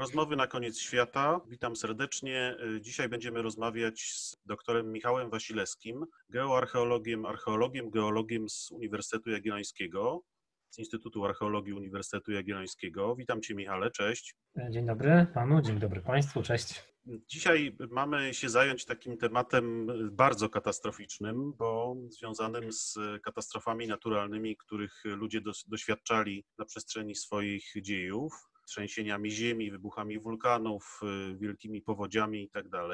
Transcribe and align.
Rozmowy 0.00 0.36
na 0.36 0.46
koniec 0.46 0.78
świata. 0.78 1.40
Witam 1.48 1.76
serdecznie. 1.76 2.56
Dzisiaj 2.80 3.08
będziemy 3.08 3.42
rozmawiać 3.42 4.00
z 4.00 4.36
doktorem 4.46 4.92
Michałem 4.92 5.30
Wasilewskim, 5.30 6.06
geoarcheologiem, 6.30 7.26
archeologiem, 7.26 7.90
geologiem 7.90 8.48
z 8.48 8.70
Uniwersytetu 8.70 9.30
Jagiellońskiego, 9.30 10.22
z 10.70 10.78
Instytutu 10.78 11.24
Archeologii 11.24 11.72
Uniwersytetu 11.72 12.32
Jagiellońskiego. 12.32 13.16
Witam 13.16 13.42
Cię 13.42 13.54
Michale, 13.54 13.90
cześć. 13.90 14.34
Dzień 14.70 14.86
dobry 14.86 15.26
Panu, 15.34 15.62
dzień 15.62 15.78
dobry 15.78 16.00
Państwu, 16.00 16.42
cześć. 16.42 16.82
Dzisiaj 17.28 17.76
mamy 17.90 18.34
się 18.34 18.48
zająć 18.48 18.84
takim 18.84 19.16
tematem 19.16 19.86
bardzo 20.12 20.48
katastroficznym, 20.48 21.52
bo 21.58 21.96
związanym 22.08 22.72
z 22.72 22.98
katastrofami 23.22 23.86
naturalnymi, 23.86 24.56
których 24.56 25.02
ludzie 25.04 25.40
doświadczali 25.66 26.44
na 26.58 26.64
przestrzeni 26.64 27.14
swoich 27.14 27.72
dziejów 27.82 28.32
trzęsieniami 28.70 29.30
ziemi, 29.30 29.70
wybuchami 29.70 30.18
wulkanów, 30.18 31.00
y, 31.32 31.36
wielkimi 31.38 31.82
powodziami 31.82 32.42
itd. 32.42 32.70
Tak 32.70 32.88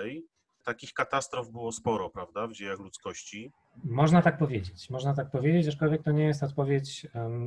Takich 0.65 0.93
katastrof 0.93 1.51
było 1.51 1.73
sporo, 1.73 2.11
prawda, 2.11 2.47
w 2.47 2.53
dziejach 2.53 2.79
ludzkości. 2.79 3.53
Można 3.85 4.23
tak 4.23 4.39
powiedzieć, 4.39 4.91
można 4.91 5.15
tak 5.15 5.31
powiedzieć, 5.31 5.69
aczkolwiek 5.69 6.03
to 6.03 6.11
nie 6.11 6.25
jest 6.25 6.43
odpowiedź 6.43 7.07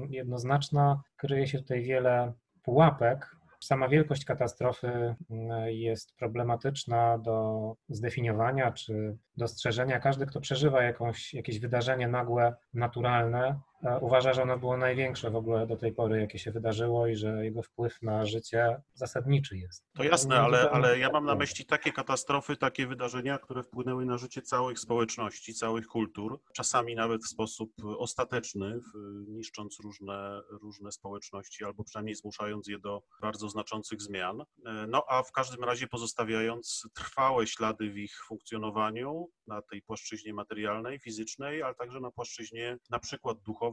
jednoznaczna. 0.10 1.02
Kryje 1.18 1.48
się 1.48 1.58
tutaj 1.58 1.84
wiele 1.84 2.34
pułapek, 2.64 3.36
Sama 3.60 3.90
wielkość 3.90 4.26
katastrofy 4.26 5.16
mm, 5.30 5.70
jest 5.70 6.16
problematyczna 6.16 7.18
do 7.18 7.76
zdefiniowania 7.90 8.72
czy 8.72 9.18
dostrzeżenia. 9.38 10.00
Każdy, 10.00 10.26
kto 10.26 10.42
przeżywa 10.42 10.84
jakąś, 10.84 11.34
jakieś 11.34 11.60
wydarzenie 11.60 12.08
nagłe, 12.08 12.56
naturalne, 12.74 13.60
uważa, 14.02 14.34
że 14.34 14.44
ono 14.44 14.58
było 14.58 14.78
największe 14.78 15.30
w 15.30 15.36
ogóle 15.36 15.68
do 15.68 15.78
tej 15.78 15.92
pory, 15.92 16.20
jakie 16.20 16.40
się 16.40 16.52
wydarzyło 16.52 17.08
i 17.08 17.16
że 17.16 17.46
jego 17.46 17.62
wpływ 17.62 18.02
na 18.02 18.26
życie 18.26 18.82
zasadniczy 18.94 19.58
jest. 19.58 19.86
To 19.96 20.04
jasne, 20.04 20.40
ale, 20.40 20.72
ale 20.72 21.00
ja 21.00 21.10
mam 21.10 21.26
na 21.26 21.36
myśli 21.36 21.66
takie 21.66 21.92
katastrofy, 21.92 22.58
takie 22.58 22.88
wydarzenia, 22.88 23.38
które 23.38 23.64
wpłynęły 23.64 24.06
na 24.06 24.18
życie 24.18 24.42
całych 24.42 24.80
społeczności, 24.80 25.54
całych 25.54 25.88
kultur, 25.88 26.42
czasami 26.54 26.96
nawet 26.96 27.24
w 27.24 27.28
sposób 27.28 27.72
ostateczny, 27.98 28.80
niszcząc 29.28 29.80
różne, 29.80 30.42
różne 30.62 30.92
społeczności 30.92 31.66
albo 31.66 31.84
przynajmniej 31.84 32.16
zmuszając 32.16 32.68
je 32.68 32.80
do 32.80 33.02
bardzo 33.22 33.50
znaczących 33.50 34.02
zmian. 34.02 34.42
E, 34.42 34.46
no 34.88 35.04
a 35.08 35.24
w 35.24 35.32
każdym 35.32 35.64
razie 35.64 35.88
pozostawiając 35.88 36.88
trwałe 36.94 37.48
ślady 37.48 37.92
w 37.92 37.98
ich 37.98 38.24
funkcjonowaniu, 38.28 39.30
na 39.48 39.62
tej 39.62 39.82
płaszczyźnie 39.82 40.34
materialnej, 40.34 41.00
fizycznej, 41.00 41.64
ale 41.64 41.76
także 41.76 42.00
na 42.00 42.12
płaszczyźnie 42.12 42.78
na 42.90 43.00
przykład 43.00 43.42
duchowej, 43.42 43.69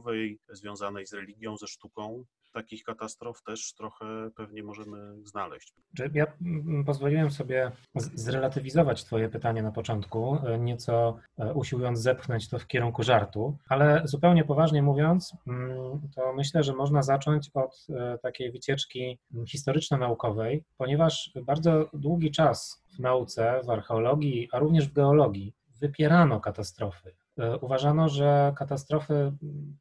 związanej 0.49 1.07
z 1.07 1.13
religią, 1.13 1.57
ze 1.57 1.67
sztuką. 1.67 2.23
Takich 2.53 2.83
katastrof 2.83 3.43
też 3.43 3.73
trochę 3.73 4.05
pewnie 4.35 4.63
możemy 4.63 5.27
znaleźć. 5.27 5.73
Ja 6.13 6.25
pozwoliłem 6.85 7.31
sobie 7.31 7.71
zrelatywizować 7.95 9.03
Twoje 9.03 9.29
pytanie 9.29 9.63
na 9.63 9.71
początku, 9.71 10.37
e, 10.45 10.59
nieco 10.59 11.17
e, 11.37 11.53
usiłując 11.53 11.99
zepchnąć 11.99 12.49
to 12.49 12.59
w 12.59 12.67
kierunku 12.67 13.03
żartu, 13.03 13.57
ale 13.69 14.01
zupełnie 14.05 14.43
poważnie 14.43 14.83
mówiąc, 14.83 15.33
to 16.15 16.33
myślę, 16.33 16.63
że 16.63 16.73
można 16.73 17.03
zacząć 17.03 17.49
od 17.53 17.87
e, 17.89 18.17
takiej 18.17 18.51
wycieczki 18.51 19.19
historyczno-naukowej, 19.47 20.63
ponieważ 20.77 21.31
bardzo 21.45 21.89
długi 21.93 22.31
czas 22.31 22.83
w 22.95 22.99
nauce, 22.99 23.61
w 23.65 23.69
archeologii, 23.69 24.49
a 24.51 24.59
również 24.59 24.87
w 24.87 24.93
geologii 24.93 25.53
wypierano 25.81 26.39
katastrofy. 26.39 27.15
E, 27.37 27.57
uważano, 27.57 28.09
że 28.09 28.53
katastrofy 28.57 29.31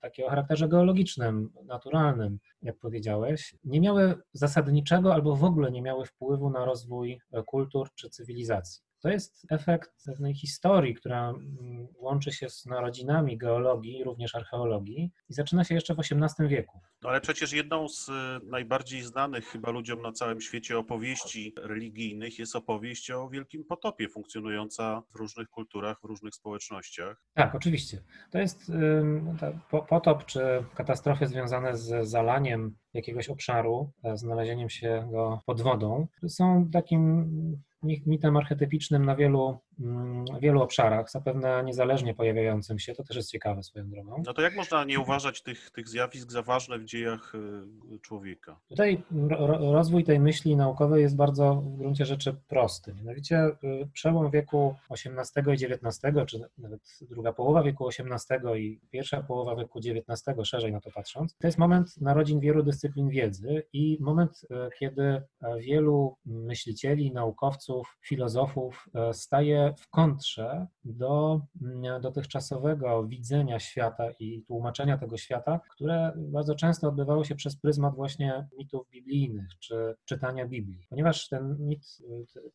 takie 0.00 0.26
o 0.26 0.28
charakterze 0.30 0.68
geologicznym, 0.68 1.50
naturalnym, 1.64 2.38
jak 2.62 2.78
powiedziałeś, 2.78 3.54
nie 3.64 3.80
miały 3.80 4.14
zasadniczego 4.32 5.14
albo 5.14 5.36
w 5.36 5.44
ogóle 5.44 5.70
nie 5.70 5.82
miały 5.82 6.06
wpływu 6.06 6.50
na 6.50 6.64
rozwój 6.64 7.20
e, 7.32 7.42
kultur 7.42 7.88
czy 7.94 8.10
cywilizacji. 8.10 8.85
To 9.06 9.10
jest 9.10 9.46
efekt 9.50 9.90
pewnej 10.06 10.34
historii, 10.34 10.94
która 10.94 11.28
mm, 11.28 11.86
łączy 11.98 12.32
się 12.32 12.50
z 12.50 12.66
narodzinami 12.66 13.38
geologii, 13.38 14.04
również 14.04 14.34
archeologii 14.34 15.12
i 15.28 15.34
zaczyna 15.34 15.64
się 15.64 15.74
jeszcze 15.74 15.94
w 15.94 15.98
XVIII 15.98 16.48
wieku. 16.48 16.80
No 17.02 17.08
ale 17.08 17.20
przecież 17.20 17.52
jedną 17.52 17.88
z 17.88 18.08
y, 18.08 18.12
najbardziej 18.44 19.02
znanych 19.02 19.44
chyba 19.48 19.70
ludziom 19.70 20.02
na 20.02 20.12
całym 20.12 20.40
świecie 20.40 20.78
opowieści 20.78 21.54
religijnych 21.56 22.38
jest 22.38 22.56
opowieść 22.56 23.10
o 23.10 23.28
Wielkim 23.28 23.64
Potopie, 23.64 24.08
funkcjonująca 24.08 25.02
w 25.14 25.16
różnych 25.16 25.48
kulturach, 25.48 26.00
w 26.00 26.04
różnych 26.04 26.34
społecznościach. 26.34 27.22
Tak, 27.34 27.54
oczywiście. 27.54 28.02
To 28.30 28.38
jest 28.38 28.72
potop 29.88 30.24
czy 30.24 30.40
katastrofy 30.74 31.26
związane 31.26 31.76
z 31.76 32.08
zalaniem 32.08 32.76
jakiegoś 32.96 33.28
obszaru, 33.28 33.92
e, 34.04 34.16
znalezieniem 34.16 34.70
się 34.70 35.08
go 35.12 35.40
pod 35.46 35.60
wodą, 35.60 36.06
są 36.28 36.70
takim 36.72 37.26
mitem 38.06 38.36
archetypicznym 38.36 39.04
na 39.04 39.16
wielu, 39.16 39.58
mm, 39.80 40.24
wielu 40.40 40.62
obszarach, 40.62 41.10
zapewne 41.10 41.64
niezależnie 41.64 42.14
pojawiającym 42.14 42.78
się. 42.78 42.94
To 42.94 43.04
też 43.04 43.16
jest 43.16 43.30
ciekawe 43.30 43.62
swoją 43.62 43.90
drogą. 43.90 44.22
No 44.26 44.34
to 44.34 44.42
jak 44.42 44.56
można 44.56 44.84
nie 44.84 45.00
uważać 45.00 45.42
tych, 45.42 45.70
tych 45.70 45.88
zjawisk 45.88 46.32
za 46.32 46.42
ważne 46.42 46.78
w 46.78 46.84
dziejach 46.84 47.34
y, 47.94 47.98
człowieka? 47.98 48.60
Tutaj 48.68 49.02
rozwój 49.58 50.04
tej 50.04 50.20
myśli 50.20 50.56
naukowej 50.56 51.02
jest 51.02 51.16
bardzo 51.16 51.54
w 51.54 51.76
gruncie 51.76 52.04
rzeczy 52.04 52.36
prosty. 52.48 52.94
Mianowicie 52.94 53.44
y, 53.44 53.88
przełom 53.92 54.30
wieku 54.30 54.74
XVIII 54.90 55.54
i 55.54 55.74
XIX, 55.74 56.16
czy 56.26 56.40
nawet 56.58 56.80
druga 57.00 57.32
połowa 57.32 57.62
wieku 57.62 57.88
XVIII 57.88 58.60
i 58.60 58.80
pierwsza 58.90 59.22
połowa 59.22 59.56
wieku 59.56 59.78
XIX, 59.78 60.48
szerzej 60.48 60.72
na 60.72 60.80
to 60.80 60.90
patrząc, 60.90 61.36
to 61.38 61.46
jest 61.46 61.58
moment 61.58 62.00
narodzin 62.00 62.40
wielu 62.40 62.62
dyscyplin 62.62 63.08
wiedzy 63.08 63.62
i 63.72 63.98
moment, 64.00 64.40
y, 64.50 64.70
kiedy 64.78 65.22
wielu 65.60 66.16
myślicieli, 66.26 67.12
naukowców, 67.12 67.98
filozofów 68.02 68.88
e, 68.94 69.14
w 69.78 69.90
kontrze 69.90 70.66
do 70.84 71.40
mm, 71.62 72.00
dotychczasowego 72.02 73.06
widzenia 73.06 73.60
świata 73.60 74.10
i 74.18 74.42
tłumaczenia 74.42 74.98
tego 74.98 75.16
świata, 75.16 75.60
które 75.70 76.12
bardzo 76.16 76.54
często 76.54 76.88
odbywało 76.88 77.24
się 77.24 77.34
przez 77.34 77.56
pryzmat 77.56 77.94
właśnie 77.94 78.48
mitów 78.58 78.90
biblijnych 78.90 79.48
czy 79.58 79.94
czytania 80.04 80.46
Biblii. 80.46 80.86
Ponieważ 80.90 81.28
ten 81.28 81.56
mit 81.58 81.98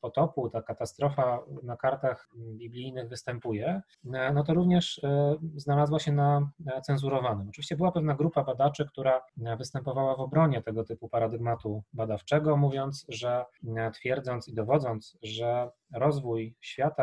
potopu, 0.01 0.49
ta 0.49 0.61
katastrofa 0.61 1.39
na 1.63 1.77
kartach 1.77 2.29
biblijnych 2.35 3.09
występuje, 3.09 3.81
e, 4.13 4.33
no 4.33 4.43
to 4.43 4.53
również 4.53 5.03
e, 5.03 5.35
znalazła 5.55 5.99
się 5.99 6.11
na 6.11 6.51
cenzurowanym. 6.83 7.49
Oczywiście 7.49 7.77
była 7.77 7.91
pewna 7.91 8.15
grupa 8.15 8.43
badaczy, 8.43 8.85
która 8.85 9.21
występowała 9.57 10.15
w 10.15 10.19
obronie 10.19 10.61
tego 10.61 10.83
typu 10.83 11.09
paradygmatu 11.09 11.83
badawczego, 11.93 12.57
mówiąc, 12.57 13.05
że 13.09 13.45
twierdząc 13.93 14.47
i 14.47 14.53
dowodząc, 14.53 15.17
że 15.23 15.69
rozwój 15.93 16.55
świata 16.61 17.00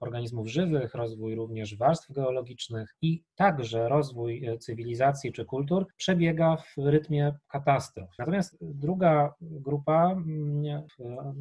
organizmów 0.00 0.48
żywych, 0.48 0.94
rozwój 0.94 1.34
również 1.34 1.76
warstw 1.76 2.12
geologicznych 2.12 2.96
i 3.02 3.22
także 3.34 3.88
rozwój 3.88 4.46
e, 4.46 4.58
cywilizacji 4.58 5.32
czy 5.32 5.44
kultur 5.44 5.86
przebiega 5.96 6.56
w 6.56 6.86
rytmie 6.86 7.34
katastrof. 7.48 8.10
Natomiast 8.18 8.56
druga 8.60 9.34
grupa 9.40 10.12
mm, 10.12 10.82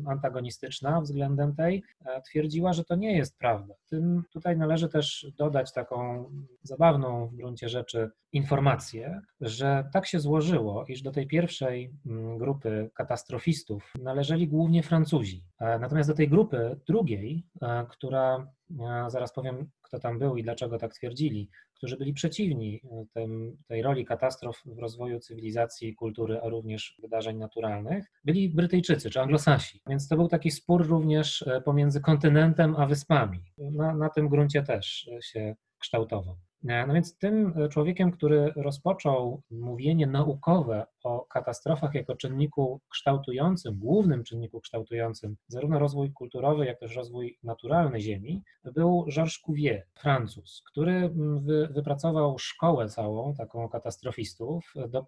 antagonistyczna 0.08 1.02
względem 1.02 1.56
tej 1.56 1.84
e, 2.06 2.22
twierdziła, 2.22 2.74
że 2.74 2.84
to 2.84 2.96
nie 2.96 3.18
jest 3.18 3.38
prawda. 3.38 3.74
Tym 3.90 4.24
tutaj 4.34 4.58
należy 4.58 4.90
też 4.90 5.28
dodać 5.38 5.74
taką 5.74 6.26
zabawną 6.62 7.28
w 7.28 7.36
gruncie 7.36 7.70
rzeczy 7.70 8.12
informację, 8.34 9.22
że 9.42 9.90
tak 9.94 10.06
się 10.08 10.20
złożyło, 10.20 10.86
iż 10.88 11.02
do 11.02 11.12
tej 11.12 11.28
pierwszej 11.28 11.94
mm, 12.06 12.38
grupy 12.38 12.90
katastrofistów 12.94 13.94
należeli 14.02 14.48
głównie 14.48 14.84
Francuzi. 14.84 15.44
E, 15.60 15.80
natomiast 15.80 16.10
do 16.10 16.16
tej 16.16 16.30
grupy 16.30 16.80
drugiej, 16.88 17.44
e, 17.62 17.86
która 17.94 18.48
e, 18.80 19.10
zaraz 19.10 19.34
powiem, 19.34 19.70
kto 19.82 20.00
tam 20.00 20.20
był 20.20 20.38
i 20.38 20.44
dlaczego 20.44 20.78
tak 20.78 20.94
twierdzili, 20.94 21.50
którzy 21.74 21.98
byli 21.98 22.14
przeciwni 22.14 22.82
tym, 23.14 23.58
tej 23.68 23.82
roli 23.82 24.06
katastrof 24.06 24.62
w 24.66 24.80
rozwoju 24.80 25.20
cywilizacji, 25.20 25.96
kultury, 25.96 26.42
a 26.44 26.50
również 26.50 26.98
wydarzeń 27.02 27.38
naturalnych, 27.38 28.12
byli 28.24 28.50
Brytyjczycy 28.50 29.10
czy 29.10 29.22
Anglosasi. 29.22 29.82
Więc 29.88 30.08
to 30.08 30.16
był 30.16 30.28
taki 30.28 30.52
spór 30.52 30.88
również 30.88 31.46
pomiędzy 31.66 32.02
kontynentem 32.02 32.76
a 32.76 32.86
wyspami. 32.86 33.44
Na, 33.58 33.96
na 33.96 34.10
tym 34.10 34.30
gruncie 34.30 34.64
też 34.64 35.10
się 35.22 35.56
kształtował. 35.84 36.36
E, 36.68 36.88
no 36.88 36.94
więc 36.94 37.18
tym 37.18 37.54
człowiekiem, 37.72 38.12
który 38.12 38.54
rozpoczął 38.56 39.42
mówienie 39.52 40.08
naukowe 40.08 40.86
o 41.04 41.26
katastrofach 41.26 41.94
jako 41.96 42.16
czynniku 42.16 42.82
kształtującym, 42.90 43.80
głównym 43.80 44.24
czynniku 44.24 44.62
kształtującym 44.62 45.36
zarówno 45.48 45.80
rozwój 45.80 46.12
kulturowy, 46.12 46.66
jak 46.66 46.80
też 46.80 46.96
rozwój 46.96 47.38
naturalny 47.44 48.02
Ziemi, 48.02 48.42
był 48.76 49.06
Georges 49.12 49.40
Cuvier, 49.46 49.86
Francuz, 49.94 50.64
który 50.72 51.10
wy, 51.42 51.68
wypracował 51.72 52.40
szkołę 52.40 52.90
całą, 52.90 53.34
taką 53.34 53.70
katastrofistów, 53.70 54.74
do, 54.90 55.06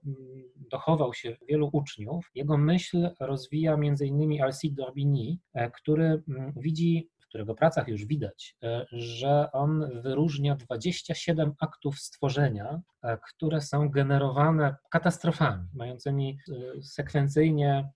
dochował 0.72 1.14
się 1.14 1.38
wielu 1.48 1.70
uczniów. 1.74 2.32
Jego 2.36 2.58
myśl 2.58 3.10
rozwija 3.20 3.74
m.in. 3.74 4.42
Alcide 4.44 4.84
d'Orbigny, 4.84 5.36
e, 5.54 5.72
który 5.72 6.24
widzi 6.56 7.10
którego 7.36 7.56
pracach 7.56 7.88
już 7.88 8.06
widać, 8.06 8.58
że 8.92 9.52
on 9.52 10.02
wyróżnia 10.02 10.56
27 10.56 11.54
aktów 11.60 12.00
stworzenia, 12.00 12.82
które 13.22 13.62
są 13.62 13.90
generowane 13.90 14.76
katastrofami, 14.90 15.68
mającymi 15.74 16.38
sekwencyjnie 16.82 17.90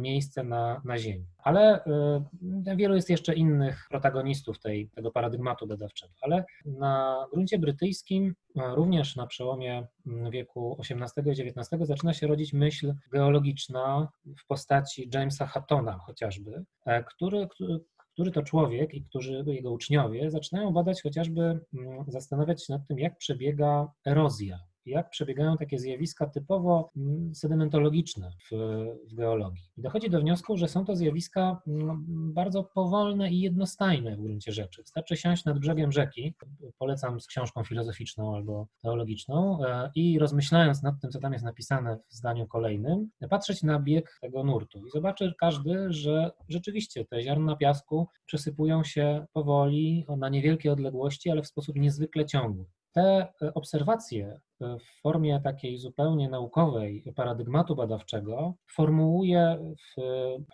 miejsce 0.00 0.44
na, 0.44 0.82
na 0.84 0.98
Ziemi. 0.98 1.26
Ale 1.38 1.84
wielu 2.76 2.94
jest 2.94 3.10
jeszcze 3.10 3.34
innych 3.34 3.86
protagonistów 3.90 4.58
tej, 4.58 4.90
tego 4.90 5.10
paradygmatu 5.10 5.66
badawczego, 5.66 6.12
ale 6.20 6.44
na 6.64 7.26
gruncie 7.32 7.58
brytyjskim, 7.58 8.34
również 8.56 9.16
na 9.16 9.26
przełomie 9.26 9.86
wieku 10.30 10.76
XVIII 10.90 11.28
i 11.28 11.48
XIX, 11.48 11.82
zaczyna 11.86 12.14
się 12.14 12.26
rodzić 12.26 12.52
myśl 12.52 12.94
geologiczna 13.12 14.08
w 14.38 14.46
postaci 14.46 15.10
Jamesa 15.14 15.46
Hattona 15.46 15.98
chociażby, 15.98 16.64
e, 16.86 17.04
który, 17.04 17.48
który 18.14 18.30
to 18.30 18.42
człowiek 18.42 18.94
i 18.94 19.04
którzy 19.04 19.44
jego 19.46 19.72
uczniowie 19.72 20.30
zaczynają 20.30 20.72
badać 20.72 21.02
chociażby, 21.02 21.60
zastanawiać 22.08 22.66
się 22.66 22.72
nad 22.72 22.86
tym, 22.88 22.98
jak 22.98 23.18
przebiega 23.18 23.92
erozja 24.06 24.58
jak 24.86 25.10
przebiegają 25.10 25.56
takie 25.56 25.78
zjawiska 25.78 26.26
typowo 26.26 26.90
mm, 26.96 27.34
sedymentologiczne 27.34 28.30
w, 28.30 28.56
w 29.10 29.14
geologii. 29.14 29.62
I 29.76 29.82
dochodzi 29.82 30.10
do 30.10 30.20
wniosku, 30.20 30.56
że 30.56 30.68
są 30.68 30.84
to 30.84 30.96
zjawiska 30.96 31.62
no, 31.66 31.96
bardzo 32.08 32.64
powolne 32.64 33.30
i 33.30 33.40
jednostajne 33.40 34.16
w 34.16 34.20
gruncie 34.20 34.52
rzeczy. 34.52 34.82
Wystarczy 34.82 35.16
siąść 35.16 35.44
nad 35.44 35.58
brzegiem 35.58 35.92
rzeki, 35.92 36.34
polecam 36.78 37.20
z 37.20 37.26
książką 37.26 37.64
filozoficzną 37.64 38.36
albo 38.36 38.66
teologiczną 38.82 39.64
e, 39.64 39.90
i 39.94 40.18
rozmyślając 40.18 40.82
nad 40.82 41.00
tym, 41.00 41.10
co 41.10 41.20
tam 41.20 41.32
jest 41.32 41.44
napisane 41.44 41.98
w 42.08 42.14
zdaniu 42.14 42.46
kolejnym, 42.46 43.10
patrzeć 43.30 43.62
na 43.62 43.80
bieg 43.80 44.18
tego 44.20 44.44
nurtu 44.44 44.86
i 44.86 44.90
zobaczy 44.90 45.34
każdy, 45.40 45.92
że 45.92 46.30
rzeczywiście 46.48 47.04
te 47.04 47.22
ziarna 47.22 47.56
piasku 47.56 48.08
przesypują 48.26 48.84
się 48.84 49.26
powoli 49.32 50.06
na 50.16 50.28
niewielkie 50.28 50.72
odległości, 50.72 51.30
ale 51.30 51.42
w 51.42 51.46
sposób 51.46 51.76
niezwykle 51.76 52.26
ciągły. 52.26 52.64
Te 52.92 53.32
obserwacje 53.54 54.40
w 54.80 55.00
formie 55.02 55.40
takiej 55.40 55.78
zupełnie 55.78 56.28
naukowej 56.28 57.04
paradygmatu 57.16 57.76
badawczego 57.76 58.54
formułuje 58.70 59.58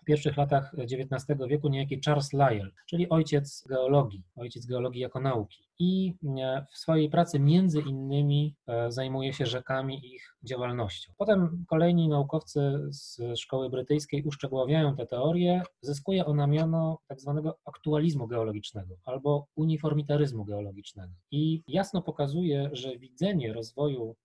w 0.03 0.05
pierwszych 0.05 0.37
latach 0.37 0.75
XIX 0.79 1.39
wieku 1.49 1.69
niejaki 1.69 2.01
Charles 2.05 2.33
Lyell, 2.33 2.73
czyli 2.89 3.09
ojciec 3.09 3.65
geologii, 3.69 4.25
ojciec 4.37 4.67
geologii 4.67 5.01
jako 5.03 5.21
nauki. 5.21 5.70
I 5.81 6.15
e, 6.39 6.67
w 6.71 6.79
swojej 6.79 7.11
pracy 7.11 7.39
między 7.39 7.81
innymi 7.81 8.57
e, 8.67 8.93
zajmuje 8.93 9.33
się 9.33 9.47
rzekami 9.47 10.07
i 10.07 10.15
ich 10.15 10.35
działalnością. 10.43 11.13
Potem 11.17 11.65
kolejni 11.69 12.09
naukowcy 12.09 12.61
z 12.91 13.21
szkoły 13.39 13.71
brytyjskiej 13.71 14.23
uszczegóławiają 14.23 14.97
te 14.97 15.07
teorie. 15.07 15.63
Zyskuje 15.81 16.27
ona 16.27 16.47
miano 16.47 16.99
tak 17.09 17.21
zwanego 17.21 17.59
aktualizmu 17.65 18.27
geologicznego 18.27 18.95
albo 19.05 19.47
uniformitaryzmu 19.57 20.45
geologicznego. 20.45 21.13
I 21.31 21.63
jasno 21.69 22.03
pokazuje, 22.03 22.71
że 22.73 22.99
widzenie 22.99 23.53
rozwoju 23.53 24.17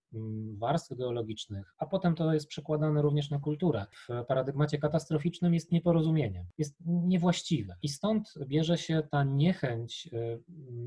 warstw 0.58 0.94
geologicznych, 0.96 1.74
a 1.78 1.86
potem 1.86 2.14
to 2.14 2.34
jest 2.34 2.46
przekładane 2.46 3.02
również 3.02 3.30
na 3.30 3.38
kulturę. 3.38 3.86
W 4.08 4.24
paradygmacie 4.28 4.78
katastroficznym 4.78 5.54
jest 5.54 5.72
nieporozumienie, 5.72 6.46
jest 6.58 6.76
niewłaściwe. 6.86 7.76
I 7.82 7.88
stąd 7.88 8.34
bierze 8.46 8.78
się 8.78 9.02
ta 9.10 9.24
niechęć 9.24 10.10
y, 10.12 10.42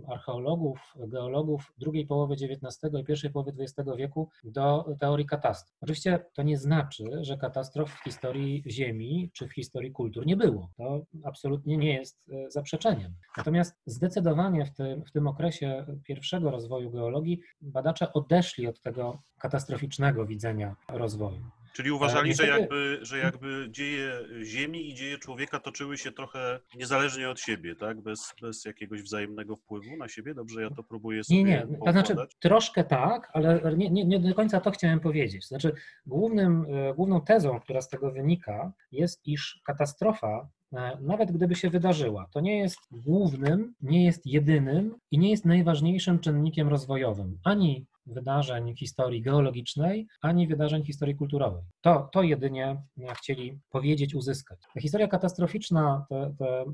archeologów, 0.08 0.94
geologów 1.08 1.74
drugiej 1.78 2.08
połowy 2.08 2.34
XIX 2.34 2.94
i 3.02 3.04
pierwszej 3.04 3.30
połowy 3.30 3.54
XX 3.60 3.90
wieku 3.98 4.30
do 4.44 4.96
teorii 5.00 5.26
katastrof. 5.26 5.78
Oczywiście 5.82 6.26
to 6.34 6.44
nie 6.44 6.58
znaczy, 6.58 7.04
że 7.22 7.38
katastrof 7.38 7.92
w 7.92 8.04
historii 8.04 8.64
Ziemi 8.68 9.32
czy 9.34 9.48
w 9.48 9.54
historii 9.54 9.92
kultur 9.92 10.26
nie 10.26 10.38
było. 10.38 10.70
To 10.78 11.06
absolutnie 11.24 11.78
nie 11.78 11.94
jest 11.94 12.30
y, 12.30 12.52
zaprzeczeniem. 12.52 13.16
Natomiast 13.38 13.82
zdecydowanie 13.86 14.66
w 14.66 14.72
tym, 14.72 15.06
w 15.06 15.12
tym 15.12 15.28
okresie 15.28 15.86
pierwszego 16.04 16.52
rozwoju 16.52 16.92
geologii 16.92 17.42
badacze 17.62 18.14
odeszli 18.14 18.68
od 18.68 18.82
tego 18.82 19.19
katastroficznego 19.40 20.26
widzenia 20.26 20.76
rozwoju. 20.88 21.42
Czyli 21.74 21.92
uważali, 21.92 22.34
że 22.34 22.48
jakby, 22.48 23.00
że 23.02 23.18
jakby 23.18 23.68
dzieje 23.70 24.12
Ziemi 24.44 24.90
i 24.90 24.94
dzieje 24.94 25.18
człowieka 25.18 25.60
toczyły 25.60 25.98
się 25.98 26.12
trochę 26.12 26.60
niezależnie 26.76 27.30
od 27.30 27.40
siebie, 27.40 27.76
tak? 27.76 28.02
Bez, 28.02 28.34
bez 28.42 28.66
jakiegoś 28.66 29.02
wzajemnego 29.02 29.56
wpływu 29.56 29.98
na 29.98 30.08
siebie. 30.08 30.34
Dobrze, 30.34 30.62
ja 30.62 30.70
to 30.70 30.84
próbuję 30.84 31.24
sobie 31.24 31.44
Nie, 31.44 31.66
nie, 31.70 31.78
to 31.86 31.92
znaczy 31.92 32.16
troszkę 32.40 32.84
tak, 32.84 33.30
ale 33.34 33.78
nie, 33.78 33.90
nie, 33.90 34.06
nie 34.06 34.20
do 34.20 34.36
końca 34.36 34.62
to 34.62 34.72
chciałem 34.72 35.00
powiedzieć. 35.00 35.48
Znaczy 35.48 35.74
głównym, 36.06 36.66
e, 36.70 36.94
główną 36.94 37.22
tezą, 37.22 37.60
która 37.60 37.82
z 37.82 37.90
tego 37.90 38.12
wynika, 38.12 38.72
jest, 38.92 39.28
iż 39.28 39.62
katastrofa 39.66 40.50
e, 40.74 40.98
nawet 41.02 41.32
gdyby 41.32 41.56
się 41.56 41.70
wydarzyła, 41.70 42.28
to 42.32 42.40
nie 42.40 42.60
jest 42.60 42.80
głównym, 42.92 43.74
nie 43.82 44.06
jest 44.06 44.26
jedynym 44.26 44.96
i 45.12 45.20
nie 45.20 45.32
jest 45.32 45.46
najważniejszym 45.46 46.20
czynnikiem 46.20 46.68
rozwojowym 46.68 47.38
ani 47.44 47.86
wydarzeń 48.10 48.76
historii 48.76 49.22
geologicznej, 49.22 50.08
ani 50.22 50.48
wydarzeń 50.48 50.86
historii 50.86 51.16
kulturowej. 51.16 51.64
To, 51.82 52.10
to 52.12 52.24
jedynie 52.24 52.82
chcieli 53.14 53.60
powiedzieć, 53.70 54.16
uzyskać. 54.16 54.60
Ta 54.74 54.82
historia 54.82 55.08
katastroficzna, 55.08 56.06
te, 56.10 56.34
te, 56.40 56.66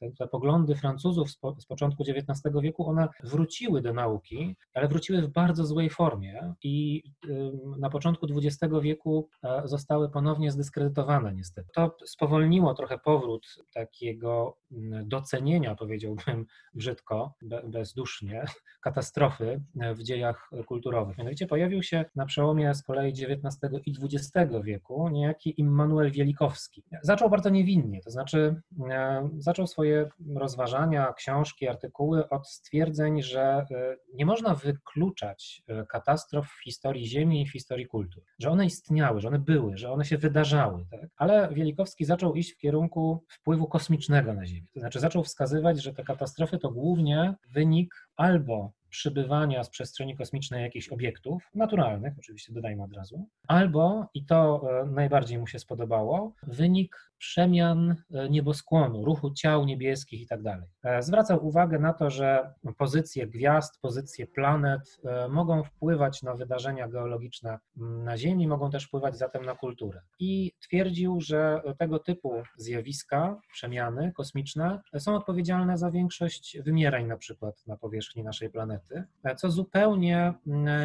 te, 0.00 0.10
te 0.18 0.28
poglądy 0.28 0.74
Francuzów 0.74 1.30
z, 1.30 1.36
po, 1.36 1.56
z 1.60 1.66
początku 1.66 2.02
XIX 2.02 2.40
wieku, 2.62 2.88
one 2.88 3.08
wróciły 3.24 3.82
do 3.82 3.92
nauki, 3.92 4.56
ale 4.74 4.88
wróciły 4.88 5.22
w 5.22 5.28
bardzo 5.28 5.66
złej 5.66 5.90
formie 5.90 6.54
i 6.62 7.02
na 7.78 7.90
początku 7.90 8.26
XX 8.36 8.74
wieku 8.82 9.28
e, 9.42 9.62
zostały 9.64 10.10
ponownie 10.10 10.50
zdyskredytowane 10.50 11.34
niestety. 11.34 11.68
To 11.74 11.96
spowolniło 12.04 12.74
trochę 12.74 12.98
powrót 12.98 13.46
takiego 13.74 14.56
docenienia, 15.04 15.74
powiedziałbym 15.74 16.46
brzydko, 16.74 17.34
bezdusznie, 17.64 18.44
katastrofy 18.84 19.62
w 19.94 20.02
dziejach 20.02 20.39
kulturowych. 20.66 21.18
Mianowicie 21.18 21.46
pojawił 21.46 21.82
się 21.82 22.04
na 22.16 22.26
przełomie 22.26 22.74
z 22.74 22.82
kolei 22.82 23.10
XIX 23.10 23.56
i 23.86 23.94
XX 24.02 24.54
wieku 24.62 25.08
niejaki 25.08 25.60
Immanuel 25.60 26.10
Wielikowski. 26.10 26.84
Zaczął 27.02 27.30
bardzo 27.30 27.50
niewinnie, 27.50 28.00
to 28.00 28.10
znaczy 28.10 28.62
e, 28.90 29.28
zaczął 29.38 29.66
swoje 29.66 30.08
rozważania, 30.36 31.12
książki, 31.12 31.68
artykuły 31.68 32.28
od 32.28 32.48
stwierdzeń, 32.48 33.22
że 33.22 33.42
e, 33.42 33.96
nie 34.14 34.26
można 34.26 34.54
wykluczać 34.54 35.62
e, 35.68 35.86
katastrof 35.86 36.46
w 36.46 36.64
historii 36.64 37.06
Ziemi 37.06 37.42
i 37.42 37.46
w 37.46 37.52
historii 37.52 37.86
kultur, 37.86 38.22
że 38.38 38.50
one 38.50 38.66
istniały, 38.66 39.20
że 39.20 39.28
one 39.28 39.38
były, 39.38 39.76
że 39.76 39.92
one 39.92 40.04
się 40.04 40.18
wydarzały. 40.18 40.86
Tak? 40.90 41.00
Ale 41.16 41.48
Wielikowski 41.52 42.04
zaczął 42.04 42.34
iść 42.34 42.52
w 42.52 42.58
kierunku 42.58 43.24
wpływu 43.28 43.66
kosmicznego 43.66 44.34
na 44.34 44.46
Ziemię. 44.46 44.66
To 44.74 44.80
znaczy 44.80 45.00
zaczął 45.00 45.24
wskazywać, 45.24 45.82
że 45.82 45.94
te 45.94 46.04
katastrofy 46.04 46.58
to 46.58 46.70
głównie 46.70 47.34
wynik 47.52 47.94
albo 48.16 48.72
przybywania 48.90 49.64
z 49.64 49.70
przestrzeni 49.70 50.16
kosmicznej 50.16 50.62
jakichś 50.62 50.88
obiektów, 50.88 51.50
naturalnych, 51.54 52.14
oczywiście 52.18 52.52
dodajmy 52.52 52.82
od 52.82 52.92
razu, 52.92 53.28
albo, 53.48 54.06
i 54.14 54.24
to 54.24 54.62
e, 54.82 54.86
najbardziej 54.86 55.38
mu 55.38 55.46
się 55.46 55.58
spodobało, 55.58 56.34
wynik 56.42 57.09
przemian 57.20 57.96
e, 58.14 58.30
nieboskłonu, 58.30 59.04
ruchu 59.04 59.30
ciał 59.30 59.64
niebieskich 59.64 60.20
i 60.20 60.26
tak. 60.26 60.40
E, 60.82 61.02
zwracał 61.02 61.46
uwagę 61.46 61.78
na 61.78 61.92
to, 61.92 62.10
że 62.10 62.54
pozycje 62.78 63.26
gwiazd, 63.26 63.80
pozycje 63.80 64.26
planet 64.26 65.00
mogą 65.28 65.64
wpływać 65.64 66.22
na 66.22 66.34
wydarzenia 66.34 66.88
geologiczne 66.88 67.58
na 67.76 68.18
Ziemi, 68.18 68.48
mogą 68.48 68.70
też 68.70 68.84
wpływać 68.84 69.18
zatem 69.18 69.44
na 69.44 69.54
kulturę. 69.54 70.00
I 70.18 70.52
twierdził, 70.60 71.20
że 71.20 71.62
tego 71.78 71.98
typu 71.98 72.42
zjawiska, 72.56 73.40
przemiany 73.52 74.12
kosmiczne 74.12 74.80
są 74.98 75.16
odpowiedzialne 75.16 75.78
za 75.78 75.90
większość 75.90 76.58
wymierań 76.60 77.06
na 77.06 77.16
przykład 77.16 77.66
na 77.66 77.76
powierzchni 77.76 78.22
naszej 78.22 78.50
planety 78.50 79.04
co 79.36 79.50
zupełnie 79.50 80.34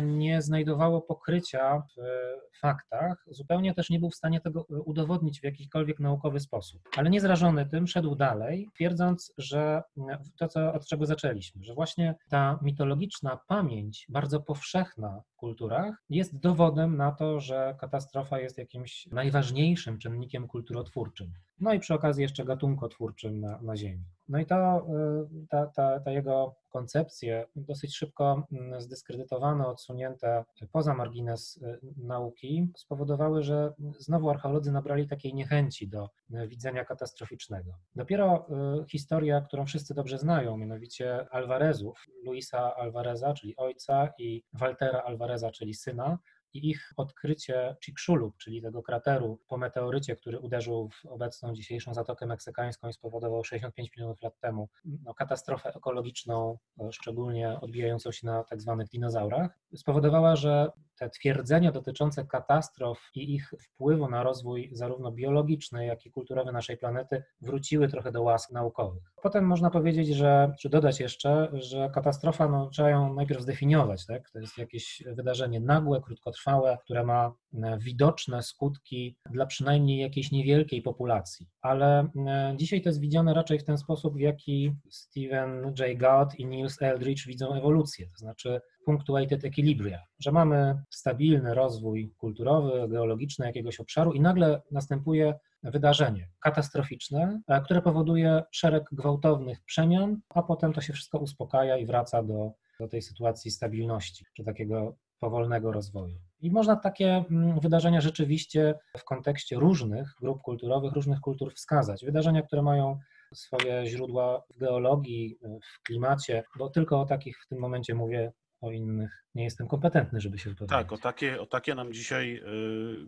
nie 0.01 0.41
znajdowało 0.41 1.01
pokrycia 1.01 1.83
w 1.97 2.59
faktach, 2.59 3.25
zupełnie 3.27 3.73
też 3.73 3.89
nie 3.89 3.99
był 3.99 4.09
w 4.09 4.15
stanie 4.15 4.41
tego 4.41 4.63
udowodnić 4.63 5.39
w 5.39 5.43
jakikolwiek 5.43 5.99
naukowy 6.25 6.39
sposób. 6.39 6.81
Ale 6.97 7.09
niezrażony 7.09 7.65
tym 7.65 7.87
szedł 7.87 8.15
dalej, 8.15 8.69
twierdząc, 8.75 9.33
że 9.37 9.83
mm, 9.97 10.17
to, 10.37 10.47
co, 10.47 10.73
od 10.73 10.87
czego 10.87 11.05
zaczęliśmy, 11.05 11.63
że 11.63 11.73
właśnie 11.73 12.15
ta 12.29 12.59
mitologiczna 12.61 13.39
pamięć, 13.47 14.05
bardzo 14.09 14.39
powszechna 14.41 15.21
w 15.27 15.35
kulturach, 15.35 16.03
jest 16.09 16.39
dowodem 16.39 16.97
na 16.97 17.11
to, 17.11 17.39
że 17.39 17.75
katastrofa 17.79 18.39
jest 18.39 18.57
jakimś 18.57 19.07
najważniejszym 19.11 19.99
czynnikiem 19.99 20.47
kulturotwórczym. 20.47 21.33
No 21.59 21.73
i 21.73 21.79
przy 21.79 21.93
okazji 21.93 22.21
jeszcze 22.21 22.45
gatunkotwórczym 22.45 23.39
na, 23.39 23.61
na 23.61 23.77
Ziemi. 23.77 24.05
No 24.29 24.39
i 24.39 24.45
to, 24.45 24.87
y, 25.35 25.47
ta, 25.49 25.67
ta, 25.67 25.99
ta 25.99 26.11
jego 26.11 26.55
koncepcje 26.69 27.45
dosyć 27.55 27.97
szybko 27.97 28.47
mm, 28.51 28.81
zdyskredytowane, 28.81 29.67
odsunięte 29.67 30.45
poza 30.71 30.93
margines 30.93 31.57
y, 31.57 31.79
nauki, 31.97 32.71
spowodowały, 32.77 33.43
że 33.43 33.73
znowu 33.99 34.29
archeolodzy 34.29 34.71
nabrali 34.71 35.07
takiej 35.07 35.33
niechęci 35.33 35.87
do 35.87 36.09
y, 36.33 36.47
widzenia 36.47 36.85
katastroficznego. 36.85 37.71
Dopiero 37.95 38.47
historia, 38.89 39.41
którą 39.41 39.65
wszyscy 39.65 39.93
dobrze 39.93 40.17
znają, 40.17 40.57
mianowicie 40.57 41.27
Alvarezów, 41.31 42.05
Luisa 42.23 42.75
Alvareza, 42.75 43.33
czyli 43.33 43.55
ojca 43.55 44.09
i 44.17 44.43
Waltera 44.53 45.01
Alvareza, 45.01 45.51
czyli 45.51 45.73
syna, 45.73 46.17
ich 46.57 46.93
odkrycie 46.97 47.75
Chicxulub, 47.85 48.37
czyli 48.37 48.61
tego 48.61 48.83
krateru 48.83 49.39
po 49.47 49.57
meteorycie, 49.57 50.15
który 50.15 50.39
uderzył 50.39 50.89
w 50.89 51.05
obecną 51.05 51.53
dzisiejszą 51.53 51.93
Zatokę 51.93 52.25
Meksykańską 52.25 52.89
i 52.89 52.93
spowodował 52.93 53.43
65 53.43 53.91
milionów 53.97 54.21
lat 54.21 54.39
temu 54.39 54.69
no, 54.85 55.13
katastrofę 55.13 55.73
ekologiczną, 55.75 56.57
e, 56.79 56.91
szczególnie 56.91 57.59
odbijającą 57.61 58.11
się 58.11 58.27
na 58.27 58.43
tak 58.43 58.61
zwanych 58.61 58.87
dinozaurach, 58.87 59.59
spowodowała, 59.75 60.35
że 60.35 60.71
te 60.99 61.09
twierdzenia 61.09 61.71
dotyczące 61.71 62.25
katastrof 62.25 63.09
i 63.15 63.33
ich 63.33 63.53
wpływu 63.59 64.09
na 64.09 64.23
rozwój 64.23 64.69
zarówno 64.73 65.11
biologiczny, 65.11 65.85
jak 65.85 66.05
i 66.05 66.11
kulturowy 66.11 66.51
naszej 66.51 66.77
planety 66.77 67.23
wróciły 67.41 67.87
trochę 67.87 68.11
do 68.11 68.23
łask 68.23 68.51
naukowych. 68.51 69.03
Potem 69.21 69.45
można 69.45 69.69
powiedzieć, 69.69 70.07
że, 70.07 70.53
czy 70.59 70.69
dodać 70.69 70.99
jeszcze, 70.99 71.49
że 71.53 71.89
katastrofa, 71.93 72.47
no, 72.47 72.69
trzeba 72.69 72.89
ją 72.89 73.13
najpierw 73.13 73.41
zdefiniować, 73.41 74.05
tak? 74.05 74.29
To 74.29 74.39
jest 74.39 74.57
jakieś 74.57 75.03
wydarzenie 75.07 75.59
nagłe, 75.59 76.01
krótkotrwałe, 76.01 76.77
które 76.83 77.03
ma 77.03 77.33
e, 77.53 77.77
widoczne 77.79 78.43
skutki 78.43 79.17
dla 79.31 79.45
przynajmniej 79.45 79.99
jakiejś 79.99 80.31
niewielkiej 80.31 80.81
populacji. 80.81 81.47
Ale 81.61 82.07
e, 82.27 82.53
dzisiaj 82.57 82.81
to 82.81 82.89
jest 82.89 82.99
widziane 82.99 83.33
raczej 83.33 83.59
w 83.59 83.63
ten 83.63 83.77
sposób, 83.77 84.17
w 84.17 84.19
jaki 84.19 84.75
Stephen 84.89 85.73
J. 85.79 85.97
Gott 85.97 86.35
i 86.39 86.45
Niels 86.45 86.81
Eldridge 86.81 87.25
widzą 87.27 87.53
ewolucję, 87.53 88.05
to 88.07 88.17
znaczy 88.17 88.61
punctuated 88.85 89.45
equilibria, 89.45 89.99
że 90.19 90.31
mamy 90.31 90.81
stabilny 90.89 91.53
rozwój 91.53 92.13
kulturowy, 92.17 92.87
geologiczny 92.89 93.45
jakiegoś 93.45 93.79
obszaru 93.79 94.13
i 94.13 94.21
nagle 94.21 94.61
następuje 94.71 95.33
wydarzenie 95.63 96.29
katastroficzne, 96.39 97.41
e, 97.47 97.61
które 97.61 97.81
powoduje 97.81 98.43
szereg 98.51 98.83
gwałtownych 98.91 99.63
przemian, 99.63 100.21
a 100.29 100.43
potem 100.43 100.73
to 100.73 100.81
się 100.81 100.93
wszystko 100.93 101.19
uspokaja 101.19 101.77
i 101.77 101.85
wraca 101.85 102.23
do, 102.23 102.51
do 102.79 102.87
tej 102.87 103.01
sytuacji 103.01 103.51
stabilności, 103.51 104.25
czy 104.33 104.43
takiego 104.43 104.95
powolnego 105.19 105.71
rozwoju. 105.71 106.17
I 106.41 106.51
można 106.51 106.75
takie 106.75 107.25
mm, 107.31 107.59
wydarzenia 107.59 108.01
rzeczywiście 108.01 108.75
w 108.97 109.03
kontekście 109.03 109.55
różnych 109.55 110.13
grup 110.21 110.41
kulturowych, 110.41 110.93
różnych 110.93 111.19
kultur 111.19 111.53
wskazać. 111.53 112.05
Wydarzenia, 112.05 112.41
które 112.41 112.61
mają 112.61 112.99
swoje 113.33 113.85
źródła 113.85 114.43
w 114.55 114.57
geologii, 114.57 115.37
w 115.63 115.83
klimacie, 115.83 116.43
bo 116.57 116.69
tylko 116.69 117.01
o 117.01 117.05
takich 117.05 117.37
w 117.43 117.47
tym 117.47 117.59
momencie 117.59 117.95
mówię, 117.95 118.31
o 118.65 118.71
innych 118.71 119.25
nie 119.35 119.43
jestem 119.43 119.67
kompetentny, 119.67 120.21
żeby 120.21 120.39
się 120.39 120.49
wypowiedzieć. 120.49 120.77
Tak, 120.77 120.93
o 120.93 120.97
takie, 120.97 121.41
o 121.41 121.45
takie 121.45 121.75
nam 121.75 121.93
dzisiaj 121.93 122.41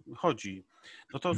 y, 0.09 0.15
chodzi. 0.15 0.65
No 1.13 1.19
to 1.19 1.33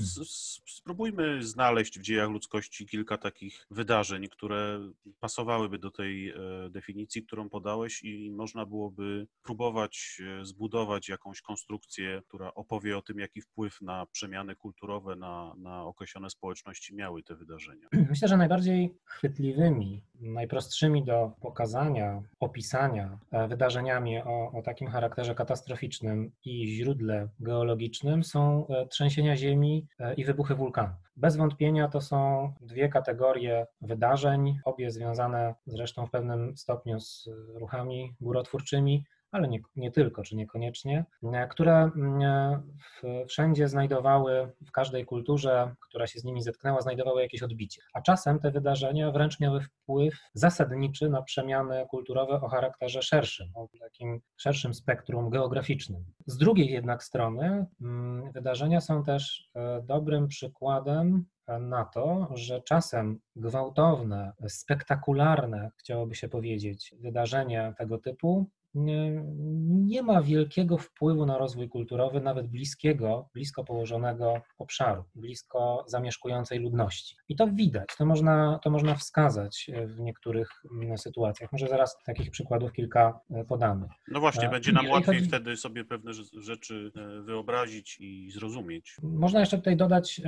spróbujmy 0.67 1.43
znaleźć 1.43 1.99
w 1.99 2.01
dziejach 2.01 2.29
ludzkości 2.29 2.85
kilka 2.85 3.17
takich 3.17 3.67
wydarzeń, 3.71 4.27
które 4.27 4.79
pasowałyby 5.19 5.79
do 5.79 5.91
tej 5.91 6.29
e, 6.29 6.35
definicji, 6.69 7.23
którą 7.23 7.49
podałeś 7.49 8.03
i 8.03 8.31
można 8.31 8.65
byłoby 8.65 9.27
próbować 9.43 10.21
e, 10.41 10.45
zbudować 10.45 11.09
jakąś 11.09 11.41
konstrukcję, 11.41 12.21
która 12.27 12.53
opowie 12.53 12.97
o 12.97 13.01
tym, 13.01 13.19
jaki 13.19 13.41
wpływ 13.41 13.81
na 13.81 14.05
przemiany 14.05 14.55
kulturowe, 14.55 15.15
na, 15.15 15.53
na 15.57 15.83
określone 15.83 16.29
społeczności 16.29 16.95
miały 16.95 17.23
te 17.23 17.35
wydarzenia. 17.35 17.87
Myślę, 18.09 18.27
że 18.27 18.37
najbardziej 18.37 18.95
chwytliwymi, 19.05 20.01
najprostszymi 20.21 21.05
do 21.05 21.31
pokazania, 21.41 22.21
opisania 22.39 23.19
e, 23.31 23.47
wydarzeniami 23.47 24.17
o, 24.17 24.51
o 24.51 24.61
takim 24.61 24.87
charakterze 24.87 25.35
katastroficznym 25.35 26.31
i 26.45 26.67
źródle 26.67 27.29
geologicznym 27.39 28.23
są 28.23 28.67
trzęsienia 28.89 29.37
ziemi 29.39 29.87
e, 29.99 30.13
i 30.13 30.25
wybuchy 30.25 30.55
wulkanów. 30.55 31.11
Bez 31.15 31.37
wątpienia 31.37 31.87
to 31.87 32.01
są 32.01 32.51
dwie 32.61 32.89
kategorie 32.89 33.67
wydarzeń, 33.81 34.59
obie 34.65 34.91
związane 34.91 35.55
zresztą 35.67 36.05
w 36.05 36.11
pewnym 36.11 36.57
stopniu 36.57 36.99
z 36.99 37.29
ruchami 37.53 38.15
górotwórczymi, 38.21 39.05
ale 39.31 39.47
nie, 39.47 39.59
nie 39.75 39.91
tylko, 39.91 40.23
czy 40.23 40.35
niekoniecznie, 40.35 41.05
e, 41.23 41.47
które 41.47 41.91
mm, 41.95 42.21
e, 43.03 43.25
wszędzie 43.25 43.67
znajdowały, 43.67 44.51
w 44.67 44.71
każdej 44.71 45.05
kulturze, 45.05 45.75
która 45.89 46.07
się 46.07 46.19
z 46.19 46.23
nimi 46.23 46.43
zetknęła, 46.43 46.81
znajdowały 46.81 47.21
jakieś 47.21 47.43
odbicie. 47.43 47.81
A 47.93 48.01
czasem 48.01 48.39
te 48.39 48.51
wydarzenia 48.51 49.11
wręcz 49.11 49.39
miały 49.39 49.61
wpływ 49.61 50.13
zasadniczy 50.33 51.09
na 51.09 51.21
przemiany 51.21 51.85
kulturowe 51.89 52.41
o 52.41 52.47
charakterze 52.47 53.01
szerszym, 53.01 53.47
o 53.55 53.67
takim 53.79 54.21
szerszym 54.37 54.73
spektrum 54.73 55.29
geograficznym. 55.29 56.05
Z 56.25 56.37
drugiej 56.37 56.67
jednak 56.71 57.03
strony, 57.03 57.65
mm, 57.81 58.31
wydarzenia 58.31 58.81
są 58.81 59.03
też 59.03 59.49
e, 59.55 59.81
dobrym 59.81 60.27
przykładem 60.27 61.25
na 61.59 61.85
to, 61.85 62.27
że 62.33 62.61
czasem 62.61 63.19
gwałtowne, 63.35 64.33
spektakularne, 64.47 65.71
chciałoby 65.77 66.15
się 66.15 66.29
powiedzieć, 66.29 66.95
wydarzenia 66.99 67.73
tego 67.73 67.97
typu 67.97 68.49
nie, 68.73 69.23
nie 69.69 70.03
ma 70.03 70.21
wielkiego 70.21 70.77
wpływu 70.77 71.25
na 71.25 71.37
rozwój 71.37 71.69
kulturowy, 71.69 72.21
nawet 72.21 72.47
bliskiego, 72.47 73.29
blisko 73.33 73.63
położonego 73.63 74.41
obszaru, 74.57 75.03
blisko 75.15 75.85
zamieszkującej 75.87 76.59
ludności. 76.59 77.15
I 77.29 77.35
to 77.35 77.47
widać, 77.47 77.87
to 77.97 78.05
można, 78.05 78.59
to 78.63 78.69
można 78.69 78.95
wskazać 78.95 79.71
w 79.85 79.99
niektórych 79.99 80.49
mm, 80.71 80.97
sytuacjach. 80.97 81.51
Może 81.51 81.67
zaraz 81.67 81.97
takich 82.05 82.31
przykładów 82.31 82.73
kilka 82.73 83.19
e, 83.31 83.45
podamy. 83.45 83.87
No 84.07 84.19
właśnie, 84.19 84.47
e, 84.47 84.51
będzie 84.51 84.71
nam 84.71 84.89
łatwiej 84.89 85.15
chodzi... 85.15 85.27
wtedy 85.27 85.57
sobie 85.57 85.85
pewne 85.85 86.11
rzeczy 86.33 86.91
e, 86.95 87.21
wyobrazić 87.21 87.97
i 87.99 88.31
zrozumieć. 88.31 88.97
Można 89.03 89.39
jeszcze 89.39 89.57
tutaj 89.57 89.77
dodać 89.77 90.21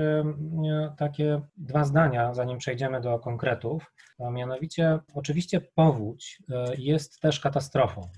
takie 0.98 1.41
dwa 1.57 1.83
zdania, 1.83 2.33
zanim 2.33 2.57
przejdziemy 2.57 3.01
do 3.01 3.19
konkretów. 3.19 3.93
A 4.19 4.29
mianowicie, 4.29 5.00
oczywiście 5.13 5.62
powódź 5.62 6.41
jest 6.77 7.19
też 7.19 7.39
katastrofą 7.39 8.10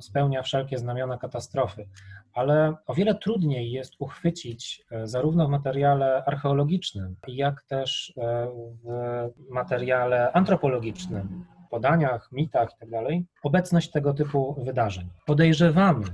spełnia 0.00 0.42
wszelkie 0.42 0.78
znamiona 0.78 1.18
katastrofy, 1.18 1.88
ale 2.34 2.74
o 2.86 2.94
wiele 2.94 3.14
trudniej 3.14 3.70
jest 3.70 3.94
uchwycić 3.98 4.84
e, 4.90 5.06
zarówno 5.06 5.46
w 5.46 5.50
materiale 5.50 6.24
archeologicznym, 6.24 7.16
jak 7.28 7.62
też 7.62 8.14
e, 8.16 8.48
w 8.84 9.50
materiale 9.50 10.32
antropologicznym, 10.32 11.44
podaniach, 11.70 12.28
mitach 12.32 12.68
itd., 12.80 13.02
tak 13.06 13.42
obecność 13.42 13.90
tego 13.90 14.14
typu 14.14 14.64
wydarzeń. 14.64 15.08
Podejrzewamy 15.26 16.04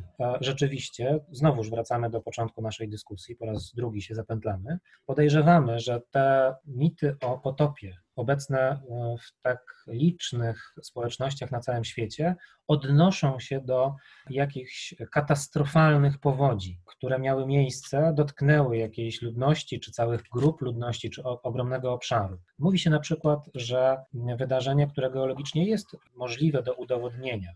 rzeczywiście, 0.40 1.20
znowuż 1.30 1.70
wracamy 1.70 2.10
do 2.10 2.20
początku 2.20 2.62
naszej 2.62 2.88
dyskusji, 2.88 3.36
po 3.36 3.46
raz 3.46 3.72
drugi 3.74 4.02
się 4.02 4.14
zapętlamy, 4.14 4.78
podejrzewamy, 5.06 5.80
że 5.80 6.00
te 6.10 6.54
mity 6.66 7.16
o 7.20 7.38
potopie, 7.38 7.96
obecne 8.18 8.58
e, 8.60 8.80
w 9.18 9.42
tak 9.42 9.58
licznych 9.86 10.74
społecznościach 10.82 11.50
na 11.50 11.60
całym 11.60 11.84
świecie, 11.84 12.36
odnoszą 12.68 13.40
się 13.40 13.60
do 13.60 13.94
jakichś 14.30 14.94
katastrofalnych 15.12 16.18
powodzi, 16.18 16.80
które 16.84 17.18
miały 17.18 17.46
miejsce, 17.46 18.12
dotknęły 18.16 18.76
jakiejś 18.76 19.22
ludności, 19.22 19.80
czy 19.80 19.92
całych 19.92 20.22
grup 20.32 20.60
ludności, 20.60 21.10
czy 21.10 21.22
ogromnego 21.22 21.92
obszaru. 21.92 22.38
Mówi 22.58 22.78
się 22.78 22.90
na 22.90 23.00
przykład, 23.00 23.40
że 23.54 23.96
wydarzenie, 24.38 24.86
które 24.86 25.10
geologicznie 25.10 25.64
jest 25.68 25.96
możliwe 26.14 26.62
do 26.62 26.74
udowodnienia, 26.74 27.52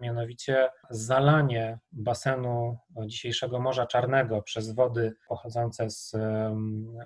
mianowicie 0.00 0.68
zalanie 0.90 1.78
basenu 1.92 2.78
dzisiejszego 3.06 3.60
Morza 3.60 3.86
Czarnego 3.86 4.42
przez 4.42 4.74
wody 4.74 5.14
pochodzące 5.28 5.90
z 5.90 6.16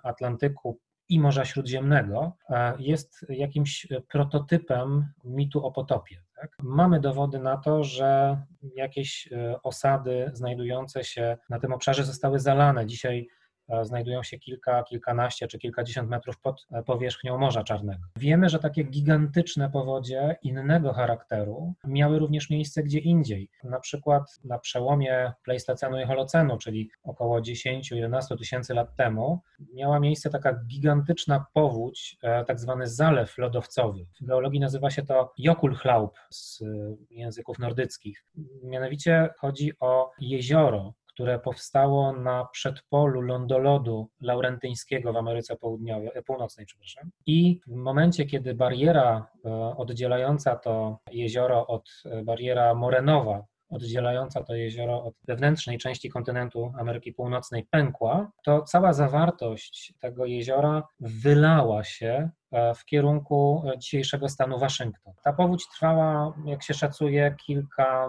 Atlantyku 0.02 0.78
i 1.10 1.20
Morza 1.20 1.44
Śródziemnego 1.44 2.32
e, 2.50 2.74
jest 2.78 3.26
jakimś 3.28 3.86
prototypem 4.08 5.06
mitu 5.24 5.66
o 5.66 5.72
potopie. 5.72 6.16
Tak? 6.40 6.56
Mamy 6.62 7.00
dowody 7.00 7.38
na 7.38 7.56
to, 7.56 7.84
że 7.84 8.40
jakieś 8.76 9.28
e, 9.32 9.62
osady 9.62 10.30
znajdujące 10.32 11.04
się 11.04 11.38
na 11.48 11.58
tym 11.60 11.72
obszarze 11.72 12.04
zostały 12.04 12.38
zalane. 12.38 12.86
Dzisiaj 12.86 13.28
znajdują 13.82 14.22
się 14.22 14.38
kilka, 14.38 14.82
kilkanaście 14.82 15.48
czy 15.48 15.58
kilkadziesiąt 15.58 16.08
metrów 16.08 16.40
pod 16.40 16.66
e, 16.72 16.82
powierzchnią 16.82 17.38
Morza 17.38 17.64
Czarnego. 17.64 18.02
Wiemy, 18.16 18.48
że 18.48 18.58
takie 18.58 18.84
gigantyczne 18.84 19.70
powodzie 19.70 20.36
innego 20.42 20.92
charakteru 20.92 21.74
miały 21.84 22.18
również 22.18 22.50
miejsce 22.50 22.82
gdzie 22.82 22.98
indziej. 22.98 23.50
Na 23.64 23.80
przykład 23.80 24.40
na 24.44 24.58
przełomie 24.58 25.32
Pleistocenu 25.44 26.00
i 26.00 26.04
Holocenu, 26.04 26.58
czyli 26.58 26.90
około 27.02 27.40
10-11 27.40 28.38
tysięcy 28.38 28.74
lat 28.74 28.96
temu, 28.96 29.40
miała 29.74 30.00
miejsce 30.00 30.30
taka 30.30 30.52
gigantyczna 30.66 31.46
powódź, 31.52 32.18
e, 32.22 32.44
tak 32.44 32.60
zwany 32.60 32.86
zalew 32.86 33.38
lodowcowy. 33.38 34.06
W 34.20 34.26
geologii 34.26 34.60
nazywa 34.60 34.90
się 34.90 35.02
to 35.02 35.32
Jokulhlaub 35.38 36.18
z 36.30 36.64
języków 37.10 37.58
nordyckich. 37.58 38.24
Mianowicie 38.62 39.28
chodzi 39.38 39.72
o 39.80 40.10
jezioro, 40.20 40.94
które 41.12 41.38
powstało 41.38 42.12
na 42.12 42.44
przedpolu 42.52 43.20
lądolodu 43.20 44.08
laurentyńskiego 44.20 45.12
w 45.12 45.16
Ameryce 45.16 45.56
Południowej, 45.56 46.10
e, 46.14 46.22
Północnej. 46.22 46.66
Przepraszam. 46.66 47.10
I 47.26 47.60
w 47.66 47.74
momencie, 47.74 48.26
kiedy 48.26 48.54
bariera 48.54 49.26
e, 49.44 49.50
oddzielająca 49.76 50.56
to 50.56 50.98
jezioro 51.12 51.66
od 51.66 51.90
e, 52.04 52.22
bariera 52.22 52.74
morenowa, 52.74 53.44
oddzielająca 53.70 54.44
to 54.44 54.54
jezioro 54.54 55.04
od 55.04 55.14
wewnętrznej 55.26 55.78
części 55.78 56.10
kontynentu 56.10 56.72
Ameryki 56.78 57.12
Północnej 57.12 57.66
pękła, 57.70 58.30
to 58.44 58.62
cała 58.62 58.92
zawartość 58.92 59.94
tego 60.00 60.26
jeziora 60.26 60.82
wylała 61.00 61.84
się 61.84 62.30
w 62.76 62.84
kierunku 62.84 63.64
dzisiejszego 63.78 64.28
stanu 64.28 64.58
Waszyngton. 64.58 65.14
Ta 65.24 65.32
powódź 65.32 65.68
trwała, 65.68 66.34
jak 66.44 66.62
się 66.62 66.74
szacuje, 66.74 67.34
kilka 67.46 68.08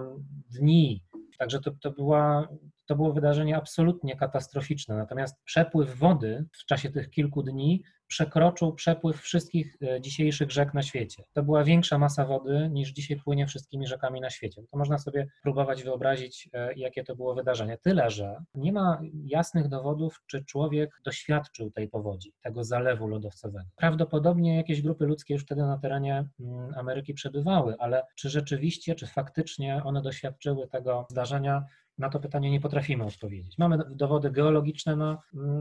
dni. 0.50 1.04
Także 1.38 1.60
to, 1.60 1.72
to 1.82 1.92
była 1.92 2.48
to 2.92 2.96
było 2.96 3.14
wydarzenie 3.14 3.58
absolutnie 3.58 4.16
katastroficzne. 4.16 4.96
Natomiast 4.96 5.44
przepływ 5.44 5.98
wody 5.98 6.46
w 6.52 6.66
czasie 6.66 6.90
tych 6.90 7.10
kilku 7.10 7.44
dni 7.44 7.84
przekroczył 8.08 8.74
przepływ 8.74 9.22
wszystkich 9.22 9.78
e, 9.82 10.02
dzisiejszych 10.02 10.52
rzek 10.52 10.74
na 10.74 10.82
świecie. 10.82 11.24
To 11.34 11.44
była 11.44 11.64
większa 11.64 11.98
masa 11.98 12.26
wody 12.26 12.70
niż 12.72 12.90
dzisiaj 12.90 13.18
płynie 13.18 13.48
wszystkimi 13.48 13.88
rzekami 13.88 14.22
na 14.22 14.30
świecie. 14.30 14.62
To 14.72 14.78
można 14.78 14.98
sobie 14.98 15.28
próbować 15.44 15.84
wyobrazić, 15.84 16.50
e, 16.54 16.74
jakie 16.74 17.04
to 17.04 17.16
było 17.16 17.36
wydarzenie. 17.36 17.78
Tyle, 17.78 18.10
że 18.10 18.44
nie 18.56 18.72
ma 18.74 19.02
jasnych 19.26 19.68
dowodów, 19.68 20.22
czy 20.28 20.46
człowiek 20.46 21.02
doświadczył 21.06 21.72
tej 21.72 21.90
powodzi, 21.90 22.34
tego 22.44 22.64
zalewu 22.64 23.08
lodowcowego. 23.08 23.66
Prawdopodobnie 23.76 24.58
jakieś 24.58 24.82
grupy 24.82 25.06
ludzkie 25.06 25.34
już 25.34 25.44
wtedy 25.44 25.62
na 25.62 25.78
terenie 25.78 26.26
mm, 26.40 26.74
Ameryki 26.78 27.14
przebywały, 27.14 27.76
ale 27.80 28.04
czy 28.16 28.30
rzeczywiście, 28.30 28.96
czy 28.96 29.08
faktycznie 29.08 29.82
one 29.84 30.02
doświadczyły 30.02 30.68
tego 30.68 31.06
zdarzenia, 31.10 31.66
na 32.02 32.10
to 32.10 32.20
pytanie 32.20 32.52
nie 32.52 32.60
potrafimy 32.60 33.06
odpowiedzieć. 33.06 33.58
Mamy 33.58 33.78
dowody 33.90 34.32
geologiczne 34.32 34.96
na, 34.96 35.18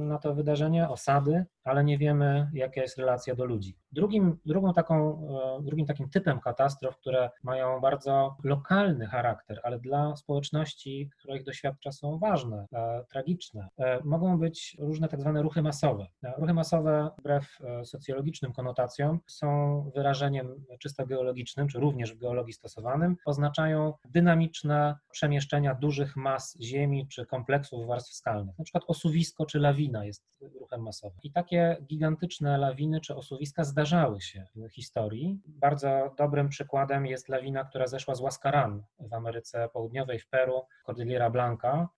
na 0.09 0.19
to 0.19 0.35
wydarzenie, 0.35 0.89
osady, 0.89 1.45
ale 1.65 1.85
nie 1.85 1.99
wiemy, 1.99 2.51
jaka 2.55 2.81
jest 2.81 2.99
relacja 2.99 3.35
do 3.35 3.45
ludzi. 3.45 3.77
Drugim, 3.93 4.39
drugą 4.47 4.73
taką, 4.73 5.27
e, 5.59 5.63
drugim 5.63 5.87
takim 5.87 6.11
typem 6.11 6.41
katastrof, 6.41 6.97
które 6.97 7.31
mają 7.43 7.81
bardzo 7.81 8.37
lokalny 8.45 9.07
charakter, 9.07 9.61
ale 9.63 9.79
dla 9.79 10.17
społeczności, 10.17 11.11
które 11.19 11.37
ich 11.37 11.45
doświadcza, 11.45 11.93
są 11.93 12.19
ważne, 12.19 12.67
e, 12.73 13.05
tragiczne, 13.11 13.69
e, 13.79 14.01
mogą 14.05 14.39
być 14.39 14.77
różne 14.79 15.09
tak 15.09 15.21
zwane 15.21 15.43
ruchy 15.43 15.63
masowe. 15.63 16.07
Ruchy 16.39 16.55
masowe, 16.55 17.11
wbrew 17.19 17.59
socjologicznym 17.85 18.53
konotacjom, 18.53 19.21
są 19.27 19.83
wyrażeniem 19.95 20.65
czysto 20.79 21.07
geologicznym, 21.07 21.69
czy 21.69 21.81
również 21.81 22.15
w 22.15 22.19
geologii 22.19 22.53
stosowanym, 22.53 23.17
oznaczają 23.25 23.93
dynamiczne 24.05 24.97
przemieszczenia 25.11 25.75
dużych 25.75 26.17
mas 26.17 26.30
ziemi 26.61 27.09
czy 27.09 27.27
kompleksów 27.27 27.87
warstw 27.87 28.15
skalnych. 28.15 28.59
Na 28.59 28.65
przykład 28.65 28.85
osuwisko 28.87 29.47
czy 29.47 29.59
lawina 29.59 30.05
jest 30.05 30.25
ruchem 30.41 30.83
masowym. 30.83 31.19
I 31.23 31.33
takie 31.33 31.77
gigantyczne 31.87 32.59
lawiny 32.59 33.01
czy 33.01 33.17
osuwiska 33.17 33.65
zdarzały 33.65 34.21
się 34.21 34.47
w 34.57 34.69
historii. 34.69 35.41
Bardzo 35.47 36.15
dobrym 36.19 36.49
przykładem 36.49 37.07
jest 37.07 37.29
lawina, 37.29 37.65
która 37.65 37.87
zeszła 37.87 38.15
z 38.15 38.21
Huascaran 38.21 38.83
w 38.99 39.15
Ameryce 39.15 39.69
Południowej, 39.69 40.19
w 40.19 40.29
Peru, 40.29 40.63
Cordillera 40.87 41.31
Blanca, 41.31 41.89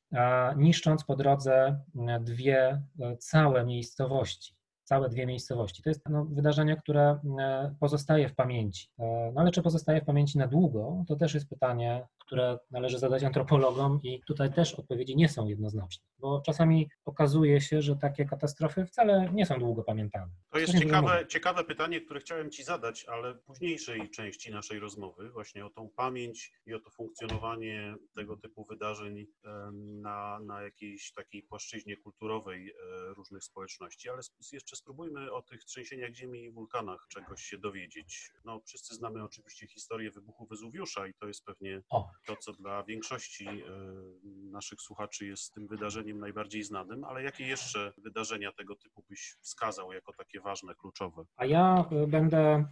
niszcząc 0.56 1.04
po 1.04 1.16
drodze 1.16 1.80
dwie 2.20 2.82
całe 3.18 3.64
miejscowości 3.66 4.54
całe 4.84 5.08
dwie 5.08 5.26
miejscowości. 5.26 5.82
To 5.82 5.90
jest 5.90 6.08
no, 6.08 6.24
wydarzenie, 6.24 6.76
które 6.76 7.20
e, 7.38 7.74
pozostaje 7.80 8.28
w 8.28 8.34
pamięci. 8.34 8.88
E, 8.98 9.32
no 9.34 9.40
ale 9.40 9.50
czy 9.50 9.62
pozostaje 9.62 10.00
w 10.00 10.04
pamięci 10.04 10.38
na 10.38 10.46
długo, 10.46 11.04
to 11.08 11.16
też 11.16 11.34
jest 11.34 11.48
pytanie, 11.48 12.06
które 12.32 12.58
należy 12.70 12.98
zadać 12.98 13.22
antropologom 13.24 14.00
i 14.02 14.20
tutaj 14.26 14.52
też 14.52 14.74
odpowiedzi 14.74 15.16
nie 15.16 15.28
są 15.28 15.48
jednoznaczne, 15.48 16.04
bo 16.18 16.42
czasami 16.46 16.88
okazuje 17.04 17.60
się, 17.60 17.82
że 17.82 17.96
takie 17.96 18.24
katastrofy 18.24 18.86
wcale 18.86 19.30
nie 19.32 19.46
są 19.46 19.58
długo 19.58 19.84
pamiętane. 19.84 20.32
To 20.50 20.58
jest 20.58 20.78
ciekawe, 20.78 21.26
ciekawe 21.28 21.64
pytanie, 21.64 22.00
które 22.00 22.20
chciałem 22.20 22.50
Ci 22.50 22.64
zadać, 22.64 23.04
ale 23.08 23.34
w 23.34 23.42
późniejszej 23.42 24.10
części 24.10 24.50
naszej 24.50 24.78
rozmowy, 24.78 25.30
właśnie 25.30 25.66
o 25.66 25.70
tą 25.70 25.88
pamięć 25.96 26.52
i 26.66 26.74
o 26.74 26.80
to 26.80 26.90
funkcjonowanie 26.90 27.94
tego 28.16 28.36
typu 28.36 28.64
wydarzeń 28.64 29.26
na, 30.00 30.40
na 30.40 30.62
jakiejś 30.62 31.12
takiej 31.12 31.42
płaszczyźnie 31.42 31.96
kulturowej 31.96 32.70
e, 32.70 32.74
różnych 33.14 33.44
społeczności, 33.44 34.08
ale 34.08 34.20
jeszcze 34.52 34.76
spróbujmy 34.76 35.32
o 35.32 35.42
tych 35.42 35.64
trzęsieniach 35.64 36.14
ziemi 36.14 36.44
i 36.44 36.50
wulkanach 36.50 37.06
czegoś 37.08 37.42
się 37.42 37.58
dowiedzieć. 37.58 38.30
No, 38.44 38.60
wszyscy 38.66 38.94
znamy 38.94 39.24
oczywiście 39.24 39.66
historię 39.66 40.10
wybuchu 40.10 40.46
Wezuwiusza 40.46 41.06
i 41.06 41.14
to 41.14 41.26
jest 41.26 41.44
pewnie 41.44 41.82
o 41.90 42.10
to, 42.26 42.36
co 42.36 42.52
dla 42.52 42.82
większości 42.82 43.48
e, 43.48 43.60
naszych 44.50 44.80
słuchaczy 44.80 45.26
jest 45.26 45.54
tym 45.54 45.66
wydarzeniem 45.66 46.18
najbardziej 46.18 46.62
znanym, 46.62 47.04
ale 47.04 47.22
jakie 47.22 47.46
jeszcze 47.46 47.92
wydarzenia 47.98 48.52
tego 48.52 48.76
typu 48.76 49.04
byś 49.08 49.36
wskazał 49.40 49.92
jako 49.92 50.12
takie 50.12 50.40
ważne, 50.40 50.74
kluczowe? 50.74 51.24
A 51.36 51.46
ja 51.46 51.84
e, 51.90 52.06
będę, 52.06 52.64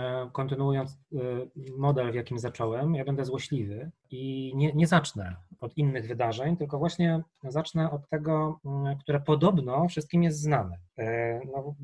e, 0.00 0.30
kontynuując 0.32 0.98
model, 1.78 2.12
w 2.12 2.14
jakim 2.14 2.38
zacząłem, 2.38 2.94
ja 2.94 3.04
będę 3.04 3.24
złośliwy 3.24 3.90
i 4.10 4.52
nie, 4.56 4.72
nie 4.72 4.86
zacznę 4.86 5.36
od 5.64 5.76
innych 5.76 6.08
wydarzeń, 6.08 6.56
tylko 6.56 6.78
właśnie 6.78 7.22
zacznę 7.42 7.90
od 7.90 8.08
tego, 8.08 8.60
które 9.00 9.20
podobno 9.20 9.88
wszystkim 9.88 10.22
jest 10.22 10.40
znane. 10.40 10.78
No, 11.52 11.74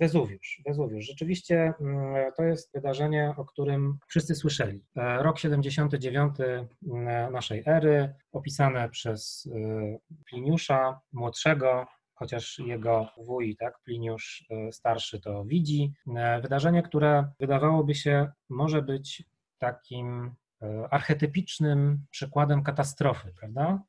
Wezuwiusz. 0.00 0.62
Wezuwiusz. 0.66 1.04
Rzeczywiście 1.04 1.72
to 2.36 2.42
jest 2.42 2.72
wydarzenie, 2.74 3.34
o 3.36 3.44
którym 3.44 3.98
wszyscy 4.06 4.34
słyszeli. 4.34 4.84
Rok 5.18 5.38
79 5.38 6.36
naszej 7.32 7.62
ery, 7.66 8.14
opisane 8.32 8.88
przez 8.88 9.46
y, 9.46 9.98
Pliniusza 10.26 11.00
młodszego, 11.12 11.86
chociaż 12.14 12.58
jego 12.58 13.08
wuj, 13.18 13.56
tak, 13.56 13.80
Pliniusz 13.84 14.48
starszy 14.72 15.20
to 15.20 15.44
widzi. 15.44 15.92
Wydarzenie, 16.42 16.82
które 16.82 17.28
wydawałoby 17.40 17.94
się 17.94 18.30
może 18.48 18.82
być 18.82 19.24
takim 19.58 20.36
E, 20.45 20.45
archetypicznym 20.90 22.06
przykładem 22.10 22.62
katastrofy, 22.62 23.32
prawda? 23.40 23.82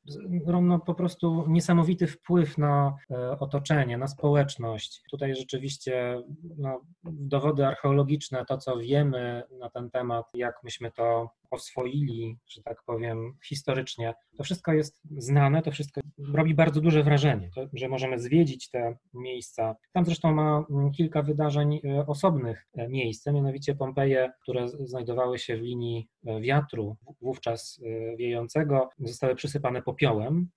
No, 0.62 0.80
po 0.80 0.96
prostu 0.96 1.46
niesamowity 1.48 2.08
wpływ 2.08 2.58
na 2.58 2.96
e, 3.12 3.40
otoczenie, 3.40 3.98
na 3.98 4.08
społeczność. 4.08 5.04
Tutaj 5.12 5.36
rzeczywiście 5.36 6.22
no, 6.58 6.82
dowody 7.04 7.66
archeologiczne, 7.66 8.46
to 8.46 8.58
co 8.58 8.78
wiemy 8.78 9.44
na 9.60 9.70
ten 9.70 9.90
temat, 9.90 10.26
jak 10.34 10.64
myśmy 10.64 10.92
to 10.92 11.30
oswoili, 11.52 12.38
że 12.48 12.64
tak 12.64 12.84
powiem, 12.86 13.34
historycznie, 13.48 14.14
to 14.38 14.44
wszystko 14.44 14.74
jest 14.74 15.02
znane, 15.18 15.62
to 15.62 15.72
wszystko 15.72 16.02
robi 16.34 16.54
bardzo 16.54 16.82
duże 16.82 17.04
wrażenie, 17.04 17.50
to, 17.56 17.68
że 17.74 17.88
możemy 17.88 18.20
zwiedzić 18.20 18.70
te 18.70 18.98
miejsca. 19.14 19.76
Tam 19.94 20.06
zresztą 20.06 20.34
ma 20.34 20.66
mm, 20.70 20.92
kilka 20.92 21.22
wydarzeń 21.22 21.80
e, 21.86 22.06
osobnych 22.08 22.68
miejsc, 22.90 23.26
mianowicie 23.26 23.76
Pompeje, 23.76 24.32
które 24.42 24.68
znajdowały 24.68 25.40
się 25.40 25.58
w 25.58 25.62
linii 25.62 26.10
wiatru, 26.42 26.98
wówczas 27.22 27.82
wiejącego, 28.18 28.90
zostały 29.00 29.36
przysypane 29.36 29.82
popiołem. 29.82 30.50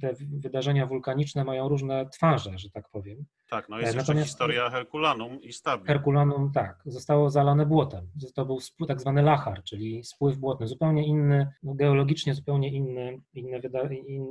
Te 0.00 0.14
wydarzenia 0.14 0.86
wulkaniczne 0.86 1.44
mają 1.44 1.68
różne 1.68 2.08
twarze, 2.10 2.58
że 2.58 2.70
tak 2.70 2.88
powiem. 2.90 3.26
Tak, 3.50 3.68
no 3.68 3.80
jest 3.80 3.96
Natomiast 3.96 4.28
historia 4.28 4.70
Herkulanum 4.70 5.42
i 5.42 5.52
Stabi. 5.52 5.86
Herkulanum, 5.86 6.52
tak, 6.54 6.82
zostało 6.86 7.30
zalane 7.30 7.66
błotem. 7.66 8.10
To 8.34 8.46
był 8.46 8.58
tak 8.88 9.00
zwany 9.00 9.22
lachar, 9.22 9.62
czyli 9.62 10.04
spływ 10.04 10.35
błotny, 10.36 10.66
zupełnie 10.66 11.06
inny, 11.06 11.52
no, 11.62 11.74
geologicznie 11.74 12.34
zupełnie 12.34 12.72
inny, 12.72 13.20
inny, 13.34 13.60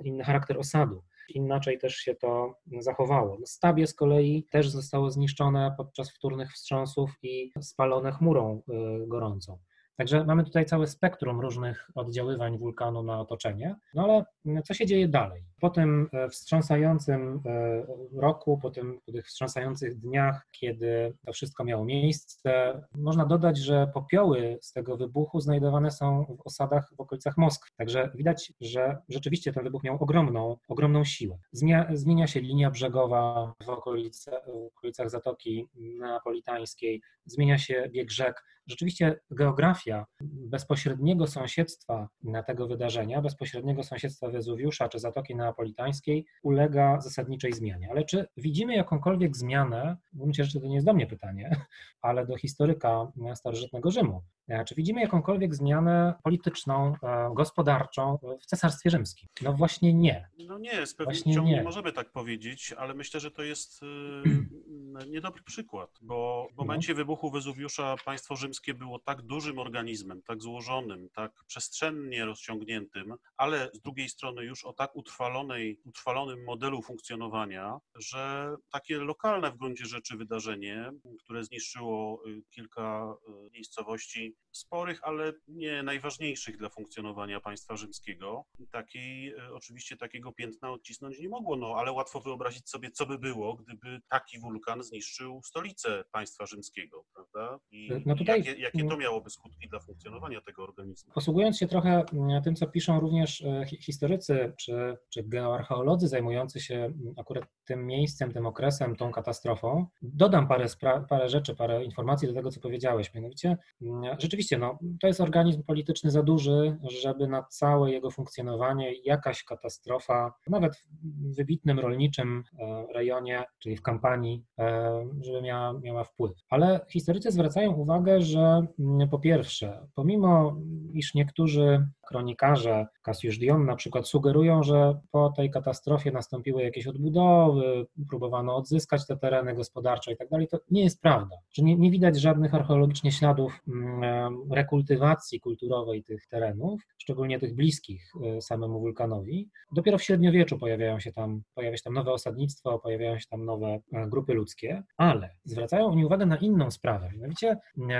inny 0.04 0.24
charakter 0.24 0.58
osadu. 0.58 1.04
Inaczej 1.30 1.78
też 1.78 1.96
się 1.96 2.15
to 2.15 2.56
zachowało. 2.80 3.38
No, 3.39 3.46
Stabie 3.46 3.88
z 3.88 3.94
kolei 3.94 4.44
też 4.52 4.70
zostało 4.70 5.12
zniszczone 5.12 5.74
podczas 5.78 6.12
wtórnych 6.12 6.54
wstrząsów 6.54 7.12
i 7.24 7.52
spalone 7.62 8.12
chmurą 8.12 8.62
y, 9.04 9.08
gorącą. 9.08 9.58
Także 9.97 10.25
mamy 10.25 10.43
tutaj 10.43 10.65
całe 10.65 10.88
spektrum 10.88 11.39
różnych 11.39 11.91
oddziaływań 11.95 12.58
wulkanu 12.58 13.03
na 13.03 13.19
otoczenie. 13.19 13.75
No 13.93 14.03
ale 14.03 14.25
co 14.63 14.73
się 14.73 14.86
dzieje 14.86 15.08
dalej? 15.08 15.43
Po 15.60 15.69
tym 15.69 16.10
e, 16.13 16.29
wstrząsającym 16.29 17.41
e, 17.45 17.86
roku, 18.21 18.58
po, 18.58 18.69
tym, 18.69 18.99
po 19.05 19.12
tych 19.12 19.27
wstrząsających 19.27 19.99
dniach, 19.99 20.47
kiedy 20.51 21.13
to 21.25 21.34
wszystko 21.34 21.63
miało 21.63 21.86
miejsce, 21.86 22.81
można 22.95 23.25
dodać, 23.25 23.58
że 23.58 23.88
popioły 23.93 24.58
z 24.62 24.71
tego 24.71 24.97
wybuchu 24.97 25.39
znajdowane 25.39 25.91
są 25.91 26.38
w 26.38 26.47
osadach 26.47 26.93
w 26.97 26.99
okolicach 26.99 27.38
Moskwy. 27.38 27.71
Także 27.77 28.12
widać, 28.15 28.53
że 28.62 28.97
rzeczywiście 29.10 29.53
ten 29.53 29.63
wybuch 29.63 29.84
miał 29.84 29.97
ogromną, 30.03 30.58
ogromną 30.67 31.03
siłę. 31.03 31.38
Zmienia, 31.51 31.88
zmienia 31.93 32.27
się 32.27 32.41
linia 32.41 32.71
brzegowa 32.71 33.53
w, 33.65 33.69
okolice, 33.69 34.41
w 34.47 34.77
okolicach 34.77 35.10
Zatoki 35.10 35.67
Neapolitańskiej, 35.75 37.01
zmienia 37.25 37.58
się 37.58 37.89
bieg 37.91 38.12
rzek. 38.12 38.43
Rzeczywiście 38.67 39.19
geografia 39.32 40.06
bezpośredniego 40.21 41.28
sąsiedztwa 41.28 42.10
tego 42.47 42.67
wydarzenia, 42.67 43.21
bezpośredniego 43.21 43.84
sąsiedztwa 43.84 44.30
Wezuwiusza 44.30 44.89
czy 44.89 44.99
Zatoki 44.99 45.36
Neapolitańskiej 45.36 46.25
ulega 46.43 47.01
zasadniczej 47.01 47.54
zmianie. 47.54 47.88
Ale 47.91 48.04
czy 48.04 48.28
widzimy 48.38 48.75
jakąkolwiek 48.75 49.38
zmianę, 49.38 49.97
myślę, 50.13 50.45
że 50.45 50.60
to 50.60 50.67
nie 50.67 50.75
jest 50.75 50.88
do 50.88 50.93
mnie 50.93 51.08
pytanie, 51.08 51.49
ale 52.01 52.25
do 52.25 52.38
historyka 52.38 53.12
starożytnego 53.36 53.91
Rzymu, 53.91 54.21
czy 54.65 54.75
widzimy 54.75 55.01
jakąkolwiek 55.01 55.56
zmianę 55.56 56.13
polityczną, 56.23 56.93
e, 57.04 57.32
gospodarczą 57.34 58.17
w 58.41 58.45
Cesarstwie 58.45 58.89
Rzymskim? 58.89 59.30
No 59.41 59.54
właśnie 59.54 59.93
nie. 59.93 60.30
No 60.47 60.60
nie, 60.60 60.86
z 60.86 60.95
pewnością 60.95 61.43
nie 61.43 61.63
możemy 61.63 61.91
tak 61.91 62.12
powiedzieć, 62.12 62.73
ale 62.78 62.93
myślę, 62.93 63.19
że 63.19 63.32
to 63.32 63.43
jest 63.43 63.84
y, 63.84 63.86
niedobry 65.03 65.43
przykład, 65.43 65.89
bo 66.01 66.47
w 66.53 66.58
momencie 66.58 66.93
wybuchu 66.93 67.31
Wezuwiusza 67.31 67.95
państwo 68.05 68.36
rzymskie 68.36 68.73
było 68.73 68.99
tak 68.99 69.21
dużym 69.21 69.60
organizmem, 69.60 70.21
tak 70.21 70.41
złożonym, 70.41 71.10
tak 71.10 71.31
przestrzennie 71.47 72.25
rozciągniętym, 72.25 73.15
ale 73.38 73.69
z 73.73 73.81
drugiej 73.81 74.10
strony 74.10 74.45
już 74.45 74.65
o 74.65 74.73
tak 74.73 74.95
utrwalonej, 74.95 75.79
utrwalonym 75.86 76.43
modelu 76.43 76.81
funkcjonowania, 76.81 77.79
że 77.95 78.55
takie 78.71 78.97
lokalne 78.97 79.51
w 79.51 79.58
gruncie 79.58 79.86
rzeczy 79.86 80.17
wydarzenie, 80.17 80.91
które 81.19 81.43
zniszczyło 81.43 82.21
y, 82.27 82.43
kilka 82.49 83.15
y, 83.47 83.51
miejscowości 83.51 84.36
sporych, 84.51 84.99
ale 85.03 85.34
nie 85.47 85.84
najważniejszych 85.84 86.58
dla 86.58 86.69
funkcjonowania 86.69 87.39
państwa 87.39 87.75
rzymskiego, 87.75 88.45
takiej, 88.71 89.34
y, 89.34 89.53
oczywiście 89.53 89.97
takiego 89.97 90.31
piętna 90.31 90.71
odcisnąć 90.71 91.19
nie 91.19 91.29
mogło, 91.29 91.55
no 91.55 91.75
ale 91.77 91.91
łatwo 91.91 92.19
wyobrazić 92.19 92.69
sobie, 92.69 92.91
co 92.91 93.05
by 93.05 93.19
było, 93.19 93.55
gdyby 93.55 94.01
taki 94.10 94.39
wulkan 94.39 94.84
zniszczył 94.86 95.41
stolicę 95.43 96.04
państwa 96.12 96.45
rzymskiego, 96.45 97.06
prawda? 97.13 97.60
I 97.71 97.89
no 98.06 98.15
tutaj, 98.15 98.43
jakie, 98.43 98.62
jakie 98.62 98.88
to 98.88 98.98
miałoby 98.98 99.30
skutki 99.30 99.69
dla 99.69 99.80
funkcjonowania 99.80 100.41
tego 100.41 100.63
organizmu? 100.63 101.13
Posługując 101.13 101.58
się 101.58 101.67
trochę 101.67 102.04
mm, 102.13 102.43
tym, 102.43 102.56
co 102.56 102.67
piszą 102.67 103.00
również 103.00 103.41
e, 103.41 103.65
historycy 103.65 104.54
czy, 104.58 104.98
czy 105.10 105.24
geoarcheolodzy 105.24 106.08
zajmujący 106.08 106.60
się 106.60 106.76
mm, 106.76 107.13
akurat 107.17 107.43
tym 107.65 107.88
miejscem, 107.88 108.32
tym 108.32 108.45
okresem, 108.45 108.95
tą 108.95 109.12
katastrofą, 109.12 109.86
dodam 110.02 110.48
parę, 110.48 110.65
parę 111.10 111.30
rzeczy, 111.30 111.56
parę 111.56 111.84
informacji 111.84 112.28
do 112.28 112.34
tego, 112.34 112.52
co 112.52 112.60
powiedziałeś. 112.60 113.13
Mianowicie, 113.13 113.58
mm, 113.82 114.15
rzeczywiście, 114.19 114.58
no, 114.58 114.80
to 115.02 115.08
jest 115.08 115.21
organizm 115.21 115.63
polityczny 115.63 116.12
za 116.12 116.24
duży, 116.24 116.78
żeby 117.04 117.28
na 117.28 117.43
całe 117.43 117.91
jego 117.91 118.12
funkcjonowanie 118.12 118.93
jakaś 119.04 119.43
katastrofa, 119.43 120.34
nawet 120.48 120.76
w 120.76 121.36
wybitnym 121.36 121.80
rolniczym 121.80 122.43
e, 122.60 122.86
rejonie, 122.93 123.43
czyli 123.60 123.78
w 123.78 123.82
kampanii, 123.82 124.45
e, 124.58 124.75
żeby 125.22 125.42
miała, 125.42 125.74
miała 125.74 126.04
wpływ. 126.04 126.34
Ale 126.50 126.86
historycy 126.90 127.32
zwracają 127.32 127.72
uwagę, 127.72 128.22
że 128.22 128.66
po 129.12 129.20
pierwsze, 129.20 129.88
pomimo 129.96 130.56
iż 130.94 131.14
niektórzy 131.14 131.88
kronikarze, 132.08 132.88
Cassius 133.02 133.38
Dion 133.38 133.65
na 133.65 133.76
przykład, 133.76 134.08
sugerują, 134.08 134.63
że 134.63 135.00
po 135.12 135.30
tej 135.30 135.52
katastrofie 135.52 136.12
nastąpiły 136.12 136.63
jakieś 136.63 136.88
odbudowy, 136.88 137.86
próbowano 138.10 138.56
odzyskać 138.56 139.08
te 139.08 139.18
tereny 139.18 139.56
gospodarcze 139.56 140.12
i 140.12 140.18
tak 140.18 140.28
to 140.52 140.60
nie 140.72 140.84
jest 140.84 141.02
prawda. 141.02 141.36
Że 141.54 141.63
nie, 141.63 141.76
nie 141.76 141.91
widać 141.91 142.20
żadnych 142.20 142.54
archeologicznie 142.54 143.12
śladów 143.12 143.62
mm, 143.68 144.52
rekultywacji 144.52 145.39
kulturowej 145.39 146.04
tych 146.04 146.28
terenów, 146.28 146.82
szczególnie 146.98 147.39
tych 147.39 147.56
bliskich 147.56 148.12
e, 148.24 148.41
samemu 148.41 148.80
wulkanowi. 148.80 149.50
Dopiero 149.72 149.98
w 149.98 150.04
średniowieczu 150.04 150.58
pojawiają 150.58 151.00
się 151.00 151.12
tam, 151.12 151.41
pojawia 151.56 151.78
się 151.78 151.84
tam 151.84 151.94
nowe 151.94 152.12
osadnictwo, 152.12 152.80
pojawiają 152.80 153.20
się 153.20 153.28
tam 153.28 153.46
nowe 153.46 153.80
e, 153.94 154.08
grupy 154.08 154.34
ludzkie, 154.34 154.84
ale 154.98 155.30
zwracają 155.44 155.86
oni 155.86 156.06
uwagę 156.06 156.26
na 156.26 156.38
inną 156.38 156.72
sprawę. 156.72 157.10
Mianowicie 157.13 157.58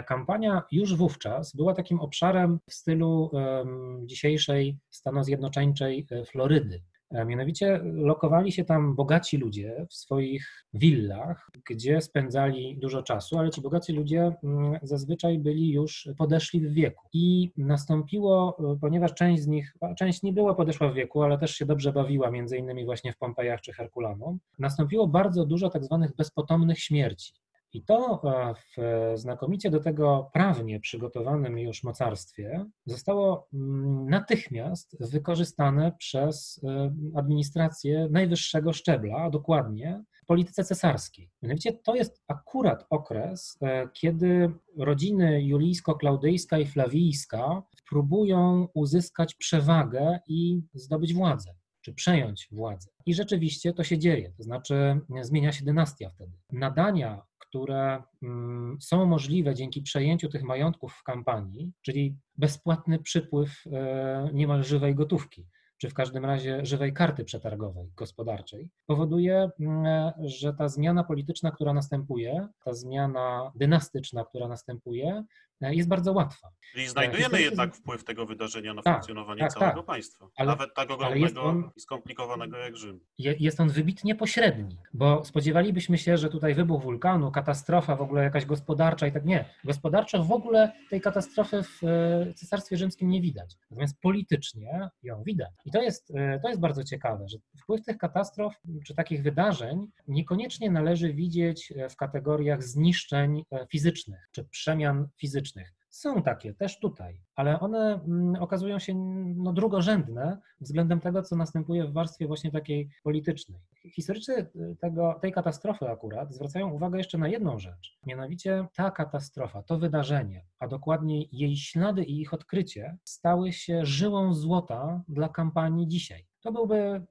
kampania 0.08 0.64
już 0.72 0.96
wówczas 0.96 1.56
była 1.56 1.74
takim 1.74 2.00
obszarem 2.00 2.60
w 2.70 2.74
stylu 2.74 3.30
um, 3.34 3.95
dzisiejszej 4.04 4.78
stanozjednoczeńczej 4.90 6.08
e, 6.12 6.26
Florydy. 6.26 6.82
E, 7.12 7.26
mianowicie 7.26 7.80
lokowali 7.84 8.52
się 8.52 8.64
tam 8.64 8.96
bogaci 8.96 9.38
ludzie 9.38 9.86
w 9.90 9.94
swoich 9.94 10.66
willach, 10.74 11.50
gdzie 11.70 12.02
spędzali 12.02 12.78
dużo 12.78 13.04
czasu, 13.04 13.38
ale 13.38 13.50
ci 13.50 13.62
bogaci 13.62 13.94
ludzie 13.94 14.32
mm, 14.44 14.80
zazwyczaj 14.84 15.40
byli 15.40 15.72
już 15.72 16.10
podeszli 16.18 16.60
w 16.60 16.74
wieku. 16.74 17.08
I 17.14 17.52
nastąpiło, 17.58 18.58
e, 18.74 18.78
ponieważ 18.82 19.14
część 19.14 19.44
z 19.44 19.48
nich, 19.48 19.74
część 19.98 20.24
nie 20.24 20.34
była 20.34 20.56
podeszła 20.56 20.90
w 20.90 20.94
wieku, 20.94 21.22
ale 21.22 21.38
też 21.38 21.56
się 21.56 21.66
dobrze 21.66 21.94
bawiła, 21.94 22.32
między 22.32 22.58
innymi 22.58 22.86
właśnie 22.86 23.14
w 23.14 23.18
Pompejach 23.18 23.62
czy 23.62 23.74
Herkulanum, 23.74 24.40
nastąpiło 24.60 25.08
bardzo 25.08 25.46
dużo 25.46 25.70
tak 25.70 25.84
zwanych 25.84 26.16
bezpotomnych 26.16 26.80
śmierci. 26.80 27.34
I 27.76 27.84
to 27.84 28.22
e, 28.24 28.54
w 28.54 29.20
znakomicie 29.20 29.70
do 29.70 29.80
tego 29.80 30.30
prawnie 30.34 30.80
przygotowanym 30.80 31.60
już 31.60 31.84
mocarstwie 31.84 32.66
zostało 32.86 33.48
mm, 33.54 34.10
natychmiast 34.10 35.12
wykorzystane 35.12 35.92
przez 36.00 36.62
e, 36.64 36.94
administrację 37.16 38.08
najwyższego 38.12 38.74
szczebla, 38.74 39.18
a 39.18 39.30
dokładnie 39.30 40.04
polityce 40.28 40.64
cesarskiej. 40.64 41.30
Mianowicie 41.42 41.74
to 41.74 41.96
jest 41.96 42.24
akurat 42.28 42.86
okres, 42.90 43.58
e, 43.62 43.90
kiedy 43.94 44.52
rodziny 44.78 45.42
julijsko-klaudyjska 45.44 46.60
i 46.60 46.66
flawijska 46.66 47.64
próbują 47.90 48.68
uzyskać 48.74 49.36
przewagę 49.36 50.20
i 50.28 50.62
zdobyć 50.74 51.14
władzę 51.14 51.56
czy 51.86 51.94
przejąć 51.94 52.48
władzę. 52.52 52.90
I 53.06 53.14
rzeczywiście 53.14 53.74
to 53.74 53.84
się 53.84 53.98
dzieje, 53.98 54.32
to 54.38 54.44
znaczy 54.44 55.00
zmienia 55.22 55.52
się 55.52 55.66
dynastia 55.66 56.10
wtedy. 56.10 56.32
Nadania 56.52 57.22
które 57.56 58.04
mm, 58.24 58.78
są 58.82 59.06
możliwe 59.06 59.56
dzięki 59.56 59.82
przejęciu 59.82 60.30
tych 60.30 60.44
majątków 60.44 60.94
w 60.94 61.04
kampanii, 61.04 61.72
czyli 61.82 62.18
bezpłatny 62.38 63.00
przypływ 63.00 63.64
e, 63.72 64.30
niemal 64.34 64.64
żywej 64.64 64.96
gotówki 64.96 65.48
czy 65.78 65.90
w 65.90 65.94
każdym 65.94 66.26
razie 66.26 66.66
żywej 66.66 66.94
karty 66.94 67.24
przetargowej, 67.24 67.92
gospodarczej, 67.96 68.70
powoduje, 68.86 69.50
mm, 69.60 70.12
że 70.26 70.54
ta 70.54 70.68
zmiana 70.68 71.04
polityczna, 71.04 71.52
która 71.52 71.74
następuje, 71.74 72.48
ta 72.66 72.74
zmiana 72.74 73.52
dynastyczna, 73.56 74.26
która 74.26 74.48
następuje, 74.48 75.10
e, 75.10 75.24
jest 75.62 75.90
bardzo 75.90 76.14
łatwa. 76.14 76.50
Czyli 76.72 76.88
znajdujemy 76.88 77.42
jednak 77.42 77.76
wpływ 77.76 78.04
tego 78.04 78.26
wydarzenia 78.26 78.74
na 78.74 78.82
tak, 78.82 78.94
funkcjonowanie 78.94 79.40
tak, 79.40 79.54
całego 79.54 79.78
tak. 79.78 79.86
państwa, 79.86 80.28
ale, 80.38 80.48
nawet 80.48 80.74
tak 80.74 80.92
ogromnego 80.92 81.44
on, 81.44 81.72
i 81.76 81.82
skomplikowanego 81.82 82.58
jak 82.58 82.78
Rzym. 82.78 83.00
Jest 83.18 83.60
on 83.60 83.70
wybitnie 83.70 84.16
pośredni, 84.16 84.78
bo 84.94 85.26
spodziewalibyśmy 85.26 85.98
się, 85.98 86.18
że 86.18 86.30
tutaj 86.30 86.56
wybuch 86.56 86.84
wulkanu, 86.84 87.32
katastrofa 87.32 87.96
w 87.96 88.02
ogóle 88.02 88.24
jakaś 88.24 88.46
gospodarcza 88.46 89.08
i 89.08 89.12
tak 89.12 89.26
nie. 89.26 89.46
Gospodarczo 89.64 90.24
w 90.24 90.32
ogóle 90.32 90.72
tej 90.90 91.02
katastrofy 91.02 91.64
w 91.64 91.84
e, 91.84 92.34
Cesarstwie 92.34 92.78
Rzymskim 92.78 93.10
nie 93.10 93.22
widać, 93.22 93.56
natomiast 93.72 94.02
politycznie 94.02 94.90
ją 95.04 95.24
widać. 95.24 95.52
I 95.66 95.72
to 95.72 95.82
jest, 95.82 96.12
e, 96.16 96.40
to 96.40 96.50
jest 96.50 96.62
bardzo 96.62 96.84
ciekawe, 96.84 97.28
że 97.28 97.38
wpływ 97.64 97.86
tych 97.86 97.98
katastrof 97.98 98.56
czy 98.86 98.96
takich 98.96 99.24
wydarzeń 99.24 99.88
niekoniecznie 100.08 100.72
należy 100.72 101.14
widzieć 101.14 101.72
e, 101.72 101.90
w 101.90 101.96
kategoriach 101.96 102.64
zniszczeń 102.64 103.44
e, 103.52 103.68
fizycznych 103.72 104.30
czy 104.32 104.44
przemian 104.44 105.08
fizycznych. 105.18 105.45
Są 105.90 106.24
takie 106.24 106.54
też 106.54 106.80
tutaj, 106.80 107.22
ale 107.36 107.60
one 107.60 108.02
mm, 108.08 108.36
okazują 108.36 108.80
się 108.80 108.94
no, 109.36 109.54
drugorzędne 109.54 110.38
względem 110.62 111.00
tego, 111.00 111.22
co 111.22 111.36
następuje 111.36 111.86
w 111.86 111.94
warstwie 111.94 112.28
właśnie 112.28 112.52
takiej 112.52 112.90
politycznej. 113.04 113.60
Historycy 113.96 114.50
tego, 114.80 115.20
tej 115.22 115.32
katastrofy 115.32 115.90
akurat 115.90 116.34
zwracają 116.34 116.72
uwagę 116.72 116.98
jeszcze 116.98 117.18
na 117.18 117.28
jedną 117.28 117.60
rzecz, 117.60 118.00
mianowicie 118.06 118.68
ta 118.76 118.92
katastrofa, 118.92 119.64
to 119.64 119.78
wydarzenie, 119.80 120.46
a 120.60 120.68
dokładniej 120.68 121.30
jej 121.32 121.58
ślady 121.58 122.04
i 122.04 122.22
ich 122.22 122.34
odkrycie 122.34 122.98
stały 123.04 123.54
się 123.54 123.86
żyłą 123.86 124.34
złota 124.34 125.04
dla 125.08 125.30
kampanii 125.30 125.88
dzisiaj. 125.88 126.26
To 126.46 126.52
byłby 126.52 127.02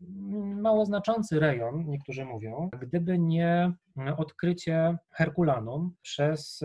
mało 0.57 0.87
znaczący 0.87 1.41
rejon, 1.41 1.85
niektórzy 1.87 2.25
mówią, 2.25 2.71
gdyby 2.81 3.19
nie 3.19 3.73
odkrycie 4.17 4.97
Herkulanum 5.11 5.95
przez 6.03 6.61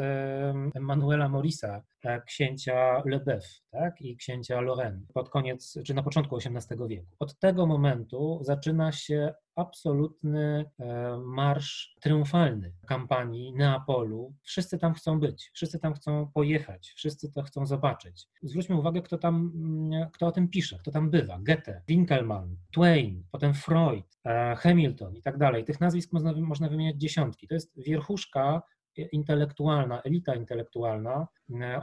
Manuela 0.80 1.30
Morisa, 1.30 1.82
księcia 2.26 3.02
Lebeuf 3.06 3.46
tak, 3.72 4.02
i 4.02 4.18
księcia 4.18 4.62
Lorraine 4.62 5.06
pod 5.14 5.30
koniec, 5.30 5.80
czy 5.86 5.94
na 5.94 6.04
początku 6.04 6.38
XVIII 6.38 6.88
wieku. 6.88 7.16
Od 7.20 7.40
tego 7.40 7.66
momentu 7.66 8.40
zaczyna 8.42 8.92
się 8.92 9.34
absolutny 9.56 10.66
e, 10.80 11.18
marsz 11.26 11.96
triumfalny 12.02 12.74
kampanii 12.88 13.54
Neapolu. 13.54 14.34
Wszyscy 14.44 14.80
tam 14.80 14.94
chcą 14.94 15.20
być, 15.20 15.52
wszyscy 15.54 15.80
tam 15.80 15.94
chcą 15.94 16.32
pojechać, 16.34 16.94
wszyscy 16.96 17.32
to 17.32 17.44
chcą 17.44 17.66
zobaczyć. 17.66 18.28
Zwróćmy 18.44 18.76
uwagę, 18.76 19.02
kto 19.02 19.18
tam, 19.18 19.52
mm, 19.56 20.10
kto 20.12 20.28
o 20.28 20.32
tym 20.32 20.48
pisze, 20.50 20.78
kto 20.80 20.92
tam 20.92 21.10
bywa. 21.10 21.40
Goethe, 21.42 21.82
Winkelmann, 21.88 22.56
Twain, 22.72 23.24
potem 23.32 23.54
Freud, 23.54 24.06
e, 24.26 24.56
Hamilton 24.56 25.16
i 25.16 25.22
tak 25.22 25.38
dalej. 25.38 25.64
Tych 25.64 25.80
nazwisk 25.80 26.14
można, 26.14 26.34
można 26.34 26.70
wymieniać 26.70 26.96
dziesiątki. 26.96 27.48
To 27.48 27.54
jest 27.54 27.84
wierchuszka 27.84 28.62
intelektualna, 29.12 30.02
elita 30.02 30.36
intelektualna 30.36 31.28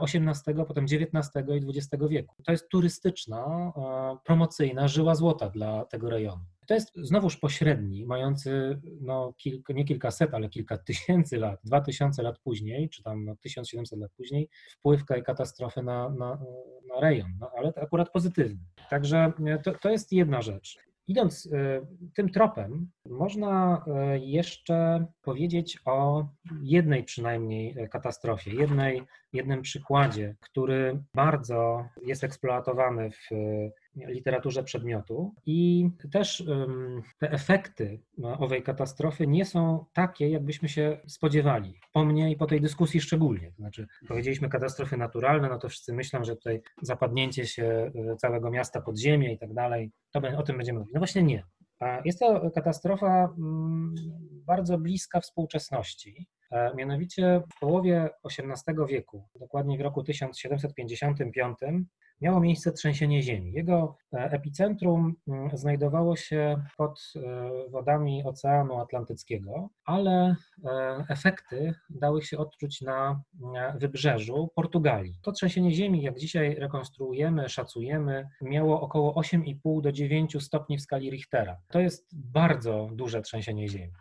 XVIII, 0.01 0.65
potem 0.67 0.85
XIX 0.85 1.45
i 1.61 1.77
XX 1.77 2.03
wieku. 2.09 2.35
To 2.45 2.51
jest 2.51 2.69
turystyczna, 2.69 3.71
e, 3.77 4.17
promocyjna 4.25 4.87
żyła 4.87 5.15
złota 5.15 5.49
dla 5.49 5.85
tego 5.85 6.09
rejonu. 6.09 6.41
To 6.67 6.73
jest 6.73 6.95
znowuż 6.95 7.37
pośredni, 7.37 8.05
mający 8.05 8.79
no, 9.01 9.33
kilka, 9.37 9.73
nie 9.73 9.85
kilkaset, 9.85 10.33
ale 10.33 10.49
kilka 10.49 10.77
tysięcy 10.87 11.37
lat, 11.37 11.59
dwa 11.63 11.81
tysiące 11.81 12.23
lat 12.23 12.39
później, 12.39 12.89
czy 12.89 13.03
tam 13.03 13.25
no, 13.25 13.35
1700 13.35 13.99
lat 13.99 14.11
później, 14.17 14.49
wpływ 14.79 15.05
katastrofy 15.05 15.83
na, 15.83 16.09
na, 16.09 16.39
na 16.87 16.99
rejon, 17.01 17.31
no, 17.39 17.51
ale 17.57 17.73
akurat 17.75 18.09
pozytywny. 18.09 18.59
Także 18.89 19.31
e, 19.45 19.59
to, 19.59 19.71
to 19.81 19.89
jest 19.89 20.11
jedna 20.11 20.41
rzecz. 20.41 20.86
Idąc 21.07 21.45
y, 21.45 21.49
tym 22.13 22.29
tropem, 22.29 22.91
można 23.05 23.85
y, 24.15 24.19
jeszcze 24.19 25.05
powiedzieć 25.21 25.79
o 25.85 26.27
jednej 26.61 27.03
przynajmniej 27.03 27.79
y, 27.79 27.87
katastrofie, 27.87 28.51
jednej, 28.51 29.03
jednym 29.33 29.61
przykładzie, 29.61 30.35
który 30.39 31.03
bardzo 31.13 31.85
jest 32.05 32.23
eksploatowany 32.23 33.11
w 33.11 33.29
literaturze 34.07 34.63
przedmiotu 34.63 35.33
i 35.45 35.89
też 36.11 36.43
te 37.19 37.31
efekty 37.31 37.99
owej 38.23 38.63
katastrofy 38.63 39.27
nie 39.27 39.45
są 39.45 39.85
takie, 39.93 40.29
jakbyśmy 40.29 40.69
się 40.69 40.97
spodziewali. 41.07 41.79
Po 41.93 42.05
mnie 42.05 42.31
i 42.31 42.35
po 42.35 42.45
tej 42.45 42.61
dyskusji 42.61 43.01
szczególnie. 43.01 43.51
To 43.51 43.57
znaczy, 43.57 43.87
powiedzieliśmy 44.07 44.49
katastrofy 44.49 44.97
naturalne, 44.97 45.49
no 45.49 45.59
to 45.59 45.69
wszyscy 45.69 45.93
myślą, 45.93 46.23
że 46.23 46.35
tutaj 46.35 46.61
zapadnięcie 46.81 47.45
się 47.45 47.91
e, 48.11 48.15
całego 48.15 48.51
miasta 48.51 48.81
pod 48.81 48.99
ziemię 48.99 49.33
i 49.33 49.37
tak 49.37 49.53
dalej, 49.53 49.91
to 50.11 50.21
o 50.37 50.43
tym 50.43 50.57
będziemy 50.57 50.79
mówić. 50.79 50.93
No 50.93 50.99
właśnie 50.99 51.23
nie. 51.23 51.43
Jest 52.05 52.19
to 52.19 52.51
katastrofa 52.51 53.33
mm, 53.37 53.95
bardzo 54.45 54.77
bliska 54.77 55.19
współczesności. 55.19 56.27
E, 56.51 56.75
mianowicie 56.75 57.41
w 57.55 57.59
połowie 57.59 58.09
XVIII 58.25 58.77
wieku, 58.89 59.27
dokładnie 59.35 59.77
w 59.77 59.81
roku 59.81 60.03
1755, 60.03 61.57
miało 62.21 62.39
miejsce 62.39 62.71
trzęsienie 62.71 63.21
ziemi. 63.21 63.51
Jego 63.51 63.97
e, 64.13 64.31
epicentrum 64.31 65.15
mm, 65.27 65.57
znajdowało 65.57 66.15
się 66.15 66.63
pod 66.77 67.13
e, 67.15 67.69
wodami 67.69 68.23
Oceanu 68.23 68.79
Atlantyckiego, 68.79 69.69
ale 69.85 70.35
efekty 71.09 71.73
dały 71.89 72.21
się 72.21 72.37
odczuć 72.37 72.81
na 72.81 73.21
wybrzeżu 73.75 74.49
Portugalii. 74.55 75.19
To 75.21 75.31
trzęsienie 75.31 75.73
ziemi, 75.73 76.01
jak 76.01 76.19
dzisiaj 76.19 76.55
rekonstruujemy, 76.55 77.49
szacujemy, 77.49 78.27
miało 78.41 78.81
około 78.81 79.21
8,5 79.21 79.81
do 79.81 79.91
9 79.91 80.43
stopni 80.43 80.77
w 80.77 80.81
skali 80.81 81.09
Richtera. 81.09 81.57
To 81.67 81.79
jest 81.79 82.07
bardzo 82.13 82.89
duże 82.93 83.21
trzęsienie 83.21 83.69
ziemi 83.69 83.93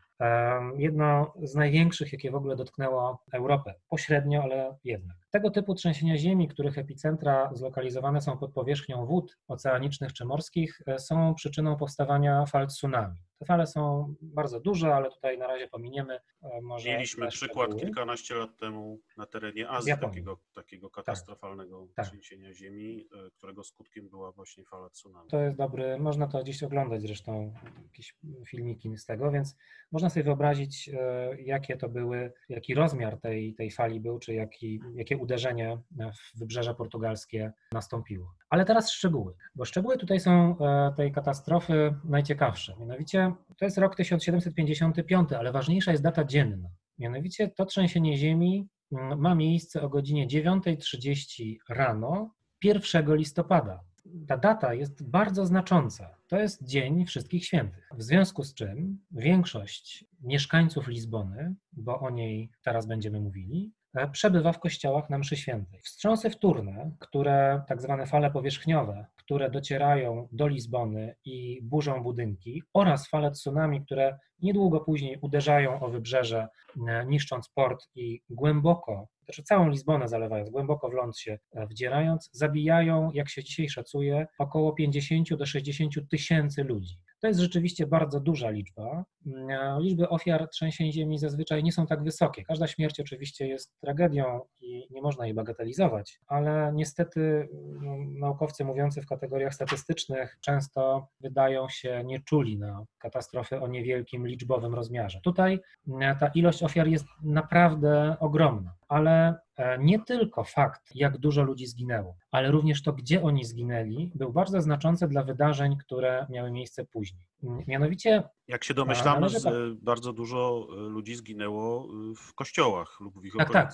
jedno 0.77 1.33
z 1.43 1.55
największych, 1.55 2.13
jakie 2.13 2.31
w 2.31 2.35
ogóle 2.35 2.57
dotknęło 2.57 3.23
Europę. 3.33 3.75
Pośrednio, 3.89 4.43
ale 4.43 4.77
jednak. 4.85 5.17
Tego 5.37 5.51
typu 5.51 5.75
trzęsienia 5.75 6.17
ziemi, 6.17 6.49
których 6.49 6.79
epicentra 6.79 7.51
zlokalizowane 7.53 8.21
są 8.21 8.39
pod 8.39 8.53
powierzchnią 8.53 9.07
wód 9.07 9.39
oceanicznych 9.49 10.13
czy 10.13 10.25
morskich, 10.25 10.81
e, 10.87 10.99
są 10.99 11.35
przyczyną 11.35 11.77
powstawania 11.77 12.47
fal 12.47 12.67
tsunami. 12.67 13.17
Te 13.39 13.47
fale 13.47 13.67
są 13.67 14.15
bardzo 14.23 14.61
duże, 14.61 14.95
ale 14.95 15.11
tutaj 15.11 15.39
na 15.39 15.47
razie 15.47 15.69
pominiemy. 15.69 16.21
E, 16.43 16.61
może 16.63 16.89
Mieliśmy 16.89 17.29
przykład 17.29 17.77
kilkanaście 17.77 18.35
lat 18.35 18.57
temu 18.57 19.01
na 19.17 19.27
terenie 19.27 19.69
Azji 19.71 19.93
takiego, 20.01 20.39
takiego 20.55 20.89
tak. 20.89 20.95
katastrofalnego 20.95 21.89
tak. 21.97 22.07
trzęsienia 22.07 22.55
ziemi, 22.55 23.09
e, 23.27 23.31
którego 23.31 23.65
skutkiem 23.65 24.09
była 24.09 24.33
właśnie 24.33 24.65
fala 24.65 24.91
tsunami. 24.91 25.31
To 25.31 25.41
jest 25.41 25.57
dobry, 25.57 25.99
można 25.99 26.27
to 26.27 26.43
gdzieś 26.43 26.63
oglądać 26.63 27.03
zresztą, 27.03 27.53
jakieś 27.83 28.17
filmiki 28.47 28.97
z 28.97 29.07
tego, 29.07 29.31
więc 29.31 29.57
można 29.93 30.11
sobie 30.11 30.25
wyobrazić, 30.25 30.91
jakie 31.39 31.77
to 31.77 31.89
były, 31.89 32.33
jaki 32.49 32.75
rozmiar 32.75 33.21
tej, 33.21 33.55
tej 33.55 33.71
fali 33.71 34.01
był, 34.01 34.19
czy 34.19 34.35
jaki, 34.35 34.81
jakie 34.95 35.17
uderzenie 35.27 35.79
w 35.91 36.39
wybrzeże 36.39 36.75
portugalskie 36.75 37.53
nastąpiło. 37.73 38.35
Ale 38.51 38.65
teraz 38.65 38.91
szczegóły, 38.91 39.35
bo 39.55 39.65
szczegóły 39.65 39.97
tutaj 39.99 40.21
są 40.21 40.59
e, 40.59 40.93
tej 40.97 41.13
katastrofy 41.13 41.95
najciekawsze. 42.05 42.75
Mianowicie 42.81 43.33
to 43.59 43.65
jest 43.65 43.79
rok 43.79 43.97
1755, 43.97 45.33
ale 45.33 45.53
ważniejsza 45.53 45.91
jest 45.91 46.03
data 46.03 46.25
dzienna. 46.25 46.69
Mianowicie 46.99 47.49
to 47.49 47.65
trzęsienie 47.65 48.17
ziemi 48.17 48.69
mm, 48.93 49.21
ma 49.21 49.35
miejsce 49.35 49.83
o 49.83 49.89
godzinie 49.89 50.27
9.30 50.27 51.57
rano 51.69 52.35
1 52.65 53.17
listopada. 53.17 53.81
Ta 54.29 54.37
data 54.37 54.75
jest 54.75 55.09
bardzo 55.09 55.47
znacząca. 55.47 56.17
To 56.27 56.39
jest 56.39 56.65
Dzień 56.65 57.07
Wszystkich 57.07 57.45
Świętych. 57.45 57.89
W 57.95 58.03
związku 58.03 58.43
z 58.43 58.55
czym 58.55 58.99
większość 59.11 60.05
mieszkańców 60.21 60.89
Lizbony, 60.89 61.55
bo 61.73 62.01
o 62.01 62.11
niej 62.11 62.51
teraz 62.65 62.87
będziemy 62.87 63.21
mówili, 63.21 63.73
przebywa 64.13 64.53
w 64.53 64.61
kościołach 64.61 65.11
na 65.11 65.19
mszy 65.19 65.37
świętej. 65.37 65.81
Wstrząsy 65.83 66.31
wtórne, 66.31 66.91
które, 66.99 67.63
tak 67.69 67.83
zwane 67.83 68.07
fale 68.07 68.31
powierzchniowe, 68.31 69.07
które 69.17 69.51
docierają 69.51 70.29
do 70.33 70.49
Lizbony 70.49 71.15
i 71.25 71.61
burzą 71.63 72.03
budynki, 72.03 72.63
oraz 72.75 73.09
fale 73.09 73.31
tsunami, 73.31 73.85
które 73.85 74.19
niedługo 74.43 74.81
później 74.81 75.19
uderzają 75.21 75.81
o 75.81 75.89
wybrzeże, 75.89 76.49
e, 76.89 77.07
niszcząc 77.07 77.49
port 77.49 77.89
i 77.95 78.21
głęboko, 78.31 79.09
znaczy 79.25 79.43
całą 79.43 79.69
Lizbonę 79.69 80.09
zalewając, 80.09 80.51
głęboko 80.51 80.89
w 80.91 80.93
ląd 80.93 81.19
się 81.19 81.39
e, 81.53 81.67
wdzierając, 81.67 82.31
zabijają, 82.33 83.11
jak 83.15 83.29
się 83.29 83.45
dzisiaj 83.45 83.69
szacuje, 83.69 84.27
około 84.39 84.73
50 84.73 85.35
do 85.35 85.47
60 85.47 85.95
tysięcy 86.11 86.65
ludzi. 86.65 86.95
To 87.27 87.31
jest 87.31 87.41
rzeczywiście 87.41 87.87
bardzo 87.87 88.21
duża 88.21 88.51
liczba. 88.51 89.05
Mm, 89.27 89.81
liczby 89.81 90.09
ofiar 90.09 90.49
trzęsień 90.49 90.93
ziemi 90.93 91.19
zazwyczaj 91.19 91.63
nie 91.63 91.73
są 91.73 91.87
tak 91.87 92.03
wysokie. 92.03 92.45
Każda 92.45 92.67
śmierć 92.67 93.01
oczywiście 93.01 93.49
jest 93.49 93.81
tragedią 93.81 94.41
i 94.61 94.87
nie 94.91 95.03
można 95.03 95.25
jej 95.25 95.35
bagatelizować, 95.35 96.21
ale 96.27 96.73
niestety 96.75 97.49
no, 97.83 97.97
naukowcy 98.19 98.65
mówiący 98.65 99.03
w 99.03 99.07
kategoriach 99.07 99.55
statystycznych 99.55 100.37
często 100.41 101.09
wydają 101.21 101.69
się 101.69 102.05
nieczuli 102.05 102.59
na 102.59 102.85
katastrofy 102.99 103.61
o 103.61 103.69
niewielkim 103.69 104.27
liczbowym 104.27 104.75
rozmiarze. 104.75 105.21
Tutaj 105.25 105.61
mm, 105.89 106.19
ta 106.19 106.29
ilość 106.29 106.63
ofiar 106.63 106.89
jest 106.89 107.07
naprawdę 107.23 108.17
ogromna, 108.21 108.75
ale 108.89 109.35
nie 109.79 109.99
tylko 109.99 110.45
fakt, 110.45 110.83
jak 110.95 111.19
dużo 111.19 111.43
ludzi 111.43 111.67
zginęło, 111.67 112.17
ale 112.31 112.51
również 112.51 112.83
to, 112.83 112.93
gdzie 112.93 113.23
oni 113.23 113.45
zginęli, 113.45 114.13
był 114.15 114.33
bardzo 114.33 114.61
znaczący 114.61 115.09
dla 115.09 115.23
wydarzeń, 115.23 115.77
które 115.77 116.27
miały 116.31 116.51
miejsce 116.51 116.85
później. 116.85 117.23
Mianowicie. 117.67 118.23
Jak 118.49 118.65
się 118.65 118.75
domyślamy, 118.75 119.27
tak. 119.31 119.53
bardzo 119.83 120.13
dużo 120.13 120.69
e, 120.73 120.81
ludzi 120.81 121.15
zginęło 121.15 121.89
e, 122.11 122.15
w 122.17 122.35
kościołach 122.35 123.01
lub 123.01 123.21
w 123.21 123.25
ich 123.25 123.35
Tak, 123.39 123.53
tak. 123.53 123.73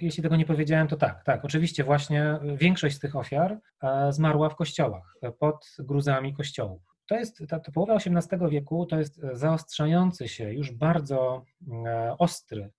Jeśli 0.00 0.22
tego 0.22 0.36
nie 0.36 0.46
powiedziałem, 0.46 0.88
to 0.88 0.96
tak. 0.96 1.24
Tak, 1.24 1.44
oczywiście 1.44 1.84
właśnie 1.84 2.38
większość 2.56 2.96
z 2.96 3.00
tych 3.00 3.16
ofiar 3.16 3.58
zmarła 4.10 4.48
w 4.48 4.56
kościołach, 4.56 5.16
pod 5.38 5.76
gruzami 5.78 6.34
kościołów. 6.34 6.89
To 7.10 7.16
jest, 7.16 7.42
ta, 7.48 7.60
połowa 7.60 7.94
XVIII 7.94 8.50
wieku 8.50 8.86
to 8.86 8.98
jest 8.98 9.20
zaostrzający 9.32 10.28
się, 10.28 10.52
już 10.52 10.72
bardzo 10.72 11.44
e, 11.86 12.14
ostry, 12.18 12.70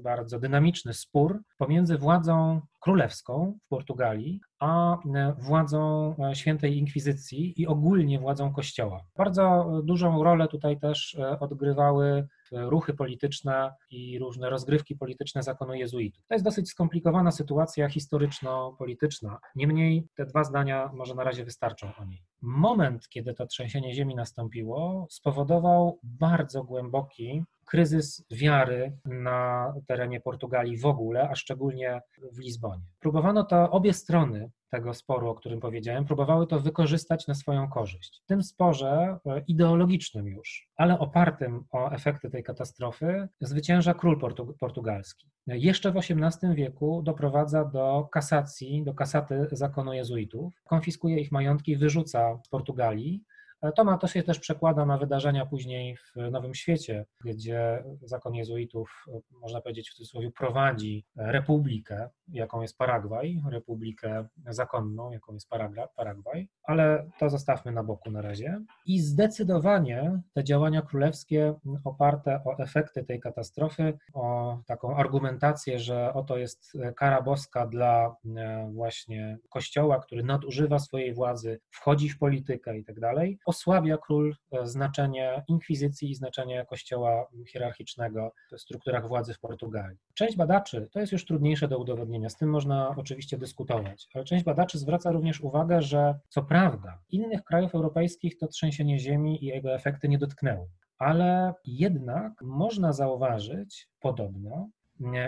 bardzo 0.00 0.38
dynamiczny 0.38 0.94
spór 0.94 1.42
pomiędzy 1.58 1.98
władzą 1.98 2.60
królewską 2.80 3.58
w 3.66 3.68
Portugalii, 3.68 4.40
a 4.58 4.96
e, 4.96 5.34
władzą 5.38 6.14
e, 6.18 6.34
świętej 6.34 6.78
inkwizycji 6.78 7.62
i 7.62 7.66
ogólnie 7.66 8.18
władzą 8.18 8.52
kościoła. 8.52 9.04
Bardzo 9.16 9.72
dużą 9.84 10.22
rolę 10.22 10.48
tutaj 10.48 10.80
też 10.80 11.16
odgrywały 11.40 12.28
ruchy 12.52 12.94
polityczne 12.94 13.74
i 13.90 14.18
różne 14.18 14.50
rozgrywki 14.50 14.96
polityczne 14.96 15.42
zakonu 15.42 15.74
jezuitów. 15.74 16.26
To 16.28 16.34
jest 16.34 16.44
dosyć 16.44 16.68
skomplikowana 16.68 17.30
sytuacja 17.30 17.88
historyczno-polityczna. 17.88 19.38
Niemniej 19.56 20.08
te 20.14 20.26
dwa 20.26 20.44
zdania 20.44 20.90
może 20.94 21.14
na 21.14 21.24
razie 21.24 21.44
wystarczą 21.44 21.94
o 21.96 22.04
niej. 22.04 22.22
Moment, 22.42 23.08
kiedy 23.08 23.34
to 23.34 23.46
trzęsienie 23.46 23.94
ziemi 23.94 24.14
nastąpiło, 24.14 25.06
spowodował 25.10 25.98
bardzo 26.02 26.64
głęboki 26.64 27.44
kryzys 27.70 28.24
wiary 28.30 28.92
na 29.04 29.74
terenie 29.86 30.20
Portugalii 30.20 30.78
w 30.78 30.86
ogóle, 30.86 31.28
a 31.30 31.34
szczególnie 31.34 32.00
w 32.32 32.38
Lizbonie. 32.38 32.84
Próbowano 33.00 33.44
to 33.44 33.70
obie 33.70 33.92
strony 33.92 34.50
tego 34.70 34.94
sporu, 34.94 35.28
o 35.28 35.34
którym 35.34 35.60
powiedziałem, 35.60 36.04
próbowały 36.04 36.46
to 36.46 36.60
wykorzystać 36.60 37.26
na 37.26 37.34
swoją 37.34 37.68
korzyść. 37.68 38.22
W 38.24 38.26
tym 38.26 38.42
sporze 38.42 39.18
e, 39.26 39.42
ideologicznym 39.46 40.28
już, 40.28 40.68
ale 40.76 40.98
opartym 40.98 41.64
o 41.70 41.90
efekty 41.90 42.30
tej 42.30 42.42
katastrofy, 42.42 43.28
zwycięża 43.40 43.94
król 43.94 44.20
portugalski. 44.60 45.30
Jeszcze 45.46 45.92
w 45.92 45.96
XVIII 45.96 46.54
wieku 46.54 47.02
doprowadza 47.02 47.64
do 47.64 48.08
kasacji, 48.12 48.84
do 48.84 48.94
kasaty 48.94 49.48
zakonu 49.52 49.92
jezuitów, 49.92 50.54
konfiskuje 50.64 51.20
ich 51.20 51.32
majątki, 51.32 51.76
wyrzuca 51.76 52.38
z 52.44 52.48
Portugalii, 52.48 53.24
to, 53.60 53.98
to 54.00 54.06
się 54.06 54.22
też 54.22 54.38
przekłada 54.38 54.86
na 54.86 54.98
wydarzenia 54.98 55.46
później 55.46 55.96
w 55.96 56.30
Nowym 56.30 56.54
Świecie, 56.54 57.06
gdzie 57.24 57.84
zakon 58.02 58.34
jezuitów, 58.34 59.06
można 59.32 59.60
powiedzieć 59.60 59.90
w 59.90 59.94
cudzysłowie, 59.94 60.30
prowadzi 60.30 61.04
republikę, 61.16 62.08
jaką 62.28 62.62
jest 62.62 62.78
Paragwaj, 62.78 63.42
republikę 63.50 64.28
zakonną, 64.46 65.12
jaką 65.12 65.34
jest 65.34 65.48
Paragwaj, 65.96 66.48
ale 66.62 67.10
to 67.18 67.30
zostawmy 67.30 67.72
na 67.72 67.82
boku 67.82 68.10
na 68.10 68.22
razie. 68.22 68.60
I 68.86 69.00
zdecydowanie 69.00 70.20
te 70.32 70.44
działania 70.44 70.82
królewskie 70.82 71.54
oparte 71.84 72.40
o 72.44 72.58
efekty 72.58 73.04
tej 73.04 73.20
katastrofy, 73.20 73.98
o 74.14 74.58
taką 74.66 74.96
argumentację, 74.96 75.78
że 75.78 76.14
oto 76.14 76.38
jest 76.38 76.72
kara 76.96 77.22
boska 77.22 77.66
dla 77.66 78.16
e, 78.36 78.70
właśnie 78.72 79.38
kościoła, 79.48 79.98
który 79.98 80.22
nadużywa 80.22 80.78
swojej 80.78 81.14
władzy, 81.14 81.60
wchodzi 81.70 82.08
w 82.08 82.18
politykę 82.18 82.78
i 82.78 82.84
tak 82.84 83.00
dalej, 83.00 83.38
osłabia 83.48 83.98
król 83.98 84.34
e, 84.52 84.66
znaczenie 84.66 85.44
inkwizycji 85.48 86.10
i 86.10 86.14
znaczenie 86.14 86.66
kościoła 86.68 87.26
hierarchicznego 87.46 88.32
w 88.52 88.60
strukturach 88.60 89.08
władzy 89.08 89.34
w 89.34 89.40
Portugalii. 89.40 89.98
Część 90.14 90.36
badaczy, 90.36 90.88
to 90.92 91.00
jest 91.00 91.12
już 91.12 91.24
trudniejsze 91.24 91.68
do 91.68 91.78
udowodnienia, 91.78 92.28
z 92.28 92.36
tym 92.36 92.50
można 92.50 92.94
oczywiście 92.96 93.38
dyskutować, 93.38 94.08
ale 94.14 94.24
część 94.24 94.44
badaczy 94.44 94.78
zwraca 94.78 95.10
również 95.10 95.40
uwagę, 95.40 95.82
że 95.82 96.18
co 96.28 96.42
prawda 96.42 96.98
innych 97.10 97.44
krajów 97.44 97.74
europejskich 97.74 98.38
to 98.38 98.48
trzęsienie 98.48 98.98
ziemi 98.98 99.44
i 99.44 99.46
jego 99.46 99.74
efekty 99.74 100.08
nie 100.08 100.18
dotknęły, 100.18 100.68
ale 100.98 101.54
jednak 101.64 102.32
można 102.42 102.92
zauważyć 102.92 103.88
podobno, 104.00 104.68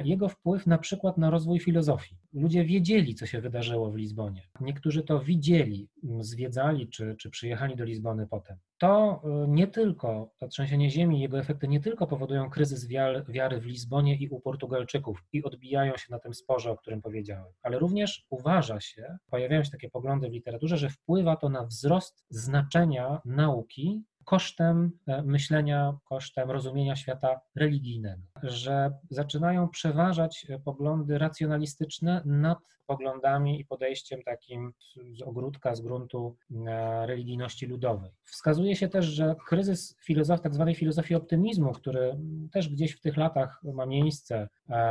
jego 0.05 0.29
wpływ 0.29 0.67
na 0.67 0.79
przykład 0.79 1.19
na 1.19 1.31
rozwój 1.31 1.61
filozofii. 1.61 2.17
Ludzie 2.33 2.65
wiedzieli, 2.65 3.15
co 3.15 3.27
się 3.27 3.41
wydarzyło 3.41 3.91
w 3.91 3.97
Lizbonie. 3.97 4.43
Niektórzy 4.61 5.03
to 5.03 5.21
widzieli, 5.21 5.89
zwiedzali 6.21 6.89
czy, 6.89 7.17
czy 7.19 7.31
przyjechali 7.31 7.77
do 7.77 7.85
Lizbony 7.85 8.27
potem. 8.27 8.57
To 8.79 9.23
y, 9.45 9.49
nie 9.49 9.67
tylko, 9.67 10.33
to 10.39 10.49
trzęsienie 10.49 10.91
ziemi, 10.91 11.21
jego 11.21 11.39
efekty 11.39 11.69
nie 11.69 11.81
tylko 11.81 12.07
powodują 12.07 12.51
kryzys 12.51 12.89
wiary 13.29 13.61
w 13.61 13.67
Lizbonie 13.67 14.17
i 14.17 14.29
u 14.29 14.41
Portugalczyków 14.41 15.25
i 15.33 15.43
odbijają 15.43 15.97
się 15.97 16.07
na 16.11 16.19
tym 16.19 16.35
sporze, 16.35 16.71
o 16.71 16.77
którym 16.77 17.03
powiedziałem, 17.03 17.53
ale 17.63 17.79
również 17.79 18.27
uważa 18.31 18.81
się, 18.81 19.19
pojawiają 19.31 19.65
się 19.65 19.71
takie 19.71 19.91
poglądy 19.91 20.29
w 20.29 20.33
literaturze, 20.33 20.77
że 20.77 20.91
wpływa 20.91 21.37
to 21.37 21.49
na 21.49 21.65
wzrost 21.65 22.25
znaczenia 22.31 23.21
nauki 23.25 24.05
kosztem 24.31 24.91
e, 25.07 25.23
myślenia, 25.23 25.99
kosztem 26.05 26.51
rozumienia 26.51 26.97
świata 26.97 27.41
religijnego, 27.57 28.23
że 28.43 28.93
zaczynają 29.11 29.69
przeważać 29.69 30.47
e, 30.49 30.59
poglądy 30.59 31.19
racjonalistyczne 31.19 32.23
nad 32.25 32.59
poglądami 32.87 33.61
i 33.61 33.65
podejściem 33.65 34.23
takim 34.23 34.73
z 35.19 35.23
ogródka, 35.23 35.75
z 35.75 35.81
gruntu 35.81 36.37
e, 36.67 37.07
religijności 37.07 37.67
ludowej. 37.67 38.11
Wskazuje 38.25 38.77
się 38.77 38.89
też, 38.89 39.07
że 39.07 39.35
kryzys 39.47 39.97
filozof, 40.05 40.41
tak 40.41 40.55
zwanej 40.55 40.75
filozofii 40.75 41.15
optymizmu, 41.15 41.73
który 41.73 42.17
też 42.53 42.69
gdzieś 42.69 42.93
w 42.93 43.01
tych 43.01 43.17
latach 43.17 43.61
ma 43.75 43.87
miejsce, 43.87 44.49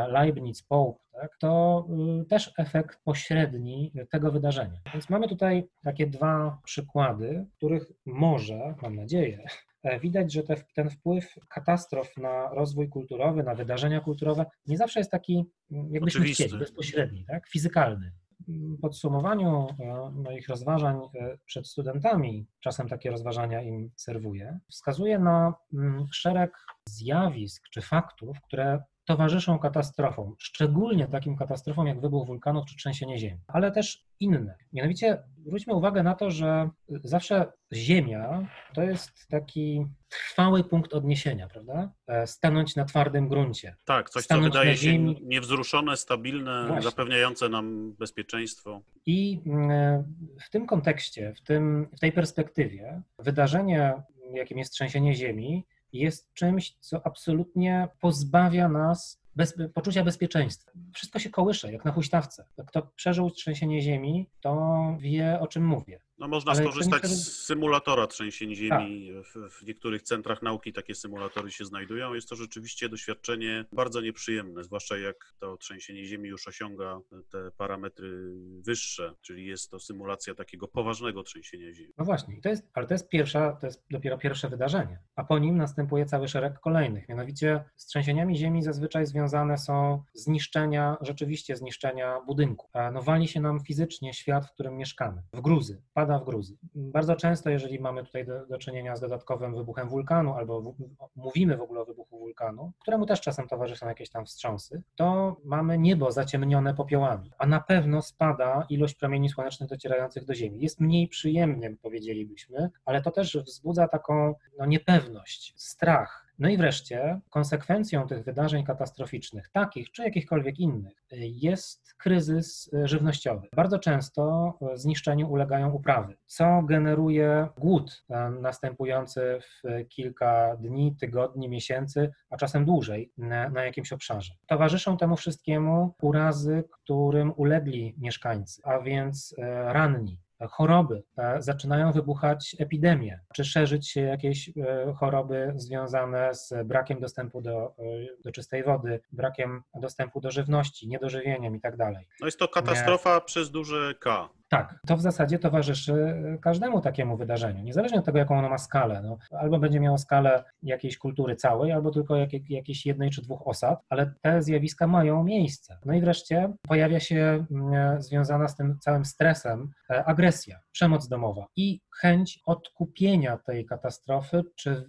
Leibniz, 0.08 0.64
Pope, 0.64 1.00
tak, 1.12 1.38
to 1.40 1.86
y, 2.22 2.26
też 2.26 2.54
efekt 2.58 3.00
pośredni 3.04 3.94
tego 4.12 4.32
wydarzenia. 4.32 4.80
Więc 4.94 5.10
mamy 5.10 5.28
tutaj 5.28 5.68
takie 5.84 6.08
dwa 6.08 6.58
przykłady, 6.64 7.46
których 7.58 7.92
może, 8.06 8.76
mam 8.82 8.96
nadzieję, 8.96 9.44
e, 9.84 10.00
widać, 10.00 10.34
że 10.34 10.44
te, 10.44 10.56
ten 10.76 10.90
wpływ 10.90 11.36
katastrof 11.50 12.18
na 12.18 12.50
rozwój 12.54 12.90
kulturowy, 12.90 13.44
na 13.44 13.56
wydarzenia 13.56 14.00
kulturowe 14.00 14.46
nie 14.68 14.78
zawsze 14.78 15.00
jest 15.00 15.12
taki, 15.12 15.46
mm, 15.72 15.94
jakbyśmy 15.94 16.20
Oczywisty. 16.22 16.44
chcieli, 16.44 16.60
bezpośredni, 16.60 17.26
tak, 17.26 17.48
fizykalny. 17.48 18.12
W 18.48 18.80
podsumowaniu 18.82 19.68
e, 19.80 20.12
moich 20.12 20.50
rozważań 20.50 21.00
e, 21.16 21.38
przed 21.46 21.68
studentami, 21.68 22.48
czasem 22.60 22.90
takie 22.90 23.12
rozważania 23.12 23.62
im 23.62 23.92
serwuję, 23.96 24.60
wskazuje 24.70 25.20
na 25.20 25.54
mm, 25.74 26.08
szereg 26.12 26.58
zjawisk 26.90 27.64
czy 27.70 27.82
faktów, 27.82 28.42
które 28.42 28.84
towarzyszą 29.10 29.60
katastrofom, 29.60 30.36
szczególnie 30.40 31.08
takim 31.08 31.38
katastrofom 31.38 31.88
jak 31.88 32.02
wybuch 32.02 32.28
wulkanów 32.28 32.66
czy 32.66 32.76
trzęsienie 32.76 33.20
ziemi, 33.20 33.40
ale 33.48 33.72
też 33.72 34.04
inne. 34.20 34.56
Mianowicie 34.74 35.24
zwróćmy 35.46 35.74
uwagę 35.74 36.04
na 36.04 36.16
to, 36.16 36.32
że 36.32 36.70
zawsze 37.04 37.52
Ziemia 37.74 38.48
to 38.74 38.84
jest 38.84 39.28
taki 39.30 39.86
trwały 40.10 40.64
punkt 40.64 40.94
odniesienia, 40.94 41.48
prawda? 41.48 41.92
E, 42.08 42.28
stanąć 42.28 42.76
na 42.76 42.86
twardym 42.86 43.30
gruncie. 43.30 43.76
Tak, 43.86 44.10
coś, 44.10 44.26
co 44.26 44.42
wydaje 44.42 44.78
się 44.78 45.00
niewzruszone, 45.00 45.98
stabilne, 45.98 46.66
Właśnie. 46.68 46.90
zapewniające 46.90 47.50
nam 47.50 47.94
bezpieczeństwo. 48.00 48.82
I 49.06 49.42
mm, 49.46 50.04
w 50.46 50.50
tym 50.50 50.66
kontekście, 50.66 51.34
w, 51.34 51.42
tym, 51.42 51.88
w 51.98 52.00
tej 52.00 52.12
perspektywie, 52.12 53.02
wydarzenie, 53.20 53.94
jakim 54.34 54.58
jest 54.58 54.74
trzęsienie 54.74 55.16
Ziemi, 55.16 55.66
jest 55.94 56.34
czymś, 56.34 56.78
co 56.80 57.06
absolutnie 57.06 57.88
pozbawia 58.00 58.70
nas 58.70 59.22
bez, 59.36 59.54
poczucia 59.74 60.04
bezpieczeństwa. 60.04 60.72
Wszystko 60.94 61.20
się 61.20 61.30
kołysze, 61.30 61.72
jak 61.72 61.86
na 61.86 61.92
huśtawce. 61.92 62.46
Kto 62.68 62.82
przeżył 62.82 63.30
trzęsienie 63.32 63.82
ziemi, 63.82 64.30
to 64.42 64.80
wie, 65.00 65.40
o 65.40 65.48
czym 65.48 65.66
mówię. 65.68 66.02
No 66.20 66.28
można 66.28 66.52
Ale 66.52 66.62
skorzystać 66.62 67.08
z 67.08 67.46
symulatora 67.46 68.08
trzęsień 68.08 68.56
ziemi. 68.56 69.12
Tak. 69.16 69.26
W, 69.26 69.60
w, 69.60 69.66
niektórych 69.66 70.02
centrach 70.02 70.42
nauki 70.42 70.74
takie 70.74 70.96
symulatory 70.96 71.52
się 71.52 71.66
znajdują. 71.66 72.14
Jest 72.14 72.30
to 72.30 72.36
rzeczywiście 72.36 72.90
doświadczenie 72.90 73.66
bardzo 73.72 74.02
nieprzyjemne, 74.02 74.64
zwłaszcza 74.64 74.98
jak 74.98 75.34
to 75.40 75.58
trzęsienie 75.58 76.06
ziemi 76.06 76.30
już 76.30 76.48
osiąga 76.48 77.00
te 77.30 77.52
parametry 77.58 78.34
wyższe, 78.66 79.14
czyli 79.22 79.46
jest 79.46 79.72
to 79.72 79.80
symulacja 79.80 80.36
takiego 80.36 80.68
poważnego 80.68 81.24
trzęsienia 81.24 81.74
ziemi. 81.74 81.94
No 81.98 82.06
właśnie, 82.06 82.42
to 82.42 82.50
jest, 82.50 82.70
ale 82.74 82.88
to 82.88 82.94
jest 82.94 83.10
pierwsza, 83.10 83.52
to 83.52 83.68
jest 83.68 83.86
dopiero 83.92 84.18
pierwsze 84.18 84.50
wydarzenie, 84.50 85.00
a 85.16 85.24
po 85.24 85.40
nim 85.40 85.58
następuje 85.58 86.06
cały 86.06 86.28
szereg 86.28 86.60
kolejnych. 86.60 87.10
Mianowicie 87.10 87.64
z 87.76 87.86
trzęsieniami 87.86 88.38
ziemi 88.38 88.64
zazwyczaj 88.64 89.06
związane 89.06 89.58
są 89.58 90.04
zniszczenia, 90.14 90.98
rzeczywiście 91.02 91.56
zniszczenia 91.56 92.20
budynku. 92.28 92.70
No 92.94 93.02
wali 93.02 93.28
się 93.28 93.42
nam 93.42 93.60
fizycznie 93.60 94.14
świat, 94.14 94.46
w 94.46 94.52
którym 94.52 94.78
mieszkamy. 94.78 95.24
W 95.34 95.42
gruzy, 95.42 95.82
pada 95.94 96.09
w 96.18 96.26
Gruzji. 96.26 96.58
Bardzo 96.76 97.16
często, 97.16 97.50
jeżeli 97.50 97.80
mamy 97.80 98.04
tutaj 98.04 98.26
do, 98.26 98.46
do 98.46 98.58
czynienia 98.58 98.96
z 98.96 99.00
dodatkowym 99.00 99.56
wybuchem 99.56 99.90
wulkanu, 99.90 100.34
albo 100.34 100.62
w, 100.62 100.76
mówimy 101.16 101.58
w 101.58 101.62
ogóle 101.62 101.82
o 101.82 101.86
wybuchu 101.86 102.20
wulkanu, 102.20 102.72
któremu 102.80 103.06
też 103.06 103.22
czasem 103.22 103.48
towarzyszą 103.48 103.88
jakieś 103.88 104.10
tam 104.10 104.26
wstrząsy, 104.26 104.82
to 104.96 105.38
mamy 105.44 105.78
niebo 105.78 106.12
zaciemnione 106.12 106.74
popiołami, 106.74 107.32
a 107.38 107.48
na 107.48 107.60
pewno 107.60 108.02
spada 108.02 108.66
ilość 108.70 108.96
promieni 108.96 109.30
słonecznych 109.30 109.70
docierających 109.70 110.26
do 110.26 110.34
Ziemi. 110.34 110.62
Jest 110.62 110.80
mniej 110.80 111.08
przyjemnym, 111.08 111.78
powiedzielibyśmy, 111.78 112.70
ale 112.86 113.02
to 113.02 113.12
też 113.12 113.38
wzbudza 113.38 113.88
taką 113.88 114.36
no, 114.58 114.66
niepewność, 114.66 115.54
strach, 115.58 116.29
no 116.40 116.50
i 116.50 116.58
wreszcie 116.58 117.20
konsekwencją 117.30 118.08
tych 118.08 118.24
wydarzeń 118.24 118.64
katastroficznych, 118.64 119.50
takich 119.50 119.92
czy 119.92 120.04
jakichkolwiek 120.04 120.60
innych, 120.60 121.04
jest 121.22 121.94
kryzys 121.98 122.72
żywnościowy. 122.84 123.48
Bardzo 123.56 123.80
często 123.80 124.54
zniszczeniu 124.74 125.32
ulegają 125.32 125.72
uprawy, 125.72 126.18
co 126.26 126.62
generuje 126.62 127.48
głód 127.58 128.04
e, 128.10 128.30
następujący 128.30 129.40
w 129.42 129.88
kilka 129.90 130.56
dni, 130.56 130.96
tygodni, 131.00 131.50
miesięcy, 131.50 132.12
a 132.30 132.38
czasem 132.38 132.66
dłużej 132.66 133.12
na, 133.18 133.66
jakimś 133.66 133.94
obszarze. 133.94 134.34
Towarzyszą 134.48 134.98
temu 134.98 135.16
wszystkiemu 135.16 135.96
urazy, 136.02 136.64
którym 136.72 137.34
ulegli 137.36 137.96
mieszkańcy, 137.98 138.62
a 138.64 138.80
więc 138.80 139.36
e, 139.38 139.74
ranni, 139.74 140.20
choroby, 140.48 141.04
zaczynają 141.40 141.92
wybuchać 141.92 142.56
epidemie, 142.60 143.20
czy 143.34 143.46
szerzyć 143.46 143.90
się 143.90 144.02
jakieś 144.02 144.50
e, 144.50 144.94
choroby 144.94 145.54
związane 145.56 146.36
z 146.36 146.54
brakiem 146.66 147.00
dostępu 147.00 147.42
do, 147.42 147.76
e, 147.80 147.84
do 148.24 148.32
czystej 148.32 148.64
wody, 148.64 149.00
brakiem 149.12 149.64
dostępu 149.76 150.22
do 150.22 150.32
żywności, 150.32 150.88
niedożywieniem 150.88 151.56
i 151.56 151.62
tak 151.62 151.78
dalej. 151.78 152.08
No 152.22 152.28
jest 152.28 152.40
to 152.40 152.48
katastrofa 152.48 153.16
Nie. 153.16 153.22
przez 153.22 153.52
duże 153.52 153.94
K. 154.00 154.30
Tak, 154.50 154.80
to 154.88 154.98
w 154.98 155.02
zasadzie 155.02 155.40
towarzyszy 155.40 156.16
każdemu 156.42 156.82
takiemu 156.82 157.18
wydarzeniu, 157.18 157.64
niezależnie 157.64 158.00
od 158.00 158.06
tego, 158.06 158.18
jaką 158.18 158.40
ono 158.40 158.50
ma 158.50 158.58
skalę. 158.58 159.02
No, 159.02 159.18
albo 159.32 159.60
będzie 159.60 159.80
miało 159.80 159.98
skalę 159.98 160.44
jakiejś 160.64 160.98
kultury 160.98 161.36
całej, 161.36 161.72
albo 161.72 161.92
tylko 161.92 162.16
jak, 162.16 162.30
jakiejś 162.50 162.86
jednej 162.86 163.10
czy 163.10 163.22
dwóch 163.22 163.48
osad, 163.48 163.80
ale 163.90 164.14
te 164.22 164.42
zjawiska 164.42 164.88
mają 164.88 165.24
miejsce. 165.24 165.78
No 165.86 165.94
i 165.94 166.02
wreszcie 166.02 166.54
pojawia 166.68 167.00
się 167.00 167.46
mm, 167.52 168.02
związana 168.02 168.48
z 168.48 168.56
tym 168.56 168.78
całym 168.80 169.06
stresem 169.06 169.72
e, 169.90 170.06
agresja, 170.06 170.60
przemoc 170.72 171.08
domowa 171.08 171.48
i 171.56 171.82
chęć 172.02 172.40
odkupienia 172.46 173.38
tej 173.38 173.66
katastrofy 173.66 174.44
czy 174.56 174.88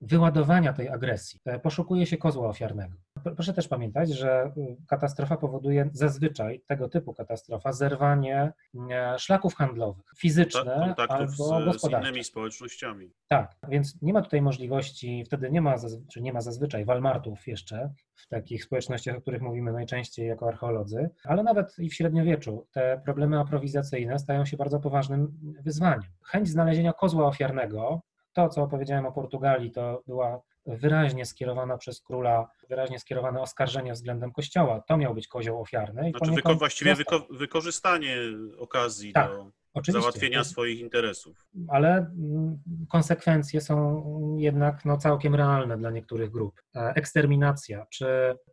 wyładowania 0.00 0.72
tej 0.72 0.88
agresji. 0.88 1.40
E, 1.44 1.58
poszukuje 1.58 2.06
się 2.06 2.16
kozła 2.16 2.48
ofiarnego. 2.48 3.05
Proszę 3.34 3.52
też 3.52 3.68
pamiętać, 3.68 4.10
że 4.10 4.52
y, 4.56 4.76
katastrofa 4.88 5.36
powoduje 5.36 5.90
zazwyczaj 5.92 6.60
tego 6.66 6.88
typu 6.88 7.14
katastrofa 7.14 7.72
zerwanie 7.72 8.52
e, 8.90 9.18
szlaków 9.18 9.54
handlowych, 9.54 10.04
fizyczne 10.18 10.94
albo 11.08 11.32
z, 11.32 11.64
gospodarcze. 11.64 12.06
z 12.06 12.10
innymi 12.10 12.24
społecznościami. 12.24 13.10
Tak, 13.28 13.56
więc 13.68 14.02
nie 14.02 14.12
ma 14.12 14.22
tutaj 14.22 14.42
możliwości, 14.42 15.24
wtedy 15.26 15.50
nie 15.50 15.60
ma, 15.60 15.74
czy 16.12 16.22
nie 16.22 16.32
ma 16.32 16.40
zazwyczaj 16.40 16.84
walmartów 16.84 17.46
jeszcze 17.46 17.90
w 18.14 18.28
takich 18.28 18.64
społecznościach, 18.64 19.16
o 19.16 19.20
których 19.20 19.42
mówimy 19.42 19.72
najczęściej 19.72 20.28
jako 20.28 20.48
archeolodzy, 20.48 21.10
ale 21.24 21.42
nawet 21.42 21.78
i 21.78 21.88
w 21.88 21.94
średniowieczu 21.94 22.66
te 22.72 23.00
problemy 23.04 23.40
aprowizacyjne 23.40 24.18
stają 24.18 24.44
się 24.44 24.56
bardzo 24.56 24.80
poważnym 24.80 25.38
wyzwaniem. 25.60 26.10
Chęć 26.22 26.48
znalezienia 26.48 26.92
kozła 26.92 27.26
ofiarnego 27.26 28.02
to, 28.32 28.48
co 28.48 28.62
opowiedziałem 28.62 29.06
o 29.06 29.12
Portugalii, 29.12 29.70
to 29.70 30.02
była 30.06 30.42
wyraźnie 30.66 31.26
skierowana 31.26 31.78
przez 31.78 32.00
króla, 32.00 32.50
wyraźnie 32.68 32.98
skierowane 32.98 33.40
oskarżenie 33.40 33.92
względem 33.92 34.32
kościoła. 34.32 34.80
To 34.80 34.96
miał 34.96 35.14
być 35.14 35.28
kozioł 35.28 35.60
ofiarny. 35.60 36.08
I 36.10 36.12
znaczy 36.12 36.32
wyko 36.32 36.54
właściwie 36.54 36.94
wyko 36.94 37.26
wykorzystanie 37.30 38.16
okazji 38.58 39.12
tak. 39.12 39.30
do 39.30 39.50
Oczywiście, 39.76 40.00
załatwienia 40.00 40.44
swoich 40.44 40.80
interesów. 40.80 41.46
Ale 41.68 41.96
mm, 41.96 42.58
konsekwencje 42.88 43.60
są 43.60 44.02
jednak 44.38 44.84
no, 44.84 44.96
całkiem 44.96 45.34
realne 45.34 45.78
dla 45.78 45.90
niektórych 45.90 46.30
grup. 46.30 46.62
Eksterminacja, 46.74 47.86
czy 47.90 48.06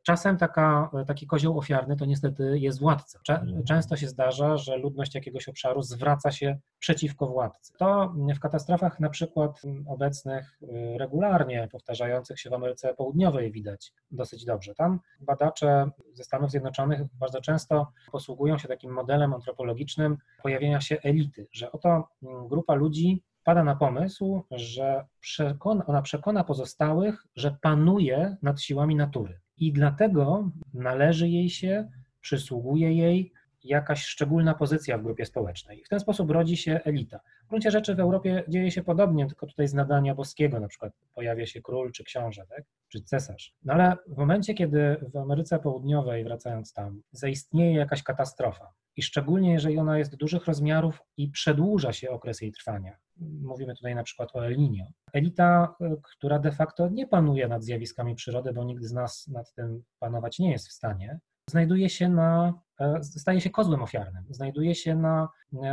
czasem 0.04 0.38
taka, 0.38 0.92
taki 1.08 1.28
kozioł 1.28 1.58
ofiarny 1.58 1.96
to 1.96 2.06
niestety 2.06 2.60
jest 2.60 2.80
władca. 2.80 3.20
Często 3.68 3.96
się 3.96 4.08
zdarza, 4.08 4.58
że 4.58 4.78
ludność 4.78 5.16
jakiegoś 5.16 5.50
obszaru 5.50 5.82
zwraca 5.82 6.32
się 6.32 6.60
przeciwko 6.80 7.28
władcy. 7.28 7.74
To 7.78 8.14
w 8.36 8.40
katastrofach 8.40 9.00
na 9.00 9.10
przykład 9.10 9.62
obecnych 9.88 10.58
y, 10.62 10.98
regularnie 10.98 11.68
powtarzających 11.72 12.40
się 12.40 12.50
w 12.50 12.54
Ameryce 12.54 12.94
Południowej 12.94 13.52
widać 13.52 13.94
dosyć 14.12 14.46
dobrze. 14.46 14.76
Tam 14.76 15.00
badacze 15.20 15.90
ze 16.14 16.24
Stanów 16.24 16.52
Zjednoczonych 16.52 17.02
bardzo 17.20 17.42
często 17.42 17.88
posługują 18.12 18.58
się 18.58 18.68
takim 18.68 18.92
modelem 18.92 19.34
antropologicznym 19.34 20.18
pojawienia 20.44 20.82
się 20.82 20.98
elity, 21.14 21.48
że 21.52 21.72
oto 21.72 22.08
mm, 22.24 22.48
grupa 22.48 22.74
ludzi 22.74 23.24
pada 23.44 23.64
na 23.64 23.76
pomysł, 23.76 24.44
że 24.52 25.06
przekona, 25.20 25.86
ona 25.86 26.02
przekona 26.02 26.44
pozostałych, 26.44 27.28
że 27.36 27.58
panuje 27.62 28.38
nad 28.42 28.62
siłami 28.62 28.96
natury. 28.96 29.40
i 29.58 29.74
dlatego 29.74 30.52
należy 30.74 31.30
jej 31.30 31.50
się, 31.50 31.90
przysługuje 32.22 32.94
jej 32.94 33.34
jakaś 33.64 34.06
szczególna 34.06 34.54
pozycja 34.54 34.98
w 34.98 35.04
grupie 35.04 35.26
społecznej. 35.26 35.84
W 35.86 35.90
ten 35.90 36.00
sposób 36.00 36.32
rodzi 36.32 36.58
się 36.58 36.80
elita. 36.84 37.20
W 37.46 37.50
gruncie 37.50 37.72
rzeczy 37.72 37.96
w 37.96 38.00
Europie 38.00 38.44
dzieje 38.48 38.72
się 38.72 38.84
podobnie, 38.84 39.28
tylko 39.28 39.48
tutaj 39.48 39.68
z 39.68 39.74
nadania 39.74 40.16
boskiego 40.16 40.60
na 40.60 40.68
przykład 40.68 40.94
pojawia 41.14 41.46
się 41.46 41.62
król 41.62 41.92
czy 41.92 42.04
książę, 42.04 42.46
tak? 42.50 42.64
czy 42.90 43.02
cesarz. 43.02 43.56
No 43.64 43.74
ale 43.74 43.98
w 44.08 44.18
momencie, 44.18 44.54
kiedy 44.54 44.98
w 45.14 45.18
Ameryce 45.18 45.60
Południowej, 45.60 46.24
wracając 46.24 46.74
tam, 46.74 47.02
zaistnieje 47.12 47.76
jakaś 47.76 48.04
katastrofa, 48.04 48.74
i 48.96 49.02
szczególnie 49.02 49.54
jeżeli 49.54 49.78
ona 49.78 49.98
jest 49.98 50.16
dużych 50.16 50.46
rozmiarów 50.46 51.02
i 51.18 51.30
przedłuża 51.30 51.94
się 51.94 52.10
okres 52.10 52.42
jej 52.42 52.52
trwania. 52.52 52.98
Mówimy 53.42 53.76
tutaj 53.76 53.96
na 53.96 54.04
przykład 54.04 54.36
o 54.36 54.46
El 54.46 54.58
Niño. 54.58 54.86
Elita, 55.14 55.76
e, 55.82 55.96
która 56.04 56.40
de 56.40 56.52
facto 56.52 56.90
nie 56.90 57.08
panuje 57.08 57.48
nad 57.48 57.64
zjawiskami 57.64 58.16
przyrody, 58.16 58.54
bo 58.54 58.64
nikt 58.64 58.84
z 58.84 58.94
nas 58.94 59.28
nad 59.28 59.54
tym 59.54 59.84
panować 60.00 60.40
nie 60.40 60.52
jest 60.52 60.68
w 60.68 60.72
stanie, 60.72 61.20
znajduje 61.50 61.90
się 61.90 62.10
na, 62.10 62.54
e, 62.80 63.04
staje 63.04 63.42
się 63.42 63.50
kozłem 63.50 63.84
ofiarnym, 63.84 64.26
znajduje 64.30 64.76
się 64.76 64.96
na 64.96 65.30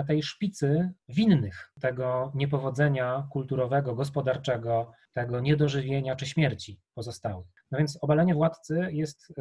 tej 0.06 0.22
szpicy 0.22 0.90
winnych 1.08 1.72
tego 1.80 2.32
niepowodzenia 2.34 3.28
kulturowego, 3.30 3.94
gospodarczego, 3.94 4.92
tego 5.12 5.40
niedożywienia 5.40 6.16
czy 6.16 6.26
śmierci 6.26 6.80
pozostałych. 6.94 7.46
No 7.70 7.78
więc 7.78 7.98
obalenie 8.00 8.34
władcy 8.34 8.88
jest, 8.90 9.34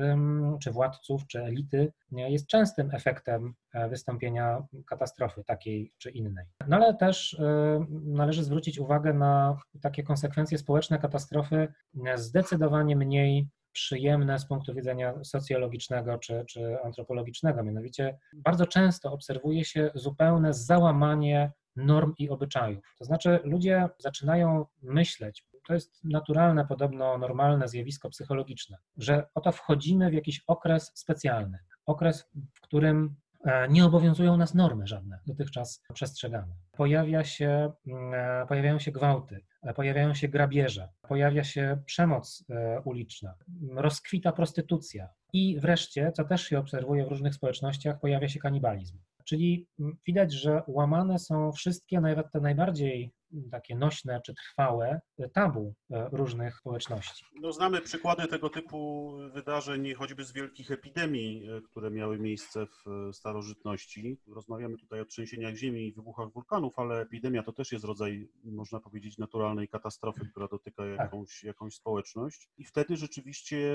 czy 0.62 0.72
władców, 0.72 1.28
czy 1.28 1.44
elity 1.44 1.94
jest 2.12 2.48
częstym 2.48 2.90
efektem 2.94 3.54
e, 3.74 3.90
wystąpienia 3.90 4.64
katastrofy 4.88 5.44
takiej 5.44 5.94
czy 5.98 6.10
innej. 6.10 6.46
No 6.68 6.76
ale 6.76 6.94
też 6.94 7.34
e, 7.34 7.86
należy 8.06 8.44
zwrócić 8.44 8.80
uwagę 8.80 9.14
na 9.14 9.58
takie 9.82 10.04
konsekwencje 10.04 10.58
społeczne 10.58 11.00
katastrofy 11.00 11.74
zdecydowanie 12.16 12.96
mniej 12.96 13.48
przyjemne 13.80 14.40
z 14.40 14.46
punktu 14.46 14.74
widzenia 14.74 15.14
socjologicznego 15.24 16.18
czy, 16.18 16.46
czy 16.48 16.82
antropologicznego. 16.84 17.64
Mianowicie 17.64 18.18
bardzo 18.34 18.68
często 18.68 19.14
obserwuje 19.14 19.66
się 19.66 19.92
zupełne 19.96 20.54
załamanie 20.54 21.52
norm 21.76 22.14
i 22.18 22.30
obyczajów. 22.30 22.96
To 23.00 23.06
znaczy 23.06 23.40
ludzie 23.44 23.90
zaczynają 23.98 24.66
myśleć, 24.82 25.46
to 25.68 25.74
jest 25.74 26.04
naturalne, 26.04 26.66
podobno 26.66 27.18
normalne 27.18 27.68
zjawisko 27.68 28.10
psychologiczne, 28.10 28.78
że 28.98 29.28
oto 29.36 29.52
wchodzimy 29.52 30.10
w 30.10 30.14
jakiś 30.14 30.44
okres 30.48 30.92
specjalny, 30.96 31.60
okres, 31.86 32.30
w 32.54 32.62
którym 32.62 33.16
e, 33.46 33.68
nie 33.70 33.86
obowiązują 33.86 34.38
nas 34.38 34.54
normy 34.54 34.88
żadne 34.88 35.20
dotychczas 35.28 35.84
przestrzegane. 35.94 36.54
Pojawia 36.72 37.24
się, 37.24 37.72
mm, 37.88 38.14
e, 38.14 38.48
pojawiają 38.48 38.80
się 38.80 38.92
gwałty, 38.92 39.42
pojawiają 39.76 40.14
się 40.14 40.28
grabieże, 40.28 40.90
pojawia 41.02 41.44
się 41.44 41.82
przemoc 41.86 42.46
uliczna, 42.86 43.36
rozkwita 43.72 44.32
prostytucja 44.32 45.10
i 45.34 45.60
wreszcie, 45.60 46.12
co 46.12 46.24
też 46.24 46.44
się 46.44 46.60
obserwuje 46.60 47.06
w 47.06 47.08
różnych 47.08 47.36
społecznościach, 47.36 48.00
pojawia 48.00 48.30
się 48.30 48.40
kanibalizm. 48.40 48.98
Czyli 49.26 49.68
mm, 49.80 49.98
widać, 50.08 50.34
że 50.34 50.62
łamane 50.68 51.20
są 51.20 51.52
wszystkie, 51.52 52.02
nawet 52.02 52.32
te 52.32 52.40
najbardziej 52.40 53.12
takie 53.52 53.76
nośne 53.76 54.22
czy 54.26 54.34
trwałe 54.34 55.00
tabu 55.34 55.74
e, 55.92 56.10
różnych 56.12 56.56
społeczności. 56.56 57.26
No, 57.42 57.52
znamy 57.52 57.82
przykłady 57.82 58.28
tego 58.28 58.50
typu 58.50 59.12
wydarzeń, 59.34 59.94
choćby 59.94 60.26
z 60.26 60.32
wielkich 60.32 60.72
epidemii, 60.72 61.50
e, 61.50 61.62
które 61.62 61.92
miały 61.92 62.20
miejsce 62.20 62.66
w 62.66 62.88
e, 62.88 63.14
starożytności. 63.14 64.18
Rozmawiamy 64.28 64.78
tutaj 64.78 65.02
o 65.02 65.06
trzęsieniach 65.06 65.56
ziemi 65.56 65.88
i 65.88 65.94
wybuchach 65.94 66.30
wulkanów, 66.34 66.80
ale 66.80 67.02
epidemia 67.02 67.44
to 67.44 67.54
też 67.54 67.72
jest 67.72 67.86
rodzaj, 67.86 68.30
można 68.44 68.80
powiedzieć, 68.80 69.18
naturalnej 69.18 69.68
katastrofy, 69.68 70.30
która 70.32 70.48
dotyka 70.48 70.84
tak. 70.84 71.00
jakąś, 71.00 71.44
jakąś 71.44 71.76
społeczność. 71.76 72.50
I 72.58 72.66
wtedy 72.66 72.98
rzeczywiście 72.98 73.70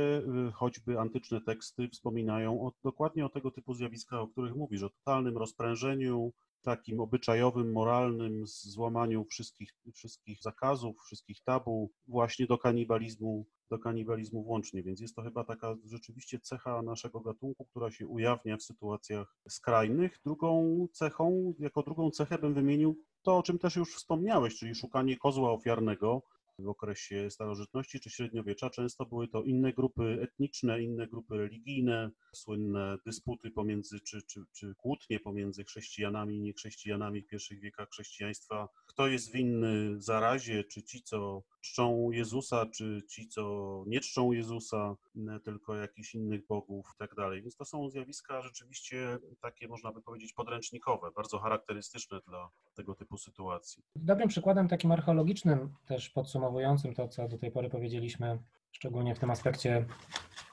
choćby 0.55 1.00
antyczne 1.00 1.40
teksty 1.40 1.88
wspominają 1.88 2.66
o, 2.66 2.72
dokładnie 2.84 3.26
o 3.26 3.28
tego 3.28 3.50
typu 3.50 3.74
zjawiskach, 3.74 4.20
o 4.20 4.28
których 4.28 4.55
mówisz, 4.55 4.82
o 4.82 4.90
totalnym 4.90 5.38
rozprężeniu, 5.38 6.32
takim 6.64 7.00
obyczajowym, 7.00 7.72
moralnym 7.72 8.46
złamaniu 8.46 9.24
wszystkich, 9.24 9.74
wszystkich 9.94 10.42
zakazów, 10.42 10.96
wszystkich 11.04 11.42
tabu, 11.42 11.90
właśnie 12.06 12.46
do 12.46 12.58
kanibalizmu, 12.58 13.46
do 13.70 13.78
kanibalizmu 13.78 14.42
włącznie. 14.42 14.82
Więc 14.82 15.00
jest 15.00 15.16
to 15.16 15.22
chyba 15.22 15.44
taka 15.44 15.76
rzeczywiście 15.84 16.40
cecha 16.40 16.82
naszego 16.82 17.20
gatunku, 17.20 17.64
która 17.64 17.90
się 17.90 18.06
ujawnia 18.06 18.56
w 18.56 18.62
sytuacjach 18.62 19.36
skrajnych. 19.48 20.20
Drugą 20.24 20.86
cechą, 20.92 21.54
jako 21.58 21.82
drugą 21.82 22.10
cechę 22.10 22.38
bym 22.38 22.54
wymienił 22.54 23.04
to, 23.22 23.38
o 23.38 23.42
czym 23.42 23.58
też 23.58 23.76
już 23.76 23.94
wspomniałeś, 23.94 24.58
czyli 24.58 24.74
szukanie 24.74 25.16
kozła 25.16 25.52
ofiarnego, 25.52 26.22
w 26.59 26.68
okresie 26.68 27.30
starożytności 27.30 28.00
czy 28.00 28.11
średniowiecza 28.11 28.70
często 28.70 29.07
były 29.07 29.28
to 29.28 29.42
inne 29.42 29.72
grupy 29.72 30.18
etniczne, 30.22 30.82
inne 30.82 31.07
grupy 31.07 31.36
religijne, 31.36 32.11
słynne 32.34 32.96
dysputy 33.07 33.50
pomiędzy, 33.50 34.00
czy, 34.00 34.22
czy, 34.22 34.40
czy 34.52 34.74
kłótnie 34.74 35.20
pomiędzy 35.20 35.64
chrześcijanami 35.64 36.36
i 36.36 36.40
niechrześcijanami 36.40 37.22
w 37.22 37.26
pierwszych 37.26 37.61
wiekach 37.61 37.88
chrześcijaństwa. 37.88 38.68
Kto 38.86 39.07
jest 39.07 39.32
winny 39.32 40.00
zarazie, 40.00 40.64
czy 40.64 40.82
ci, 40.82 41.02
co 41.02 41.42
czczą 41.64 42.10
Jezusa, 42.10 42.66
czy 42.66 43.02
ci, 43.08 43.28
co 43.28 43.84
nie 43.86 44.00
czczą 44.00 44.32
Jezusa, 44.32 44.96
tylko 45.44 45.76
jakichś 45.76 46.14
innych 46.14 46.46
bogów 46.46 46.86
i 46.94 46.98
tak 46.98 47.14
dalej. 47.14 47.42
Więc 47.42 47.56
to 47.56 47.64
są 47.64 47.90
zjawiska 47.90 48.42
rzeczywiście 48.42 49.18
takie, 49.40 49.68
można 49.68 49.92
by 49.92 50.02
powiedzieć, 50.02 50.32
podręcznikowe, 50.32 51.10
bardzo 51.16 51.38
charakterystyczne 51.38 52.20
dla 52.26 52.48
tego 52.74 52.94
typu 52.94 53.18
sytuacji. 53.18 53.82
Dobrym 53.96 54.28
przykładem 54.28 54.68
takim 54.68 54.92
archeologicznym, 54.92 55.74
też 55.86 56.10
podsumowującym 56.10 56.94
to, 56.94 57.08
co 57.08 57.28
do 57.28 57.38
tej 57.38 57.50
pory 57.50 57.70
powiedzieliśmy, 57.70 58.38
szczególnie 58.72 59.14
w 59.14 59.18
tym 59.18 59.30
aspekcie 59.30 59.86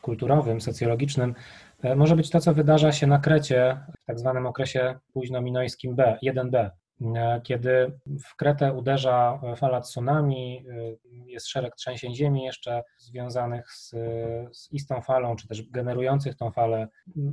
kulturowym, 0.02 0.62
socjologicznym, 0.62 1.36
e, 1.82 1.96
może 1.96 2.16
być 2.16 2.30
to, 2.30 2.40
co 2.40 2.54
wydarza 2.54 2.92
się 2.92 3.08
na 3.08 3.20
Krecie 3.20 3.86
w 4.02 4.06
tak 4.06 4.20
zwanym 4.20 4.46
okresie 4.46 5.00
późno-minojskim 5.14 5.96
B, 5.96 6.18
1B, 6.22 6.58
E, 6.58 6.81
kiedy 7.44 8.00
w 8.26 8.36
Kretę 8.36 8.74
uderza 8.74 9.42
fala 9.56 9.82
tsunami, 9.82 10.66
e, 10.70 11.32
jest 11.32 11.48
szereg 11.48 11.76
trzęsień 11.76 12.16
ziemi 12.16 12.44
jeszcze 12.44 12.84
związanych 12.98 13.72
z, 13.72 13.90
z 14.52 14.72
istą 14.72 15.02
falą, 15.02 15.36
czy 15.36 15.48
też 15.48 15.70
generujących 15.70 16.36
tą 16.36 16.52
falę, 16.52 16.88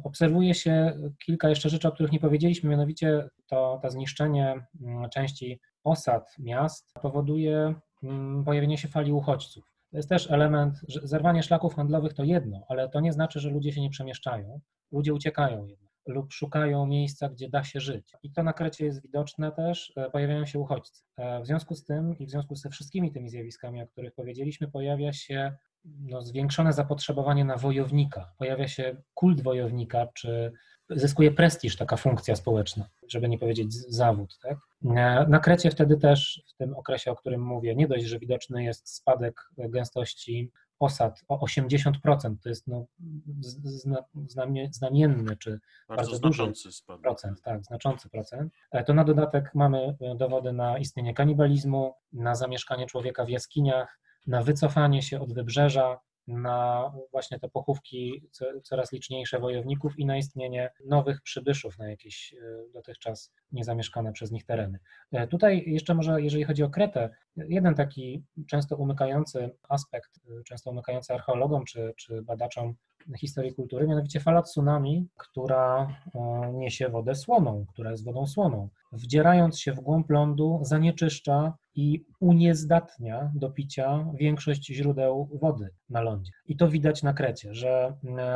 obserwuje 0.05 0.55
się 0.55 0.97
kilka 1.25 1.49
jeszcze 1.49 1.69
rzeczy, 1.69 1.89
o 1.89 1.93
których 1.93 2.13
nie 2.13 2.21
powiedzieliśmy, 2.21 2.71
mianowicie 2.71 3.29
to, 3.47 3.79
to 3.83 3.91
zniszczenie 3.91 4.67
mm, 4.81 5.11
części 5.11 5.61
osad 5.85 6.35
miast 6.39 6.95
powoduje 7.03 7.75
mm, 8.03 8.45
pojawienie 8.45 8.79
się 8.79 8.89
fali 8.89 9.13
uchodźców. 9.13 9.65
To 9.91 9.97
jest 9.97 10.09
też 10.09 10.31
element, 10.31 10.81
że 10.89 11.01
zerwanie 11.03 11.43
szlaków 11.43 11.75
handlowych 11.75 12.15
to 12.15 12.25
jedno, 12.25 12.65
ale 12.69 12.89
to 12.89 13.01
nie 13.01 13.13
znaczy, 13.13 13.41
że 13.41 13.51
ludzie 13.51 13.73
się 13.73 13.81
nie 13.81 13.91
przemieszczają. 13.91 14.61
Ludzie 14.93 15.15
uciekają 15.15 15.67
jednak 15.67 15.88
lub 16.09 16.33
szukają 16.33 16.87
miejsca, 16.87 17.29
gdzie 17.29 17.49
da 17.49 17.65
się 17.65 17.81
żyć. 17.81 18.13
I 18.23 18.33
to 18.33 18.43
na 18.43 18.53
Krecie 18.53 18.85
jest 18.85 19.03
widoczne 19.03 19.53
też, 19.53 19.93
e, 19.97 20.11
pojawiają 20.11 20.47
się 20.47 20.59
uchodźcy. 20.59 21.03
E, 21.17 21.41
w 21.43 21.47
związku 21.47 21.75
z 21.75 21.85
tym 21.85 22.19
i 22.19 22.27
w 22.27 22.31
związku 22.31 22.55
ze 22.55 22.71
wszystkimi 22.71 23.13
tymi 23.13 23.31
zjawiskami, 23.31 23.83
o 23.83 23.87
których 23.87 24.15
powiedzieliśmy, 24.15 24.69
pojawia 24.69 25.13
się 25.13 25.57
no, 25.85 26.23
zwiększone 26.23 26.73
zapotrzebowanie 26.73 27.45
na 27.45 27.57
wojownika, 27.57 28.33
pojawia 28.39 28.69
się 28.69 28.97
kult 29.15 29.43
wojownika, 29.43 30.07
czy 30.15 30.53
zyskuje 30.91 31.31
prestiż 31.31 31.77
taka 31.77 31.97
funkcja 31.97 32.37
społeczna, 32.37 32.89
żeby 33.09 33.29
nie 33.29 33.39
powiedzieć 33.39 33.75
zawód. 33.75 34.39
Tak? 34.43 34.59
E, 34.85 35.27
na 35.29 35.39
Krecie 35.39 35.71
wtedy 35.71 35.97
też, 35.97 36.43
w 36.55 36.57
tym 36.57 36.75
okresie, 36.75 37.11
o 37.11 37.17
którym 37.17 37.43
mówię, 37.43 37.75
nie 37.75 37.89
dość, 37.89 38.05
że 38.05 38.19
widoczny 38.19 38.65
jest 38.65 38.89
spadek 38.89 39.51
gęstości 39.59 40.51
osad 40.81 41.25
o 41.29 41.47
80%, 41.47 41.93
to 42.43 42.49
jest 42.49 42.67
no, 42.67 42.87
znamienny 44.71 45.37
czy 45.37 45.61
bardzo, 45.89 46.11
bardzo 46.11 46.17
znaczący 46.17 46.65
duży 46.65 47.03
procent, 47.03 47.43
tak, 47.43 47.65
znaczący 47.65 48.09
procent. 48.09 48.53
E, 48.71 48.85
to 48.85 48.95
na 48.95 49.05
dodatek 49.05 49.51
mamy 49.55 49.97
e, 50.01 50.15
dowody 50.15 50.53
na 50.53 50.79
istnienie 50.79 51.15
kanibalizmu, 51.15 51.95
na 52.13 52.35
zamieszkanie 52.35 52.87
człowieka 52.87 53.25
w 53.25 53.29
jaskiniach, 53.29 54.01
na 54.27 54.43
wycofanie 54.43 55.03
się 55.03 55.21
od 55.21 55.35
wybrzeża, 55.35 56.01
na 56.29 56.93
właśnie 57.11 57.39
te 57.39 57.49
pochówki 57.49 58.29
coraz 58.63 58.93
liczniejsze 58.93 59.39
wojowników 59.39 59.99
i 59.99 60.07
na 60.07 60.17
istnienie 60.17 60.71
nowych 60.85 61.23
przybyszów 61.23 61.79
na 61.79 61.91
jakieś 61.91 62.35
e, 62.35 62.37
dotychczas 62.73 63.33
niezamieszkane 63.53 64.13
przez 64.13 64.31
nich 64.31 64.45
tereny. 64.45 64.79
E, 65.13 65.27
tutaj 65.27 65.65
jeszcze 65.67 65.95
może, 65.95 66.23
jeżeli 66.23 66.45
chodzi 66.45 66.63
o 66.63 66.71
Kretę, 66.71 67.11
jeden 67.37 67.75
taki 67.75 68.25
często 68.47 68.77
umykający 68.77 69.51
aspekt, 69.69 70.11
e, 70.17 70.43
często 70.43 70.71
umykający 70.71 71.15
archeologom 71.15 71.65
czy, 71.65 71.95
czy 71.97 72.23
badaczom 72.23 72.75
historii 73.19 73.55
kultury, 73.55 73.87
mianowicie 73.87 74.21
fala 74.21 74.43
tsunami, 74.43 75.09
która 75.17 75.97
niesie 76.53 76.89
wodę 76.89 77.15
słoną, 77.15 77.67
która 77.73 77.91
jest 77.91 78.05
wodą 78.05 78.27
słoną. 78.27 78.69
Wdzierając 78.93 79.61
się 79.61 79.73
w 79.73 79.81
głąb 79.81 80.11
lądu, 80.11 80.61
zanieczyszcza 80.63 81.57
i 81.79 82.05
uniezdatnia 82.21 83.31
do 83.35 83.51
picia 83.51 84.07
większość 84.15 84.67
źródeł 84.67 85.29
wody 85.33 85.71
na 85.91 86.01
lądzie. 86.01 86.33
I 86.47 86.57
to 86.57 86.69
widać 86.69 87.03
na 87.03 87.13
Krecie, 87.13 87.55
że 87.55 87.95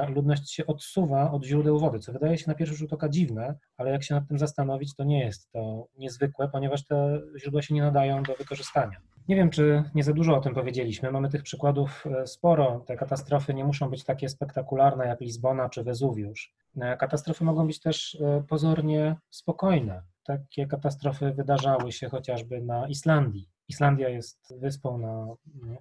ludność 0.09 0.53
się 0.53 0.67
odsuwa 0.67 1.31
od 1.31 1.45
źródeł 1.45 1.79
wody, 1.79 1.99
co 1.99 2.13
wydaje 2.13 2.39
się 2.39 2.45
na 2.49 2.55
pierwszy 2.55 2.77
rzut 2.77 2.93
oka 2.93 3.09
dziwne, 3.09 3.59
ale 3.77 3.91
jak 3.91 4.03
się 4.03 4.15
nad 4.15 4.29
tym 4.29 4.39
zastanowić, 4.39 4.95
to 4.95 5.05
nie 5.05 5.21
jest 5.21 5.53
to 5.53 5.87
niezwykłe, 5.99 6.49
ponieważ 6.49 6.85
te 6.85 7.21
źródła 7.39 7.63
się 7.63 7.75
nie 7.75 7.83
nadają 7.83 8.23
do 8.23 8.35
wykorzystania. 8.35 8.97
Nie 9.29 9.37
wiem, 9.37 9.51
czy 9.51 9.85
nie 9.95 10.05
za 10.05 10.13
dużo 10.13 10.37
o 10.37 10.41
tym 10.41 10.55
powiedzieliśmy. 10.55 11.11
Mamy 11.11 11.29
tych 11.29 11.43
przykładów 11.43 12.05
e, 12.07 12.27
sporo. 12.27 12.85
Te 12.87 12.97
katastrofy 12.97 13.55
nie 13.55 13.65
muszą 13.65 13.91
być 13.91 14.05
takie 14.05 14.29
spektakularne 14.29 15.07
jak 15.07 15.21
Lizbona 15.21 15.69
czy 15.69 15.85
Wezuwiusz. 15.85 16.55
E, 16.81 16.97
katastrofy 16.97 17.45
mogą 17.45 17.67
być 17.67 17.81
też 17.81 18.15
e, 18.21 18.45
pozornie 18.49 19.17
spokojne. 19.31 20.03
Takie 20.25 20.67
katastrofy 20.67 21.33
wydarzały 21.33 21.93
się 21.93 22.09
chociażby 22.09 22.63
na 22.63 22.89
Islandii. 22.89 23.49
Islandia 23.69 24.09
jest 24.09 24.55
wyspą 24.61 24.99
na 24.99 25.27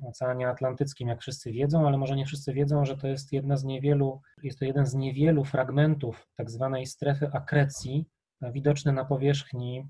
Oceanie 0.08 0.50
Atlantyckim, 0.50 1.08
jak 1.08 1.22
wszyscy 1.22 1.52
wiedzą, 1.52 1.88
ale 1.88 1.98
może 1.98 2.16
nie 2.16 2.26
wszyscy 2.26 2.54
wiedzą, 2.54 2.86
że 2.86 2.98
to 2.98 3.08
jest 3.08 3.34
jedna 3.34 3.58
z 3.58 3.64
niewielu, 3.64 4.22
jest 4.44 4.60
to 4.60 4.66
jeden 4.66 4.86
z 4.86 4.94
niewielu 4.94 5.46
fragmentów 5.46 6.28
tak 6.36 6.52
zwanej 6.52 6.86
strefy 6.86 7.30
akrecji, 7.34 8.06
widoczny 8.42 8.94
na 8.94 9.06
powierzchni 9.06 9.88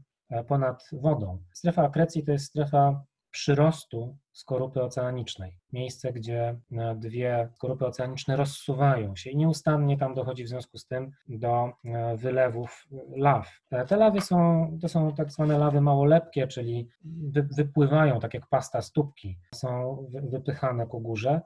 ponad 0.48 0.90
wodą. 0.94 1.44
Strefa 1.54 1.84
akrecji 1.84 2.24
to 2.24 2.32
jest 2.32 2.46
strefa 2.46 3.04
przyrostu 3.32 4.18
skorupy 4.34 4.84
oceanicznej. 4.84 5.58
Miejsce, 5.74 6.14
gdzie 6.14 6.60
e, 6.72 6.96
dwie 6.96 7.50
skorupy 7.56 7.86
oceaniczne 7.86 8.36
rozsuwają 8.36 9.16
się 9.16 9.30
i 9.30 9.38
nieustannie 9.38 9.98
tam 9.98 10.14
dochodzi 10.14 10.44
w 10.44 10.48
związku 10.48 10.78
z 10.78 10.86
tym 10.86 11.12
do 11.28 11.72
e, 11.86 12.18
wylewów 12.18 12.88
law. 13.16 13.48
E, 13.72 13.86
te 13.86 13.98
lawy 13.98 14.22
są, 14.22 14.68
to 14.82 14.90
są 14.90 15.14
tak 15.14 15.32
zwane 15.32 15.58
lawy 15.58 15.82
małolepkie, 15.82 16.48
czyli 16.48 16.88
wy, 17.04 17.48
wypływają 17.58 18.20
tak 18.20 18.34
jak 18.34 18.48
pasta 18.48 18.82
stópki, 18.82 19.40
są 19.56 19.98
wypychane 20.10 20.88
ku 20.88 21.00
górze. 21.00 21.42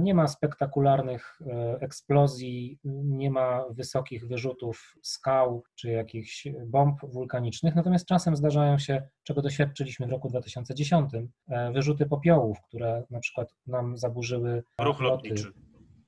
Nie 0.00 0.14
ma 0.14 0.28
spektakularnych 0.28 1.38
eksplozji, 1.80 2.78
nie 3.04 3.30
ma 3.30 3.64
wysokich 3.70 4.28
wyrzutów 4.28 4.94
skał 5.02 5.62
czy 5.74 5.90
jakichś 5.90 6.48
bomb 6.66 7.00
wulkanicznych, 7.02 7.74
natomiast 7.74 8.06
czasem 8.06 8.36
zdarzają 8.36 8.78
się, 8.78 9.08
czego 9.22 9.42
doświadczyliśmy 9.42 10.06
w 10.06 10.10
roku 10.10 10.28
2010, 10.28 11.10
wyrzuty 11.72 12.06
popiołów, 12.12 12.58
które 12.68 13.02
na 13.10 13.20
przykład 13.20 13.54
nam 13.66 13.98
zaburzyły 13.98 14.62
ruch 14.80 15.00
loty. 15.00 15.28
lotniczy. 15.28 15.52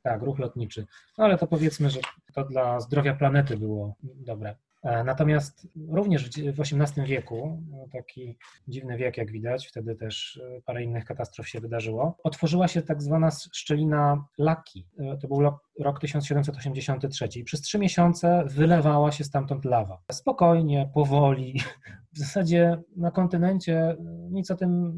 Tak, 0.02 0.22
ruch 0.22 0.38
lotniczy. 0.38 0.86
No 1.18 1.24
ale 1.24 1.38
to 1.38 1.46
powiedzmy, 1.46 1.90
że 1.90 2.00
to 2.34 2.44
dla 2.44 2.80
zdrowia 2.80 3.14
planety 3.14 3.56
było 3.56 3.94
dobre. 4.02 4.56
E, 4.84 5.04
natomiast 5.04 5.68
również 5.88 6.30
w 6.30 6.60
XVIII 6.60 7.06
wieku, 7.06 7.62
no, 7.70 7.86
taki 7.92 8.36
dziwny 8.68 8.96
wiek 8.96 9.16
jak 9.16 9.30
widać, 9.30 9.66
wtedy 9.66 9.96
też 9.96 10.40
e, 10.56 10.60
parę 10.60 10.82
innych 10.82 11.04
katastrof 11.04 11.48
się 11.48 11.60
wydarzyło, 11.60 12.16
otworzyła 12.24 12.68
się 12.68 12.82
tak 12.82 13.02
zwana 13.02 13.30
szczelina 13.52 14.24
Laki. 14.38 14.86
E, 14.98 15.16
to 15.16 15.28
był 15.28 15.40
rok 15.80 16.00
1783 16.00 17.28
i 17.34 17.44
przez 17.44 17.60
trzy 17.60 17.78
miesiące 17.78 18.44
wylewała 18.46 19.12
się 19.12 19.24
stamtąd 19.24 19.64
lawa. 19.64 20.02
Spokojnie, 20.12 20.90
powoli. 20.94 21.60
W 22.12 22.18
zasadzie 22.18 22.82
na 22.96 23.10
kontynencie 23.10 23.96
nic 24.30 24.50
o 24.50 24.56
tym 24.56 24.92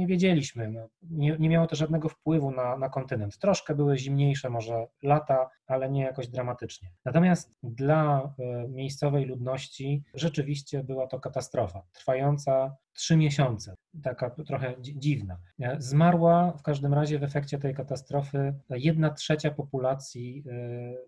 nie 0.00 0.06
wiedzieliśmy. 0.06 0.68
No, 0.68 0.88
nie, 1.02 1.36
nie, 1.38 1.48
miało 1.48 1.66
to 1.66 1.76
żadnego 1.76 2.08
wpływu 2.08 2.50
na, 2.50 2.76
na 2.76 2.88
kontynent. 2.88 3.38
Troszkę 3.38 3.74
były 3.74 3.98
zimniejsze 3.98 4.50
może 4.50 4.86
lata, 5.02 5.50
ale 5.70 5.90
nie 5.90 6.02
jakoś 6.02 6.28
dramatycznie. 6.28 6.88
Natomiast 7.04 7.58
dla 7.62 8.34
e, 8.38 8.68
miejscowej 8.68 9.24
ludności 9.24 10.02
rzeczywiście 10.14 10.84
była 10.84 11.06
to 11.06 11.20
katastrofa, 11.20 11.82
trwająca 11.92 12.76
trzy 12.92 13.16
miesiące, 13.16 13.76
taka 14.02 14.30
trochę 14.30 14.74
dziwna. 14.78 15.38
E, 15.60 15.76
zmarła 15.80 16.52
w 16.52 16.62
każdym 16.62 16.94
razie 16.94 17.18
w 17.18 17.22
efekcie 17.22 17.58
tej 17.58 17.74
katastrofy 17.74 18.54
jedna 18.70 19.10
trzecia 19.10 19.50
populacji, 19.50 20.44
e, 20.46 20.52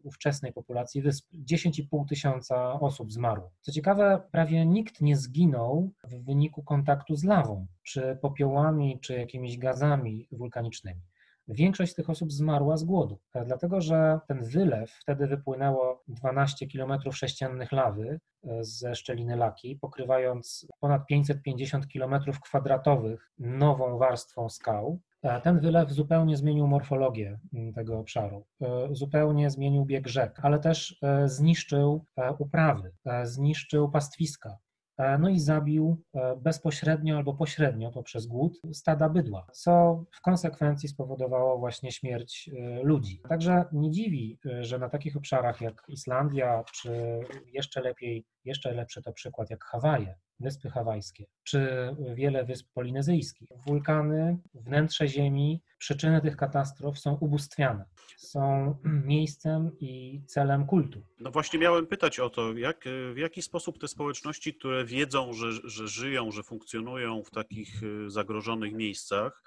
ówczesnej 0.02 0.52
populacji 0.52 1.02
wysp. 1.02 1.26
10,5 1.34 2.08
tysiąca 2.08 2.72
osób 2.72 3.12
zmarło. 3.12 3.50
Co 3.60 3.72
ciekawe, 3.72 4.22
prawie 4.32 4.66
nikt 4.66 5.00
nie 5.00 5.16
zginął 5.16 5.90
w 6.04 6.24
wyniku 6.24 6.62
kontaktu 6.62 7.16
z 7.16 7.24
lawą, 7.24 7.66
czy 7.82 8.18
popiołami, 8.22 9.00
czy 9.00 9.14
jakimiś 9.14 9.58
gazami 9.58 10.28
wulkanicznymi. 10.32 11.00
Większość 11.48 11.92
z 11.92 11.94
tych 11.94 12.10
osób 12.10 12.32
zmarła 12.32 12.76
z 12.76 12.84
głodu, 12.84 13.18
e, 13.34 13.44
dlatego 13.44 13.80
że 13.80 14.20
ten 14.28 14.44
wylew, 14.44 14.90
wtedy 14.90 15.26
wypłynęło 15.26 16.02
12 16.08 16.66
km 16.66 17.12
sześciennych 17.12 17.72
lawy 17.72 18.20
e, 18.44 18.64
ze 18.64 18.94
szczeliny 18.94 19.36
Laki, 19.36 19.76
pokrywając 19.76 20.66
ponad 20.80 21.06
550 21.06 21.86
km 21.92 22.14
kwadratowych 22.44 23.30
nową 23.38 23.98
warstwą 23.98 24.48
skał. 24.48 25.00
E, 25.22 25.40
ten 25.40 25.60
wylew 25.60 25.90
zupełnie 25.90 26.36
zmienił 26.36 26.66
morfologię 26.66 27.38
tego 27.74 27.98
obszaru, 27.98 28.46
zupełnie 28.90 29.50
zmienił 29.50 29.84
bieg 29.84 30.08
rzek, 30.08 30.40
ale 30.42 30.58
też 30.58 31.00
zniszczył 31.24 32.04
uprawy, 32.38 32.92
zniszczył 33.24 33.90
pastwiska, 33.90 34.58
no 34.98 35.28
i 35.28 35.40
zabił 35.40 36.02
e, 36.14 36.36
bezpośrednio 36.36 37.16
albo 37.16 37.34
pośrednio 37.34 37.92
poprzez 37.92 38.26
głód 38.26 38.60
stada 38.72 39.08
bydła, 39.08 39.46
co 39.52 40.04
w 40.10 40.20
konsekwencji 40.20 40.88
spowodowało 40.88 41.58
właśnie 41.58 41.92
śmierć 41.92 42.50
e, 42.52 42.82
ludzi. 42.82 43.20
Także 43.28 43.64
nie 43.72 43.90
dziwi, 43.90 44.38
że 44.60 44.78
na 44.78 44.88
takich 44.88 45.16
obszarach 45.16 45.60
jak 45.60 45.82
Islandia, 45.88 46.64
czy 46.74 47.20
jeszcze 47.52 47.80
lepiej, 47.80 48.26
jeszcze 48.44 48.74
lepszy 48.74 49.02
to 49.02 49.12
przykład 49.12 49.50
jak 49.50 49.64
Hawaje, 49.64 50.14
Wyspy 50.42 50.70
Hawajskie, 50.70 51.24
czy 51.44 51.68
wiele 52.14 52.44
wysp 52.44 52.66
polinezyjskich, 52.74 53.48
wulkany, 53.66 54.38
wnętrze 54.54 55.08
Ziemi, 55.08 55.62
przyczyny 55.78 56.20
tych 56.20 56.36
katastrof 56.36 56.98
są 56.98 57.16
ubóstwiane, 57.20 57.84
są 58.18 58.74
miejscem 59.14 59.70
i 59.80 60.20
celem 60.26 60.66
kultu. 60.66 61.02
No 61.20 61.30
właśnie 61.30 61.58
miałem 61.58 61.86
pytać 61.86 62.20
o 62.20 62.30
to, 62.30 62.52
jak, 62.52 62.84
w 63.14 63.16
jaki 63.16 63.42
sposób 63.42 63.78
te 63.78 63.88
społeczności, 63.88 64.54
które 64.54 64.84
wiedzą, 64.84 65.32
że, 65.32 65.52
że 65.64 65.88
żyją, 65.88 66.30
że 66.30 66.42
funkcjonują 66.42 67.22
w 67.22 67.30
takich 67.30 67.82
y, 67.82 68.10
zagrożonych 68.10 68.72
miejscach, 68.72 69.42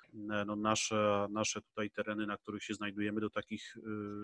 no 0.46 0.56
nasze, 0.56 1.28
nasze 1.30 1.62
tutaj 1.62 1.92
tereny, 1.92 2.28
na 2.28 2.38
których 2.38 2.64
się 2.64 2.74
znajdujemy, 2.74 3.22
do 3.22 3.30
takich 3.30 3.78
y, 3.78 3.82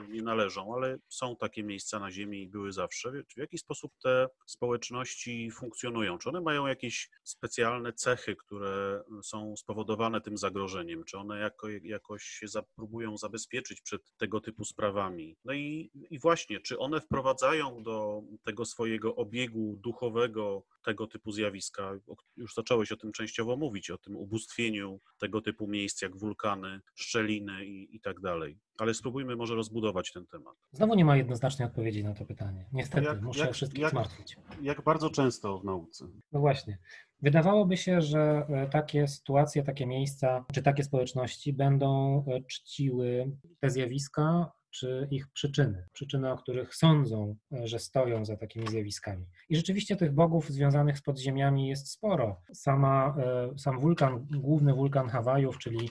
nie 0.10 0.22
należą, 0.22 0.76
ale 0.76 0.98
są 1.10 1.36
takie 1.36 1.64
miejsca 1.64 2.00
na 2.00 2.12
Ziemi 2.12 2.44
i 2.44 2.48
były 2.48 2.72
zawsze. 2.72 3.12
W 3.12 3.38
jaki 3.38 3.58
sposób 3.58 3.92
te 4.04 4.28
społeczności 4.46 5.52
funkcjonują? 5.52 6.18
Czy 6.18 6.30
one 6.30 6.42
mają 6.42 6.68
jakieś 6.68 7.10
specjalne 7.24 7.94
cechy, 7.94 8.36
które 8.36 9.04
są 9.24 9.56
spowodowane 9.58 10.22
tym 10.22 10.38
zagrożeniem? 10.38 11.04
Czy 11.04 11.18
one 11.18 11.40
jako, 11.40 11.68
jakoś 11.84 12.24
się 12.24 12.48
próbują 12.76 13.18
zabezpieczyć 13.18 13.82
przed 13.82 14.02
tego 14.18 14.42
typu 14.42 14.66
sprawami? 14.66 15.38
No 15.46 15.54
i, 15.54 15.92
i 16.10 16.20
właśnie, 16.20 16.60
czy 16.60 16.80
one 16.80 17.02
wprowadzają 17.02 17.84
do 17.84 18.22
tego 18.44 18.66
swojego 18.66 19.16
obiegu 19.16 19.80
duchowego 19.84 20.64
tego 20.82 21.08
typu 21.08 21.32
zjawiska? 21.32 21.94
Już 22.38 22.54
zacząłeś 22.54 22.92
o 22.92 22.98
tym 22.98 23.12
częściowo 23.12 23.58
mówić, 23.58 23.90
o 23.90 23.98
tym 23.98 24.16
ubóstwieniu 24.16 25.00
tego 25.20 25.42
typu 25.42 25.68
miejsc 25.68 26.02
jak 26.02 26.18
wulkany, 26.18 26.82
szczeliny 26.96 27.66
i, 27.66 27.96
i 27.96 28.02
tak 28.02 28.20
dalej. 28.20 28.60
Ale 28.78 28.94
spróbujmy 28.94 29.36
może 29.36 29.56
rozbudować 29.56 30.12
ten 30.12 30.28
temat. 30.28 30.56
Znowu 30.72 30.96
nie 30.96 31.06
ma 31.06 31.18
jednoznacznej 31.18 31.68
odpowiedzi 31.68 32.04
na 32.04 32.14
to 32.14 32.26
pytanie. 32.26 32.66
Niestety, 32.74 33.08
jak, 33.08 33.22
muszę 33.22 33.40
jak, 33.46 33.54
wszystkich 33.54 33.82
jak, 33.82 33.92
zmartwić. 33.92 34.38
Jak 34.62 34.82
bardzo 34.84 35.10
często 35.10 35.60
w 35.60 35.66
nauce? 35.66 36.08
No 36.32 36.40
właśnie. 36.40 36.78
Wydawałoby 37.22 37.78
się, 37.78 38.02
że 38.02 38.46
e, 38.50 38.70
takie 38.70 39.08
sytuacje, 39.08 39.64
takie 39.64 39.88
miejsca 39.88 40.46
czy 40.54 40.62
takie 40.62 40.84
społeczności 40.84 41.54
będą 41.54 42.24
e, 42.28 42.42
czciły 42.44 43.32
te 43.60 43.70
zjawiska 43.70 44.52
czy 44.72 45.08
ich 45.12 45.28
przyczyny, 45.28 45.86
przyczyny, 45.94 46.32
o 46.32 46.38
których 46.38 46.76
sądzą, 46.76 47.36
e, 47.52 47.68
że 47.68 47.80
stoją 47.80 48.26
za 48.26 48.38
takimi 48.38 48.68
zjawiskami. 48.68 49.26
I 49.50 49.56
rzeczywiście 49.56 49.96
tych 49.96 50.14
bogów 50.14 50.50
związanych 50.50 50.98
z 50.98 51.02
podziemiami 51.02 51.68
jest 51.68 51.92
sporo. 51.92 52.42
Sama, 52.54 53.16
sam 53.58 53.80
wulkan, 53.80 54.28
główny 54.32 54.74
wulkan 54.74 55.10
Hawajów, 55.10 55.58
czyli 55.58 55.90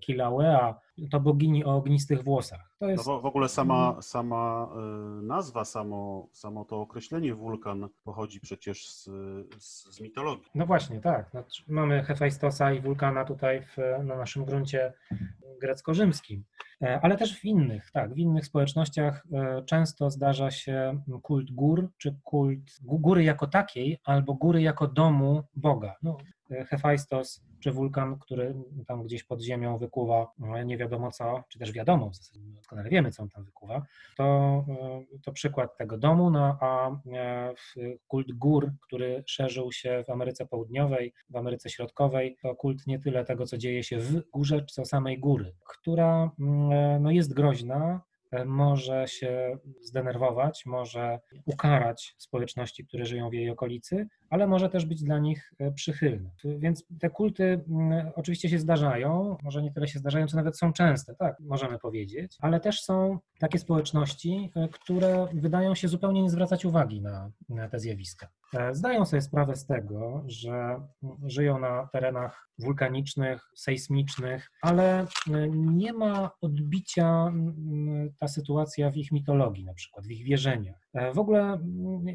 Kilauea, 0.00 0.74
to 1.10 1.20
bogini 1.20 1.64
o 1.64 1.76
ognistych 1.76 2.24
włosach. 2.24 2.70
To 2.78 2.88
jest... 2.88 3.06
No 3.06 3.20
w 3.20 3.26
ogóle 3.26 3.48
sama, 3.48 4.02
sama 4.02 4.68
e, 4.76 4.78
nazwa, 5.22 5.64
samo, 5.64 6.28
samo 6.32 6.64
to 6.64 6.80
określenie 6.80 7.34
wulkan 7.34 7.88
pochodzi 8.04 8.40
przecież 8.40 8.88
z, 8.88 9.04
z, 9.58 9.94
z 9.94 10.00
mitologii. 10.00 10.46
No 10.54 10.66
właśnie, 10.66 11.00
tak. 11.00 11.30
Znaczy, 11.30 11.62
mamy 11.68 12.02
Hefajstosa 12.02 12.72
i 12.72 12.80
wulkana 12.80 13.24
tutaj 13.24 13.62
w, 13.62 13.76
na 14.04 14.16
naszym 14.16 14.44
gruncie 14.44 14.92
grecko-rzymskim, 15.60 16.44
e, 16.82 17.00
ale 17.02 17.16
też 17.16 17.40
w 17.40 17.44
innych, 17.44 17.90
tak, 17.92 18.14
w 18.14 18.18
innych 18.18 18.46
społecznościach 18.46 19.26
e, 19.32 19.62
często 19.64 20.10
zdarza 20.10 20.50
się 20.50 21.02
kult 21.22 21.50
gór, 21.50 21.90
czy 21.98 22.16
kult 22.24 22.78
góry 22.82 23.24
jako 23.24 23.46
takiej, 23.46 23.98
albo 24.04 24.34
góry 24.34 24.62
jako 24.62 24.86
domu 24.86 25.42
Boga. 25.54 25.96
No, 26.02 26.16
Hefajstos, 26.68 27.42
czy 27.60 27.72
wulkan, 27.72 28.18
który 28.18 28.54
tam 28.86 29.02
gdzieś 29.02 29.24
pod 29.24 29.42
ziemią 29.42 29.78
wykuwa 29.78 30.32
nie 30.64 30.78
wiadomo 30.78 31.10
co, 31.10 31.44
czy 31.48 31.58
też 31.58 31.72
wiadomo, 31.72 32.10
w 32.10 32.16
zasadzie 32.16 32.40
doskonale 32.40 32.90
wiemy, 32.90 33.10
co 33.10 33.22
on 33.22 33.28
tam 33.28 33.44
wykuwa, 33.44 33.86
to, 34.16 34.64
to 35.22 35.32
przykład 35.32 35.76
tego 35.76 35.98
domu, 35.98 36.30
no 36.30 36.58
a 36.60 36.90
kult 38.06 38.32
gór, 38.32 38.72
który 38.80 39.24
szerzył 39.26 39.72
się 39.72 40.04
w 40.06 40.10
Ameryce 40.10 40.46
Południowej, 40.46 41.12
w 41.30 41.36
Ameryce 41.36 41.70
Środkowej, 41.70 42.36
to 42.42 42.54
kult 42.54 42.86
nie 42.86 42.98
tyle 42.98 43.24
tego, 43.24 43.46
co 43.46 43.58
dzieje 43.58 43.82
się 43.82 43.98
w 43.98 44.30
górze, 44.30 44.64
co 44.70 44.84
samej 44.84 45.18
góry, 45.18 45.54
która 45.66 46.30
no, 47.00 47.10
jest 47.10 47.34
groźna, 47.34 48.00
E, 48.30 48.44
może 48.44 49.08
się 49.08 49.58
zdenerwować, 49.80 50.66
może 50.66 51.20
ukarać 51.46 52.14
społeczności, 52.18 52.86
które 52.86 53.06
żyją 53.06 53.30
w 53.30 53.34
jej 53.34 53.50
okolicy, 53.50 54.08
ale 54.30 54.46
może 54.46 54.68
też 54.68 54.86
być 54.86 55.02
dla 55.02 55.18
nich 55.18 55.52
e, 55.58 55.72
przychylny. 55.72 56.30
Więc 56.44 56.84
te 57.00 57.10
kulty 57.10 57.64
mm, 57.68 58.10
oczywiście 58.16 58.48
się 58.48 58.58
zdarzają, 58.58 59.36
może 59.42 59.62
nie 59.62 59.72
tyle 59.72 59.88
się 59.88 59.98
zdarzają, 59.98 60.26
co 60.26 60.36
nawet 60.36 60.58
są 60.58 60.72
częste, 60.72 61.14
tak, 61.14 61.40
możemy 61.40 61.78
powiedzieć, 61.78 62.36
ale 62.40 62.60
też 62.60 62.82
są 62.82 63.18
takie 63.38 63.58
społeczności, 63.58 64.50
e, 64.56 64.68
które 64.68 65.28
wydają 65.32 65.74
się 65.74 65.88
zupełnie 65.88 66.22
nie 66.22 66.30
zwracać 66.30 66.64
uwagi 66.64 67.00
na, 67.00 67.30
na 67.48 67.68
te 67.68 67.78
zjawiska. 67.78 68.28
Zdają 68.72 69.04
sobie 69.04 69.20
sprawę 69.20 69.56
z 69.56 69.66
tego, 69.66 70.22
że 70.26 70.80
żyją 71.26 71.58
na 71.58 71.88
terenach 71.92 72.48
wulkanicznych, 72.58 73.50
sejsmicznych, 73.54 74.50
ale 74.62 75.06
nie 75.50 75.92
ma 75.92 76.30
odbicia 76.40 77.32
ta 78.18 78.28
sytuacja 78.28 78.90
w 78.90 78.96
ich 78.96 79.12
mitologii, 79.12 79.64
na 79.64 79.74
przykład 79.74 80.06
w 80.06 80.10
ich 80.10 80.24
wierzeniach. 80.24 80.88
E, 80.94 81.12
w 81.12 81.18
ogóle 81.18 81.58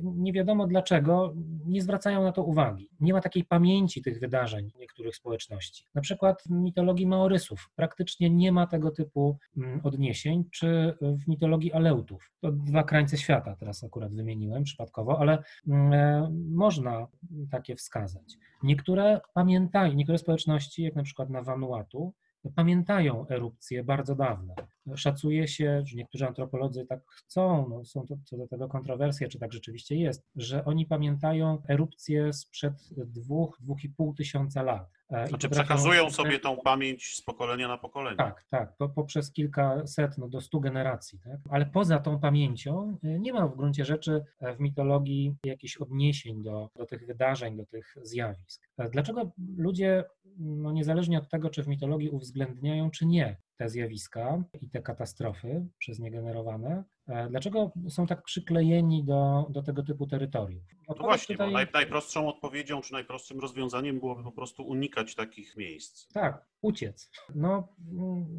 nie 0.04 0.34
wiadomo 0.34 0.68
dlaczego 0.68 1.34
nie 1.66 1.82
zwracają 1.82 2.05
na 2.12 2.32
to 2.32 2.44
uwagi. 2.44 2.90
Nie 3.00 3.14
ma 3.14 3.22
takiej 3.22 3.44
pamięci 3.44 4.02
tych 4.02 4.20
wydarzeń 4.20 4.72
niektórych 4.80 5.16
społeczności. 5.16 5.86
Na 5.96 6.02
przykład 6.02 6.44
w 6.44 6.50
mitologii 6.50 7.08
Maorysów 7.08 7.70
praktycznie 7.76 8.30
nie 8.30 8.52
ma 8.52 8.68
tego 8.68 8.92
typu 8.92 9.38
odniesień, 9.84 10.44
czy 10.52 10.98
w 11.02 11.28
mitologii 11.28 11.74
Aleutów. 11.74 12.32
To 12.42 12.52
dwa 12.52 12.84
krańce 12.84 13.18
świata 13.18 13.56
teraz 13.56 13.84
akurat 13.84 14.14
wymieniłem 14.14 14.64
przypadkowo, 14.64 15.20
ale 15.20 15.44
e, 15.68 16.32
można 16.50 17.08
takie 17.52 17.76
wskazać. 17.76 18.38
Niektóre 18.64 19.22
pamiętają, 19.34 19.94
niektóre 19.94 20.18
społeczności, 20.18 20.84
jak 20.84 20.96
na 20.96 21.04
przykład 21.04 21.30
na 21.30 21.42
Vanuatu, 21.42 22.14
pamiętają 22.56 23.28
erupcje 23.28 23.84
bardzo 23.84 24.16
dawne. 24.16 24.56
Szacuje 24.96 25.48
się, 25.48 25.84
że 25.86 25.96
niektórzy 25.96 26.28
antropolodzy 26.28 26.86
tak 26.86 27.00
chcą, 27.08 27.70
no 27.70 27.86
są 27.86 28.06
to, 28.06 28.16
co 28.24 28.38
do 28.38 28.48
tego 28.48 28.68
kontrowersje, 28.68 29.28
czy 29.28 29.40
tak 29.40 29.54
rzeczywiście 29.54 29.96
jest, 29.96 30.28
że 30.36 30.66
oni 30.66 30.86
pamiętają 30.86 31.62
erupcje 31.70 32.34
sprzed 32.34 32.74
dwóch, 32.98 33.58
dwóch 33.62 33.84
i 33.84 33.90
pół 33.90 34.14
tysiąca 34.14 34.64
lat. 34.64 34.96
E, 35.10 35.28
znaczy 35.28 35.50
przekazują 35.50 36.10
sobie 36.10 36.40
tą 36.40 36.58
pamięć 36.58 37.16
z 37.16 37.22
pokolenia 37.22 37.68
na 37.68 37.78
pokolenie. 37.78 38.18
Tak, 38.18 38.46
tak, 38.50 38.78
po, 38.78 38.90
poprzez 38.90 39.32
kilkaset 39.32 40.18
no, 40.18 40.28
do 40.28 40.42
stu 40.42 40.60
generacji. 40.60 41.20
Tak? 41.20 41.40
Ale 41.50 41.66
poza 41.66 42.00
tą 42.00 42.20
pamięcią 42.20 42.98
e, 43.04 43.20
nie 43.20 43.34
ma 43.34 43.48
w 43.48 43.56
gruncie 43.56 43.86
rzeczy 43.86 44.26
e, 44.40 44.56
w 44.56 44.60
mitologii 44.60 45.36
jakichś 45.44 45.78
odniesień 45.78 46.44
do, 46.44 46.70
do 46.76 46.86
tych 46.86 47.08
wydarzeń, 47.08 47.58
do 47.58 47.66
tych 47.66 47.96
zjawisk. 48.02 48.70
Dlaczego 48.92 49.32
ludzie, 49.58 50.04
no, 50.38 50.72
niezależnie 50.72 51.18
od 51.18 51.30
tego, 51.30 51.50
czy 51.50 51.64
w 51.64 51.68
mitologii 51.68 52.10
uwzględniają, 52.10 52.92
czy 52.92 53.06
nie, 53.06 53.38
te 53.58 53.70
zjawiska 53.70 54.44
i 54.62 54.70
te 54.70 54.82
katastrofy 54.82 55.66
przez 55.78 56.00
nie 56.00 56.12
generowane, 56.12 56.84
e, 57.08 57.30
dlaczego 57.30 57.72
są 57.90 58.08
tak 58.08 58.24
przyklejeni 58.24 59.04
do, 59.04 59.48
do 59.50 59.64
tego 59.64 59.84
typu 59.84 60.08
terytoriów? 60.08 60.64
No 60.90 60.96
właśnie, 60.96 61.36
tutaj... 61.36 61.48
bo 61.48 61.54
naj, 61.54 61.68
najprostszą 61.74 62.28
odpowiedzią 62.28 62.82
czy 62.82 62.94
najprostszym 62.94 63.40
rozwiązaniem 63.40 64.00
byłoby 64.00 64.24
po 64.24 64.32
prostu 64.32 64.64
unikać 64.64 65.16
takich 65.16 65.58
miejsc. 65.58 66.08
Tak, 66.14 66.46
uciec. 66.62 67.12
No, 67.36 67.68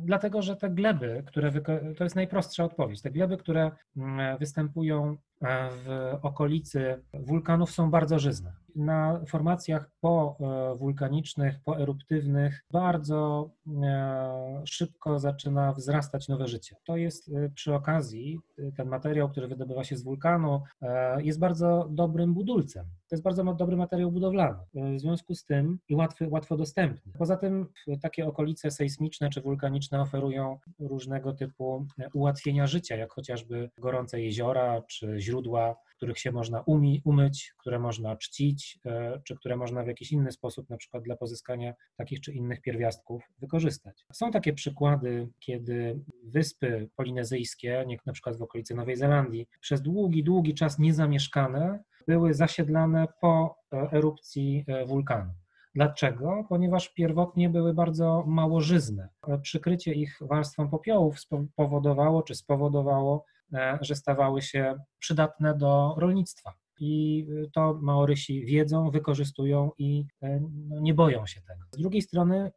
dlatego, 0.05 0.43
że 0.43 0.57
te 0.57 0.71
gleby, 0.71 1.25
które 1.27 1.53
to 1.99 2.05
jest 2.05 2.17
najprostsza 2.17 2.65
odpowiedź, 2.65 3.03
te 3.03 3.11
gleby, 3.11 3.37
które 3.37 3.71
mm, 3.97 4.39
występują 4.39 5.17
e, 5.43 5.71
w 5.71 6.19
okolicy 6.23 7.03
wulkanów 7.15 7.71
są 7.71 7.91
bardzo 7.91 8.19
żyzne 8.19 8.66
na 8.77 9.21
formacjach 9.27 9.91
powulkanicznych, 10.01 11.61
poeruptywnych 11.61 12.65
bardzo 12.71 13.51
e, 13.85 14.63
szybko 14.65 15.19
zaczyna 15.19 15.73
wzrastać 15.73 16.29
nowe 16.29 16.49
życie. 16.49 16.77
To 16.85 16.97
jest 16.97 17.29
e, 17.29 17.49
przy 17.49 17.75
okazji, 17.75 18.41
e, 18.59 18.73
ten 18.73 18.89
materiał, 18.89 19.29
który 19.29 19.49
wydobywa 19.49 19.85
się 19.85 19.97
z 19.97 20.03
wulkanu, 20.03 20.63
jest 21.19 21.39
bardzo 21.39 21.89
dobrym 21.91 22.35
budulcem. 22.35 22.85
To 22.85 23.15
jest 23.15 23.23
bardzo 23.23 23.55
dobry 23.55 23.77
materiał 23.77 24.13
budowlany. 24.13 24.59
W 24.75 25.01
związku 25.01 25.35
z 25.35 25.45
tym 25.45 25.79
i 25.89 25.95
łatwy, 25.95 26.29
łatwo 26.29 26.57
dostępny. 26.57 27.13
Poza 27.19 27.37
tym 27.37 27.67
takie 28.03 28.27
okolice 28.27 28.71
sejsmiczne 28.71 29.31
czy 29.31 29.41
wulkaniczne 29.41 30.01
oferują 30.01 30.59
różnego 30.79 31.33
typu 31.33 31.87
ułatwienia 32.15 32.67
życia, 32.67 32.97
jak 32.97 33.13
chociażby 33.13 33.71
gorące 33.79 34.21
jeziora 34.21 34.83
czy 34.83 35.21
źródła 35.21 35.77
których 35.97 36.19
się 36.19 36.33
można 36.33 36.61
umi, 36.61 37.03
umyć, 37.05 37.55
które 37.59 37.79
można 37.79 38.17
czcić, 38.17 38.79
e, 38.87 39.21
czy 39.25 39.37
które 39.37 39.57
można 39.57 39.83
w 39.83 39.87
jakiś 39.87 40.13
inny 40.13 40.33
sposób, 40.33 40.71
na 40.71 40.77
przykład 40.77 41.03
dla 41.03 41.17
pozyskania 41.17 41.75
takich 41.97 42.21
czy 42.21 42.33
innych 42.33 42.61
pierwiastków, 42.61 43.23
wykorzystać. 43.39 44.07
Są 44.13 44.31
takie 44.31 44.53
przykłady, 44.53 45.29
kiedy 45.41 46.01
wyspy 46.25 46.89
polinezyjskie, 46.97 47.87
na 48.07 48.13
przykład 48.13 48.37
w 48.37 48.43
okolicy 48.43 48.75
Nowej 48.75 48.97
Zelandii, 48.97 49.49
przez 49.61 49.83
długi, 49.83 50.25
długi 50.25 50.55
czas 50.55 50.79
niezamieszkane, 50.79 51.85
były 52.07 52.35
zasiedlane 52.35 53.09
po 53.21 53.59
e, 53.73 53.93
erupcji 53.93 54.65
e, 54.67 54.87
wulkanu. 54.87 55.31
Dlaczego? 55.75 56.45
Ponieważ 56.49 56.95
pierwotnie 56.95 57.51
były 57.51 57.75
bardzo 57.75 58.25
małożyzne. 58.27 59.09
Przykrycie 59.43 59.95
ich 59.95 60.19
warstwą 60.21 60.69
popiołów 60.69 61.21
spowodowało, 61.21 62.23
czy 62.23 62.35
spowodowało 62.35 63.25
że 63.81 63.95
stawały 63.95 64.43
się 64.43 64.75
przydatne 64.99 65.57
do 65.59 65.95
rolnictwa. 65.99 66.55
I 66.81 67.27
to 67.53 67.79
Maorysi 67.83 68.45
wiedzą, 68.45 68.91
wykorzystują 68.91 69.71
i 69.79 70.05
e, 70.23 70.41
no, 70.69 70.81
nie 70.81 70.95
boją 70.95 71.27
się 71.27 71.41
tego. 71.41 71.65
Z 71.73 71.79
drugiej 71.79 72.03
strony, 72.03 72.53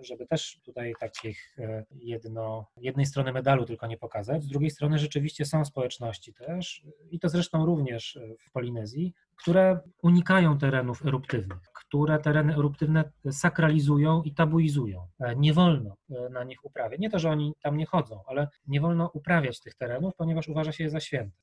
żeby 0.00 0.26
też 0.26 0.60
tutaj 0.64 0.94
takich 1.00 1.56
e, 1.58 1.84
jedno, 1.90 2.66
jednej 2.76 3.06
strony 3.06 3.32
medalu 3.32 3.64
tylko 3.64 3.86
nie 3.86 3.96
pokazać, 3.96 4.44
z 4.44 4.48
drugiej 4.48 4.70
strony 4.70 4.98
rzeczywiście 4.98 5.44
są 5.44 5.64
społeczności 5.64 6.34
też, 6.34 6.86
i 7.10 7.18
to 7.18 7.28
zresztą 7.28 7.66
również 7.66 8.18
w 8.38 8.50
Polinezji, 8.52 9.14
które 9.36 9.80
unikają 10.02 10.58
terenów 10.58 11.06
eruptywnych, 11.06 11.58
które 11.74 12.18
tereny 12.18 12.54
eruptywne 12.54 13.12
sakralizują 13.30 14.22
i 14.22 14.34
tabuizują. 14.34 15.08
E, 15.20 15.36
nie 15.36 15.52
wolno 15.52 15.96
e, 16.10 16.28
na 16.28 16.44
nich 16.44 16.64
uprawiać. 16.64 17.00
Nie 17.00 17.10
to, 17.10 17.18
że 17.18 17.30
oni 17.30 17.54
tam 17.62 17.76
nie 17.76 17.86
chodzą, 17.86 18.20
ale 18.26 18.48
nie 18.66 18.80
wolno 18.80 19.10
uprawiać 19.14 19.60
tych 19.60 19.74
terenów, 19.74 20.14
ponieważ 20.16 20.48
uważa 20.48 20.72
się 20.72 20.84
je 20.84 20.90
za 20.90 21.00
święte. 21.00 21.36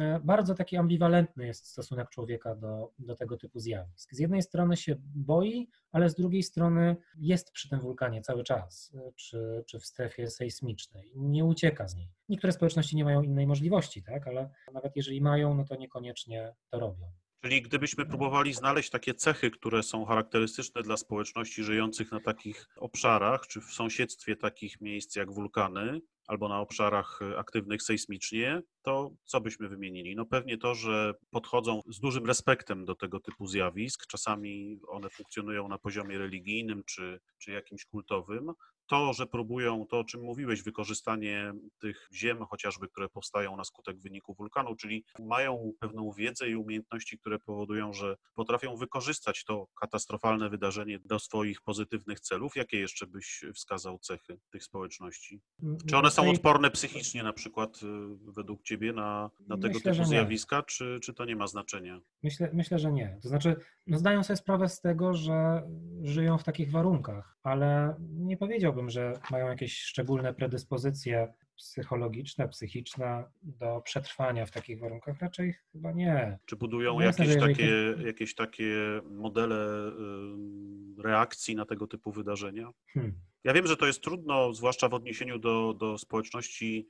E, 0.00 0.20
bardzo 0.24 0.54
taki 0.54 0.76
ambiwalentny 0.76 1.46
jest 1.46 1.66
stosunek 1.66 2.10
człowieka 2.10 2.54
do, 2.54 2.92
do 2.98 3.16
tego 3.16 3.36
typu 3.36 3.58
zjawisk. 3.58 4.14
Z 4.14 4.18
jednej 4.18 4.42
strony 4.42 4.76
się 4.76 4.96
boi, 5.14 5.68
ale 5.92 6.10
z 6.10 6.14
drugiej 6.14 6.42
strony 6.42 6.96
jest 7.18 7.52
przy 7.52 7.68
tym 7.68 7.80
wulkanie 7.80 8.22
cały 8.22 8.44
czas, 8.44 8.92
czy, 9.16 9.64
czy 9.66 9.80
w 9.80 9.86
strefie 9.86 10.30
sejsmicznej. 10.30 11.12
Nie 11.16 11.44
ucieka 11.44 11.88
z 11.88 11.94
niej. 11.94 12.08
Niektóre 12.28 12.52
społeczności 12.52 12.96
nie 12.96 13.04
mają 13.04 13.22
innej 13.22 13.46
możliwości, 13.46 14.02
tak? 14.02 14.26
ale 14.28 14.50
nawet 14.72 14.96
jeżeli 14.96 15.20
mają, 15.20 15.54
no 15.54 15.64
to 15.64 15.76
niekoniecznie 15.76 16.54
to 16.70 16.80
robią. 16.80 17.06
Czyli 17.46 17.62
gdybyśmy 17.62 18.06
próbowali 18.06 18.52
znaleźć 18.52 18.90
takie 18.90 19.14
cechy, 19.14 19.50
które 19.50 19.82
są 19.82 20.04
charakterystyczne 20.04 20.82
dla 20.82 20.96
społeczności 20.96 21.64
żyjących 21.64 22.12
na 22.12 22.20
takich 22.20 22.68
obszarach, 22.76 23.46
czy 23.46 23.60
w 23.60 23.64
sąsiedztwie 23.64 24.36
takich 24.36 24.80
miejsc 24.80 25.16
jak 25.16 25.32
wulkany, 25.32 26.00
albo 26.26 26.48
na 26.48 26.60
obszarach 26.60 27.20
aktywnych 27.38 27.82
sejsmicznie, 27.82 28.62
to 28.82 29.10
co 29.24 29.40
byśmy 29.40 29.68
wymienili? 29.68 30.16
No 30.16 30.26
pewnie 30.26 30.58
to, 30.58 30.74
że 30.74 31.14
podchodzą 31.30 31.80
z 31.88 32.00
dużym 32.00 32.26
respektem 32.26 32.84
do 32.84 32.94
tego 32.94 33.20
typu 33.20 33.46
zjawisk. 33.46 34.06
Czasami 34.06 34.80
one 34.88 35.10
funkcjonują 35.10 35.68
na 35.68 35.78
poziomie 35.78 36.18
religijnym 36.18 36.84
czy, 36.84 37.20
czy 37.38 37.52
jakimś 37.52 37.84
kultowym, 37.84 38.52
to, 38.86 39.12
że 39.12 39.26
próbują 39.26 39.86
to, 39.86 39.98
o 39.98 40.04
czym 40.04 40.22
mówiłeś, 40.22 40.62
wykorzystanie 40.62 41.52
tych 41.80 42.08
ziem, 42.14 42.46
chociażby, 42.46 42.88
które 42.88 43.08
powstają 43.08 43.56
na 43.56 43.64
skutek 43.64 43.98
wyniku 43.98 44.34
wulkanu, 44.34 44.76
czyli 44.76 45.04
mają 45.18 45.72
pewną 45.80 46.12
wiedzę 46.12 46.48
i 46.48 46.56
umiejętności, 46.56 47.18
które 47.18 47.38
powodują, 47.38 47.92
że 47.92 48.16
potrafią 48.34 48.76
wykorzystać 48.76 49.44
to 49.44 49.66
katastrofalne 49.80 50.50
wydarzenie 50.50 50.98
do 51.04 51.18
swoich 51.18 51.62
pozytywnych 51.62 52.20
celów. 52.20 52.56
Jakie 52.56 52.80
jeszcze 52.80 53.06
byś 53.06 53.44
wskazał 53.54 53.98
cechy 53.98 54.38
tych 54.50 54.64
społeczności? 54.64 55.40
Czy 55.88 55.96
one 55.96 56.10
są 56.10 56.30
odporne 56.30 56.70
psychicznie, 56.70 57.22
na 57.22 57.32
przykład, 57.32 57.80
y, 57.82 58.32
według 58.32 58.62
Ciebie, 58.62 58.92
na, 58.92 59.30
na 59.46 59.56
tego 59.56 59.74
myślę, 59.74 59.92
typu 59.92 60.04
zjawiska, 60.04 60.62
czy, 60.62 60.98
czy 61.02 61.14
to 61.14 61.24
nie 61.24 61.36
ma 61.36 61.46
znaczenia? 61.46 62.00
Myślę, 62.22 62.50
myślę 62.52 62.78
że 62.78 62.92
nie. 62.92 63.18
To 63.22 63.28
znaczy, 63.28 63.56
no 63.86 63.98
zdają 63.98 64.22
sobie 64.22 64.36
sprawę 64.36 64.68
z 64.68 64.80
tego, 64.80 65.14
że 65.14 65.62
żyją 66.02 66.38
w 66.38 66.44
takich 66.44 66.70
warunkach, 66.70 67.36
ale 67.42 67.94
nie 68.00 68.36
powiedziałbym, 68.76 68.90
że 68.90 69.20
mają 69.30 69.48
jakieś 69.48 69.78
szczególne 69.78 70.34
predyspozycje 70.34 71.34
psychologiczne, 71.56 72.48
psychiczne 72.48 73.24
do 73.42 73.80
przetrwania 73.80 74.46
w 74.46 74.50
takich 74.50 74.80
warunkach? 74.80 75.20
Raczej 75.20 75.54
chyba 75.72 75.92
nie. 75.92 76.38
Czy 76.46 76.56
budują 76.56 77.00
jasne, 77.00 77.26
jakieś 77.26 77.42
takie, 77.42 77.94
jakieś 78.06 78.34
takie 78.34 79.00
modele 79.10 79.88
ym, 79.88 80.96
reakcji 81.04 81.56
na 81.56 81.64
tego 81.64 81.86
typu 81.86 82.12
wydarzenia? 82.12 82.70
Hmm. 82.94 83.14
Ja 83.44 83.52
wiem, 83.52 83.66
że 83.66 83.76
to 83.76 83.86
jest 83.86 84.00
trudno, 84.00 84.54
zwłaszcza 84.54 84.88
w 84.88 84.94
odniesieniu 84.94 85.38
do, 85.38 85.74
do 85.74 85.98
społeczności, 85.98 86.88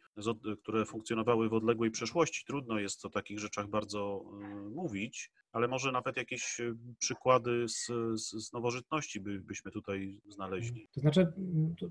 które 0.62 0.84
funkcjonowały 0.84 1.48
w 1.48 1.54
odległej 1.54 1.90
przeszłości. 1.90 2.44
Trudno 2.46 2.78
jest 2.78 3.04
o 3.04 3.10
takich 3.10 3.38
rzeczach 3.38 3.68
bardzo 3.68 4.24
y, 4.42 4.70
mówić, 4.70 5.32
ale 5.56 5.68
może 5.68 5.92
nawet 5.92 6.16
jakieś 6.16 6.60
y, 6.60 6.74
przykłady 6.98 7.68
z, 7.68 7.86
z, 8.14 8.30
z 8.30 8.52
nowożytności 8.52 9.20
by, 9.20 9.40
byśmy 9.40 9.70
tutaj 9.70 10.20
znaleźli. 10.28 10.88
To 10.94 11.00
znaczy, 11.00 11.32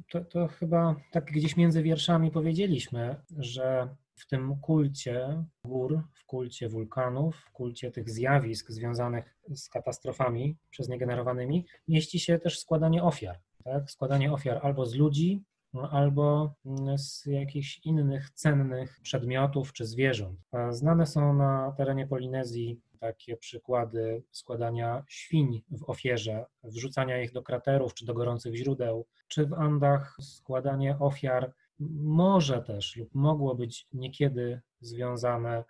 to, 0.10 0.24
to, 0.26 0.48
chyba 0.48 0.96
tak 1.12 1.26
gdzieś 1.26 1.58
między 1.58 1.84
wierszami 1.84 2.32
powiedzieliśmy, 2.32 3.16
że 3.38 3.96
w 4.16 4.28
tym 4.28 4.60
kulcie 4.62 5.44
gór, 5.64 6.02
w 6.14 6.26
kulcie 6.26 6.70
wulkanów, 6.70 7.36
w 7.36 7.52
kulcie 7.52 7.92
tych 7.92 8.10
zjawisk 8.10 8.72
związanych 8.72 9.38
z 9.56 9.70
katastrofami 9.70 10.58
przez 10.70 10.90
nie 10.90 10.98
generowanymi, 10.98 11.66
mieści 11.88 12.20
się 12.20 12.40
też 12.40 12.60
składanie 12.60 13.04
ofiar. 13.04 13.40
Tak? 13.64 13.92
Składanie 13.92 14.34
ofiar 14.34 14.60
albo 14.64 14.86
z 14.86 14.96
ludzi, 14.96 15.44
no, 15.74 15.90
albo 15.90 16.54
mm, 16.66 16.98
z 16.98 17.26
jakichś 17.26 17.80
innych 17.84 18.30
cennych 18.30 19.00
przedmiotów 19.04 19.74
czy 19.74 19.86
zwierząt. 19.86 20.40
Znane 20.70 21.06
są 21.06 21.34
na 21.34 21.74
terenie 21.78 22.08
Polinezji 22.08 22.82
takie 22.96 23.38
przykłady 23.38 24.24
składania 24.32 25.04
świń 25.10 25.64
w 25.72 25.90
ofierze, 25.90 26.46
wrzucania 26.64 27.22
ich 27.22 27.32
do 27.32 27.44
kraterów 27.44 27.94
czy 27.94 28.06
do 28.06 28.14
gorących 28.14 28.56
źródeł, 28.56 29.06
czy 29.28 29.46
w 29.46 29.54
Andach 29.54 30.18
składanie 30.22 31.00
ofiar 31.00 31.54
może 32.00 32.62
też 32.62 32.96
lub 32.96 33.16
mogło 33.16 33.56
być 33.56 33.88
niekiedy 33.94 34.62
związane, 34.82 35.64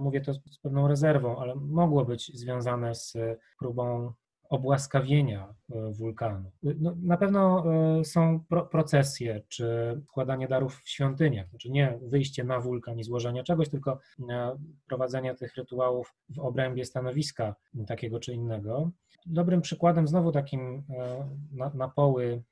mówię 0.00 0.20
to 0.20 0.34
z 0.34 0.58
pewną 0.62 0.88
rezerwą, 0.88 1.38
ale 1.38 1.54
mogło 1.54 2.04
być 2.04 2.38
związane 2.38 2.94
z 2.94 3.16
próbą 3.58 4.12
obłaskawienia 4.48 5.54
e, 5.70 5.92
wulkanu. 5.92 6.50
No, 6.62 6.96
na 7.02 7.16
pewno 7.16 7.64
e, 8.00 8.04
są 8.04 8.40
pro, 8.48 8.66
procesje 8.66 9.42
czy 9.48 10.00
składanie 10.08 10.48
darów 10.48 10.80
w 10.84 10.88
świątyniach, 10.88 11.48
znaczy 11.50 11.70
nie 11.70 11.98
wyjście 12.02 12.44
na 12.44 12.60
wulkan 12.60 12.98
i 12.98 13.04
złożenie 13.04 13.44
czegoś, 13.44 13.68
tylko 13.68 13.98
e, 14.30 14.56
prowadzenie 14.86 15.34
tych 15.34 15.56
rytuałów 15.56 16.14
w 16.28 16.38
obrębie 16.38 16.84
stanowiska 16.84 17.54
takiego 17.86 18.20
czy 18.20 18.34
innego. 18.34 18.90
Dobrym 19.26 19.60
przykładem, 19.60 20.08
znowu 20.08 20.32
takim 20.32 20.82
na, 21.52 21.70
na 21.74 21.88
poły 21.88 22.42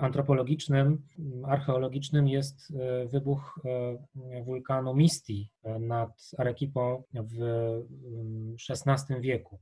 antropologicznym, 0.00 1.02
archeologicznym 1.44 2.28
jest 2.28 2.72
wybuch 3.06 3.60
wulkanu 4.44 4.94
Misti 4.94 5.50
nad 5.80 6.30
Arequipą 6.38 7.02
w 7.14 7.38
XVI 8.70 9.20
wieku. 9.20 9.58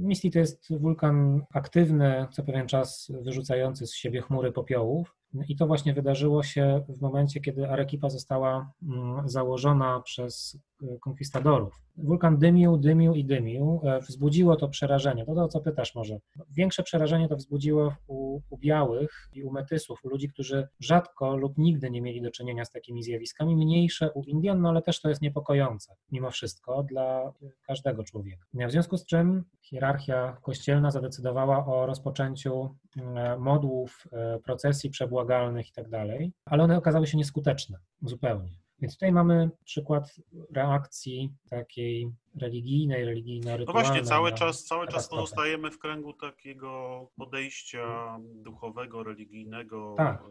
Misti 0.00 0.30
to 0.30 0.38
jest 0.38 0.78
wulkan 0.78 1.42
aktywny, 1.54 2.26
co 2.30 2.42
pewien 2.42 2.66
czas 2.66 3.12
wyrzucający 3.20 3.86
z 3.86 3.94
siebie 3.94 4.22
chmury 4.22 4.52
popiołów. 4.52 5.16
I 5.48 5.56
to 5.56 5.66
właśnie 5.66 5.94
wydarzyło 5.94 6.42
się 6.42 6.84
w 6.88 7.00
momencie, 7.00 7.40
kiedy 7.40 7.68
Arequipa 7.68 8.10
została 8.10 8.72
mm, 8.82 9.28
założona 9.28 10.00
przez 10.00 10.58
konkwistadorów. 11.00 11.82
Wulkan 11.96 12.38
dymił, 12.38 12.76
dymił 12.76 13.14
i 13.14 13.24
dymił. 13.24 13.80
E, 13.84 14.00
Wzbudziło 14.00 14.56
to 14.56 14.68
przerażenie. 14.68 15.26
To 15.26 15.34
to, 15.34 15.44
o 15.44 15.48
co 15.48 15.60
pytasz 15.60 15.94
może. 15.94 16.18
Większe 16.50 16.82
przerażenie 16.82 17.28
to 17.28 17.36
wzbudziło 17.36 17.94
u, 18.06 18.40
u 18.50 18.58
białych 18.58 19.28
i 19.34 19.42
u 19.42 19.52
metysów, 19.52 20.04
u 20.04 20.08
ludzi, 20.08 20.28
którzy 20.28 20.68
rzadko 20.80 21.36
lub 21.36 21.58
nigdy 21.58 21.90
nie 21.90 22.02
mieli 22.02 22.22
do 22.22 22.30
czynienia 22.30 22.64
z 22.64 22.70
takimi 22.70 23.02
zjawiskami. 23.02 23.56
Mniejsze 23.56 24.10
u 24.10 24.24
Indian, 24.24 24.60
no 24.60 24.68
ale 24.68 24.82
też 24.82 25.00
to 25.00 25.08
jest 25.08 25.22
niepokojące 25.22 25.94
mimo 26.12 26.30
wszystko 26.30 26.82
dla 26.82 27.32
każdego 27.66 28.04
człowieka. 28.04 28.46
W 28.54 28.70
związku 28.70 28.96
z 28.96 29.06
czym 29.06 29.44
hierarchia 29.62 30.36
kościelna 30.42 30.90
zadecydowała 30.90 31.66
o 31.66 31.86
rozpoczęciu 31.86 32.74
e, 32.96 33.38
modłów, 33.38 34.04
e, 34.12 34.38
procesji 34.38 34.90
przebłagalnych 34.90 35.68
i 35.68 35.72
tak 35.72 35.88
dalej, 35.88 36.32
ale 36.44 36.64
one 36.64 36.76
okazały 36.76 37.06
się 37.06 37.18
nieskuteczne 37.18 37.78
zupełnie. 38.02 38.50
Więc 38.82 38.94
tutaj 38.94 39.12
mamy 39.12 39.50
przykład 39.64 40.16
reakcji 40.52 41.32
takiej 41.50 42.12
religijnej, 42.40 43.00
No 43.00 43.06
religijno-rytualnej. 43.06 43.84
właśnie, 43.84 44.02
cały 44.08 44.32
czas, 44.32 44.64
cały 44.64 44.88
czas 44.88 45.08
pozostajemy 45.08 45.70
w 45.70 45.78
kręgu 45.78 46.12
takiego 46.12 47.00
podejścia 47.16 48.16
duchowego, 48.34 49.02
religijnego 49.02 49.94
Tak. 49.96 50.20
e, 50.22 50.24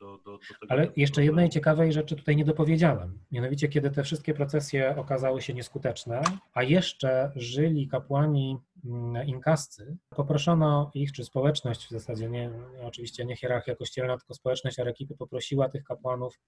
do, 0.00 0.18
do, 0.18 0.18
do 0.24 0.38
tego. 0.38 0.66
Ale 0.68 0.82
jeszcze 0.96 1.20
jednej 1.20 1.26
problemów. 1.34 1.52
ciekawej 1.54 1.92
rzeczy 1.92 2.16
tutaj 2.16 2.36
nie 2.36 2.44
dopowiedziałem. 2.44 3.18
Mianowicie, 3.32 3.68
kiedy 3.68 3.90
te 3.90 4.02
wszystkie 4.02 4.34
procesje 4.34 4.96
okazały 4.96 5.42
się 5.42 5.54
nieskuteczne, 5.54 6.22
a 6.54 6.62
jeszcze 6.62 7.32
żyli 7.36 7.88
kapłani 7.88 8.58
inkascy, 9.26 9.96
poproszono 10.08 10.90
ich, 10.94 11.12
czy 11.12 11.24
społeczność 11.24 11.86
w 11.86 11.90
zasadzie, 11.90 12.30
nie, 12.30 12.50
oczywiście 12.82 13.24
nie 13.24 13.36
hierarchia 13.36 13.74
kościelna, 13.74 14.18
tylko 14.18 14.34
społeczność 14.34 14.78
Arekipy 14.78 15.16
poprosiła 15.16 15.68
tych 15.68 15.84
kapłanów, 15.84 16.40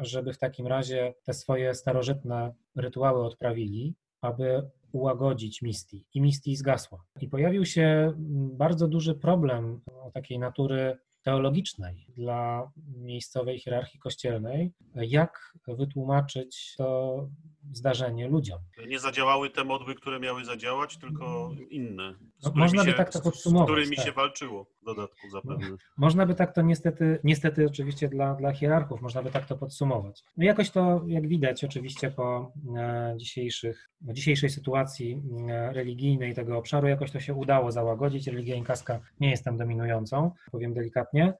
żeby 0.00 0.32
w 0.32 0.38
takim 0.38 0.66
razie 0.66 1.14
te 1.24 1.32
swoje 1.32 1.74
starożytne 1.74 2.54
rytuały 2.76 3.24
odprawili, 3.24 3.94
aby 4.20 4.70
ułagodzić 4.92 5.62
Misti. 5.62 6.04
I 6.14 6.20
Misti 6.20 6.56
zgasła. 6.56 7.04
I 7.20 7.28
pojawił 7.28 7.64
się 7.66 8.12
bardzo 8.52 8.88
duży 8.88 9.14
problem 9.14 9.80
takiej 10.14 10.38
natury 10.38 10.98
teologicznej 11.22 12.06
dla 12.16 12.70
miejscowej 12.96 13.58
hierarchii 13.58 14.00
kościelnej, 14.00 14.72
jak 14.94 15.52
wytłumaczyć 15.68 16.74
to 16.76 17.28
zdarzenie 17.72 18.28
ludziom. 18.28 18.58
Nie 18.88 18.98
zadziałały 18.98 19.50
te 19.50 19.64
modły, 19.64 19.94
które 19.94 20.20
miały 20.20 20.44
zadziałać, 20.44 20.96
tylko 20.96 21.50
inne. 21.70 22.14
No, 22.42 22.52
można 22.54 22.84
by 22.84 22.90
się, 22.90 22.96
tak 22.96 23.12
to 23.12 23.20
podsumować, 23.20 23.68
Z 23.68 23.72
którymi 23.72 23.96
tak. 23.96 24.06
się 24.06 24.12
walczyło 24.12 24.66
w 24.82 24.84
dodatku 24.84 25.30
zapewne. 25.30 25.76
Można 25.96 26.26
by 26.26 26.34
tak 26.34 26.54
to 26.54 26.62
niestety, 26.62 27.18
niestety 27.24 27.66
oczywiście 27.66 28.08
dla, 28.08 28.34
dla 28.34 28.52
hierarchów, 28.52 29.02
można 29.02 29.22
by 29.22 29.30
tak 29.30 29.46
to 29.46 29.56
podsumować. 29.56 30.24
No 30.36 30.44
jakoś 30.44 30.70
to, 30.70 31.02
jak 31.06 31.28
widać 31.28 31.64
oczywiście 31.64 32.10
po 32.10 32.52
e, 32.76 33.14
dzisiejszych, 33.16 33.90
po 34.06 34.12
dzisiejszej 34.12 34.50
sytuacji 34.50 35.22
e, 35.48 35.72
religijnej 35.72 36.34
tego 36.34 36.58
obszaru, 36.58 36.88
jakoś 36.88 37.10
to 37.10 37.20
się 37.20 37.34
udało 37.34 37.72
załagodzić. 37.72 38.26
Religia 38.26 38.54
inkaska 38.54 39.00
nie 39.20 39.30
jest 39.30 39.44
tam 39.44 39.56
dominującą, 39.56 40.30
powiem 40.52 40.74
delikatnie, 40.74 41.34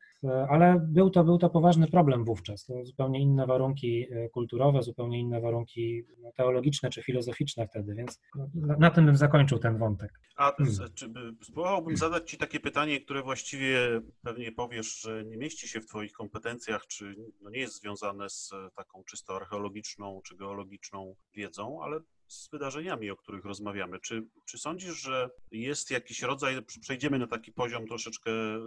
ale 0.49 0.87
był 0.89 1.11
to, 1.11 1.25
był 1.25 1.39
to 1.39 1.51
poważny 1.51 1.87
problem 1.87 2.25
wówczas. 2.25 2.65
To 2.65 2.85
zupełnie 2.85 3.21
inne 3.21 3.47
warunki 3.47 4.07
e, 4.11 4.29
kulturowe, 4.29 4.83
zupełnie 4.83 5.21
inne 5.21 5.41
warunki 5.41 6.03
no, 6.19 6.33
teologiczne 6.33 6.91
czy 6.91 7.03
filozoficzne 7.03 7.69
wtedy, 7.69 7.95
więc 7.95 8.21
na, 8.55 8.77
na 8.77 8.91
tym 8.91 9.07
bym 9.07 9.17
zakończył 9.17 9.59
ten 9.59 9.79
wątek. 9.79 10.21
A 10.37 10.53
Hmm. 10.57 10.95
czy 10.95 11.09
by, 11.09 11.35
spróbowałbym 11.43 11.97
zadać 11.97 12.31
Ci 12.31 12.39
takie 12.39 12.61
pytanie, 12.61 13.01
które 13.01 13.23
właściwie 13.23 14.01
pewnie 14.23 14.53
powiesz, 14.53 15.01
że 15.01 15.25
nie 15.25 15.37
mieści 15.37 15.69
się 15.69 15.81
w 15.81 15.87
Twoich 15.87 16.13
kompetencjach, 16.13 16.87
czy 16.87 17.15
no 17.41 17.51
nie 17.51 17.59
jest 17.59 17.81
związane 17.81 18.31
z 18.31 18.53
e, 18.53 18.71
taką 18.77 19.05
czysto 19.05 19.37
archeologiczną 19.37 20.21
czy 20.25 20.37
geologiczną 20.37 21.15
wiedzą, 21.35 21.83
ale 21.83 22.01
z 22.35 22.49
wydarzeniami, 22.51 23.11
o 23.11 23.17
których 23.17 23.45
rozmawiamy. 23.45 24.01
Czy, 24.01 24.27
czy 24.45 24.59
sądzisz, 24.59 25.03
że 25.03 25.31
jest 25.51 25.91
jakiś 25.91 26.23
rodzaj, 26.23 26.63
przejdziemy 26.81 27.19
na 27.19 27.27
taki 27.27 27.53
poziom 27.53 27.87
troszeczkę 27.87 28.31
e, 28.31 28.59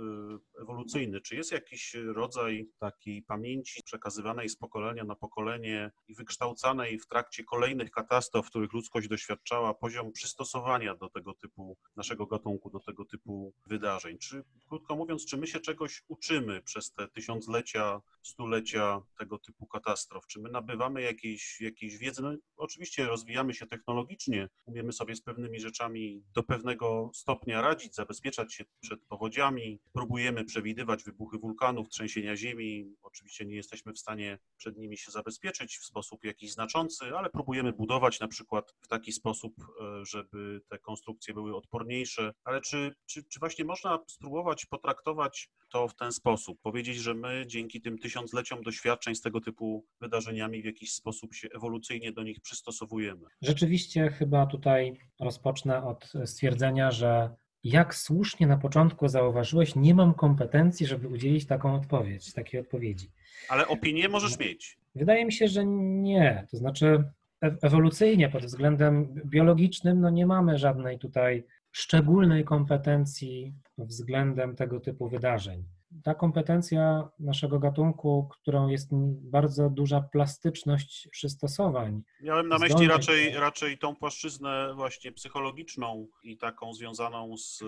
ewolucyjny, 0.61 1.21
czy 1.21 1.35
jest 1.35 1.51
jakiś 1.51 1.93
rodzaj 1.93 2.69
takiej 2.79 3.21
pamięci 3.21 3.83
przekazywanej 3.83 4.49
z 4.49 4.55
pokolenia 4.55 5.03
na 5.03 5.15
pokolenie 5.15 5.91
i 6.07 6.15
wykształcanej 6.15 6.99
w 6.99 7.07
trakcie 7.07 7.43
kolejnych 7.43 7.91
katastrof, 7.91 8.47
których 8.47 8.73
ludzkość 8.73 9.07
doświadczała, 9.07 9.73
poziom 9.73 10.11
przystosowania 10.11 10.95
do 10.95 11.09
tego 11.09 11.33
typu, 11.33 11.77
naszego 11.95 12.25
gatunku, 12.25 12.69
do 12.69 12.79
tego 12.79 13.05
typu 13.05 13.53
wydarzeń? 13.65 14.17
Czy, 14.17 14.43
krótko 14.69 14.95
mówiąc, 14.95 15.25
czy 15.25 15.37
my 15.37 15.47
się 15.47 15.59
czegoś 15.59 16.03
uczymy 16.07 16.61
przez 16.61 16.91
te 16.91 17.07
tysiąclecia, 17.07 18.01
stulecia 18.27 19.01
tego 19.17 19.39
typu 19.39 19.67
katastrof? 19.67 20.27
Czy 20.27 20.39
my 20.39 20.49
nabywamy 20.49 21.01
jakiejś, 21.01 21.61
jakiejś 21.61 21.97
wiedzy? 21.97 22.21
No, 22.21 22.35
oczywiście 22.57 23.05
rozwijamy 23.05 23.53
się 23.53 23.67
technologicznie, 23.67 24.49
umiemy 24.65 24.93
sobie 24.93 25.15
z 25.15 25.21
pewnymi 25.21 25.59
rzeczami 25.59 26.23
do 26.33 26.43
pewnego 26.43 27.11
stopnia 27.13 27.61
radzić, 27.61 27.95
zabezpieczać 27.95 28.53
się 28.53 28.65
przed 28.79 29.05
powodziami, 29.05 29.79
próbujemy 29.93 30.45
przewidywać 30.45 31.03
wybuchy 31.03 31.37
wulkanów, 31.37 31.89
trzęsienia 31.89 32.35
ziemi. 32.35 32.95
Oczywiście 33.01 33.45
nie 33.45 33.55
jesteśmy 33.55 33.93
w 33.93 33.99
stanie 33.99 34.39
przed 34.57 34.77
nimi 34.77 34.97
się 34.97 35.11
zabezpieczyć 35.11 35.77
w 35.77 35.85
sposób 35.85 36.23
jakiś 36.23 36.51
znaczący, 36.51 37.05
ale 37.17 37.29
próbujemy 37.29 37.73
budować 37.73 38.19
na 38.19 38.27
przykład 38.27 38.75
w 38.81 38.87
taki 38.87 39.11
sposób, 39.11 39.53
e, 39.59 40.05
żeby 40.05 40.61
te 40.69 40.79
konstrukcje 40.79 41.33
były 41.33 41.55
odporniejsze. 41.55 42.33
Ale 42.43 42.61
czy, 42.61 42.95
czy, 43.05 43.23
czy 43.23 43.39
właśnie 43.39 43.65
można 43.65 43.99
spróbować 44.07 44.65
potraktować 44.65 45.49
to 45.69 45.87
w 45.87 45.95
ten 45.95 46.11
sposób? 46.11 46.61
Powiedzieć, 46.61 46.97
że 46.97 47.13
my 47.13 47.43
dzięki 47.47 47.81
tym 47.81 47.97
tysiącleciom 48.17 48.61
doświadczeń 48.61 49.15
z 49.15 49.21
tego 49.21 49.41
typu 49.41 49.85
wydarzeniami 50.01 50.61
w 50.61 50.65
jakiś 50.65 50.93
sposób 50.93 51.33
się 51.33 51.47
ewolucyjnie 51.55 52.11
do 52.11 52.23
nich 52.23 52.41
przystosowujemy? 52.41 53.25
Rzeczywiście 53.41 54.09
chyba 54.09 54.45
tutaj 54.45 54.93
rozpocznę 55.19 55.83
od 55.83 56.13
stwierdzenia, 56.25 56.91
że 56.91 57.35
jak 57.63 57.95
słusznie 57.95 58.47
na 58.47 58.57
początku 58.57 59.07
zauważyłeś, 59.07 59.75
nie 59.75 59.95
mam 59.95 60.13
kompetencji, 60.13 60.87
żeby 60.87 61.07
udzielić 61.07 61.45
taką 61.45 61.75
odpowiedź, 61.75 62.33
takiej 62.33 62.59
odpowiedzi. 62.59 63.11
Ale 63.49 63.67
opinię 63.67 64.09
możesz 64.09 64.39
mieć. 64.39 64.77
Wydaje 64.95 65.25
mi 65.25 65.33
się, 65.33 65.47
że 65.47 65.65
nie. 65.65 66.47
To 66.51 66.57
znaczy, 66.57 67.03
ewolucyjnie 67.41 68.29
pod 68.29 68.45
względem 68.45 69.21
biologicznym, 69.25 70.01
no 70.01 70.09
nie 70.09 70.25
mamy 70.25 70.57
żadnej 70.57 70.99
tutaj 70.99 71.43
szczególnej 71.71 72.43
kompetencji 72.43 73.53
względem 73.77 74.55
tego 74.55 74.79
typu 74.79 75.09
wydarzeń 75.09 75.63
ta 76.03 76.15
kompetencja 76.15 77.09
naszego 77.19 77.59
gatunku, 77.59 78.29
którą 78.31 78.67
jest 78.67 78.89
bardzo 79.31 79.69
duża 79.69 80.01
plastyczność 80.01 81.07
przystosowań. 81.11 82.01
Miałem 82.21 82.47
na 82.47 82.57
myśli 82.57 82.87
raczej, 82.87 83.33
raczej 83.33 83.77
tą 83.77 83.95
płaszczyznę 83.95 84.73
właśnie 84.75 85.11
psychologiczną 85.11 86.07
i 86.23 86.37
taką 86.37 86.73
związaną 86.73 87.37
z, 87.37 87.63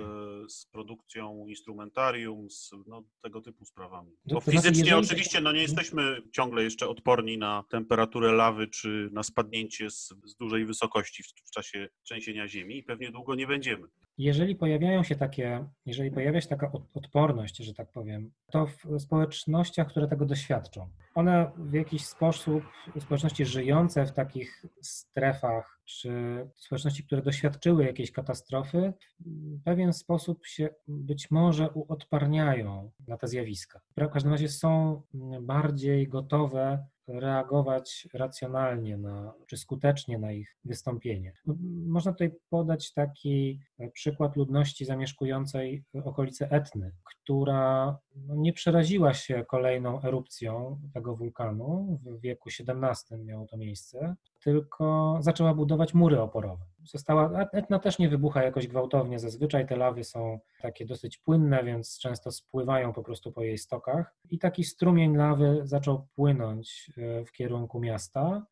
z 0.48 0.66
produkcją 0.66 1.48
instrumentarium, 1.48 2.50
z 2.50 2.72
no, 2.88 3.04
tego 3.22 3.42
typu 3.42 3.66
sprawami. 3.66 4.12
Bo 4.26 4.42
fizycznie 4.42 4.98
oczywiście 4.98 5.42
no, 5.42 5.52
nie 5.52 5.62
jesteśmy 5.62 6.22
ciągle 6.32 6.64
jeszcze 6.64 6.88
odporni 6.88 7.38
na 7.38 7.64
temperaturę 7.70 8.32
lawy 8.32 8.68
czy 8.68 9.10
na 9.12 9.24
spadnięcie 9.24 9.90
z, 9.90 10.14
z 10.26 10.36
dużej 10.36 10.66
wysokości 10.66 11.24
w, 11.24 11.28
w 11.28 11.52
czasie 11.52 11.90
trzęsienia 12.04 12.48
ziemi 12.48 12.78
i 12.78 12.84
pewnie 12.84 13.12
długo 13.12 13.36
nie 13.36 13.48
będziemy 13.48 13.88
jeżeli 14.20 14.56
pojawiają 14.56 15.04
się 15.04 15.16
takie, 15.16 15.66
jeżeli 15.86 16.12
pojawia 16.12 16.42
się 16.42 16.48
taka 16.48 16.72
odporność, 16.94 17.58
że 17.58 17.74
tak 17.74 17.92
powiem, 17.92 18.32
to 18.52 18.68
w 18.68 19.00
społecznościach, 19.00 19.88
które 19.88 20.08
tego 20.08 20.26
doświadczą, 20.26 20.90
one 21.16 21.52
w 21.58 21.74
jakiś 21.74 22.06
sposób, 22.06 22.64
społeczności 23.00 23.46
żyjące 23.46 24.06
w 24.06 24.12
takich 24.12 24.66
strefach, 24.82 25.80
czy 25.86 26.12
społeczności, 26.56 27.04
które 27.04 27.22
doświadczyły 27.22 27.86
jakiejś 27.86 28.12
katastrofy, 28.12 28.94
w 29.20 29.64
pewien 29.64 29.94
sposób 29.94 30.46
się 30.46 30.70
być 30.88 31.32
może 31.32 31.70
uodparniają 31.70 32.92
na 33.08 33.18
te 33.18 33.28
zjawiska. 33.28 33.82
W 33.98 34.10
każdym 34.10 34.32
razie 34.32 34.50
są 34.50 35.02
bardziej 35.42 36.08
gotowe 36.08 36.86
reagować 37.10 38.08
racjonalnie 38.14 38.98
na, 38.98 39.34
czy 39.48 39.58
skutecznie 39.58 40.20
na 40.20 40.32
ich 40.32 40.58
wystąpienie. 40.66 41.34
No, 41.46 41.56
można 41.88 42.12
tutaj 42.12 42.32
podać 42.50 42.94
taki 42.94 43.60
e, 43.80 43.90
przykład 43.92 44.36
ludności 44.36 44.86
zamieszkującej 44.86 45.84
okolice 46.04 46.52
Etny, 46.52 46.92
która 47.04 47.98
no, 48.16 48.36
nie 48.36 48.54
przeraziła 48.54 49.14
się 49.14 49.46
kolejną 49.48 50.02
erupcją 50.02 50.80
tego 50.94 51.16
wulkanu. 51.16 52.00
W 52.06 52.22
wieku 52.22 52.50
XVII 52.60 53.24
miało 53.24 53.48
to 53.48 53.58
miejsce 53.58 54.16
tylko 54.44 55.18
zaczęła 55.22 55.54
budować 55.54 55.94
mury 55.94 56.22
oporowe. 56.22 56.66
Została, 56.86 57.48
Etna 57.54 57.80
też 57.80 58.00
nie 58.00 58.10
wybucha 58.10 58.44
jakoś 58.44 58.68
gwałtownie, 58.68 59.20
zazwyczaj 59.20 59.68
te 59.68 59.76
lawy 59.76 60.04
są 60.04 60.40
takie 60.62 60.86
dosyć 60.86 61.18
płynne, 61.18 61.64
więc 61.64 62.00
często 62.00 62.32
spływają 62.32 62.94
po 62.94 63.04
prostu 63.04 63.32
po 63.32 63.44
jej 63.44 63.58
stokach. 63.58 64.16
I 64.30 64.40
taki 64.40 64.64
strumień 64.64 65.16
lawy 65.16 65.62
zaczął 65.64 66.08
płynąć 66.16 66.92
e, 66.98 67.26
w 67.26 67.32
kierunku 67.32 67.80
miasta 67.80 68.46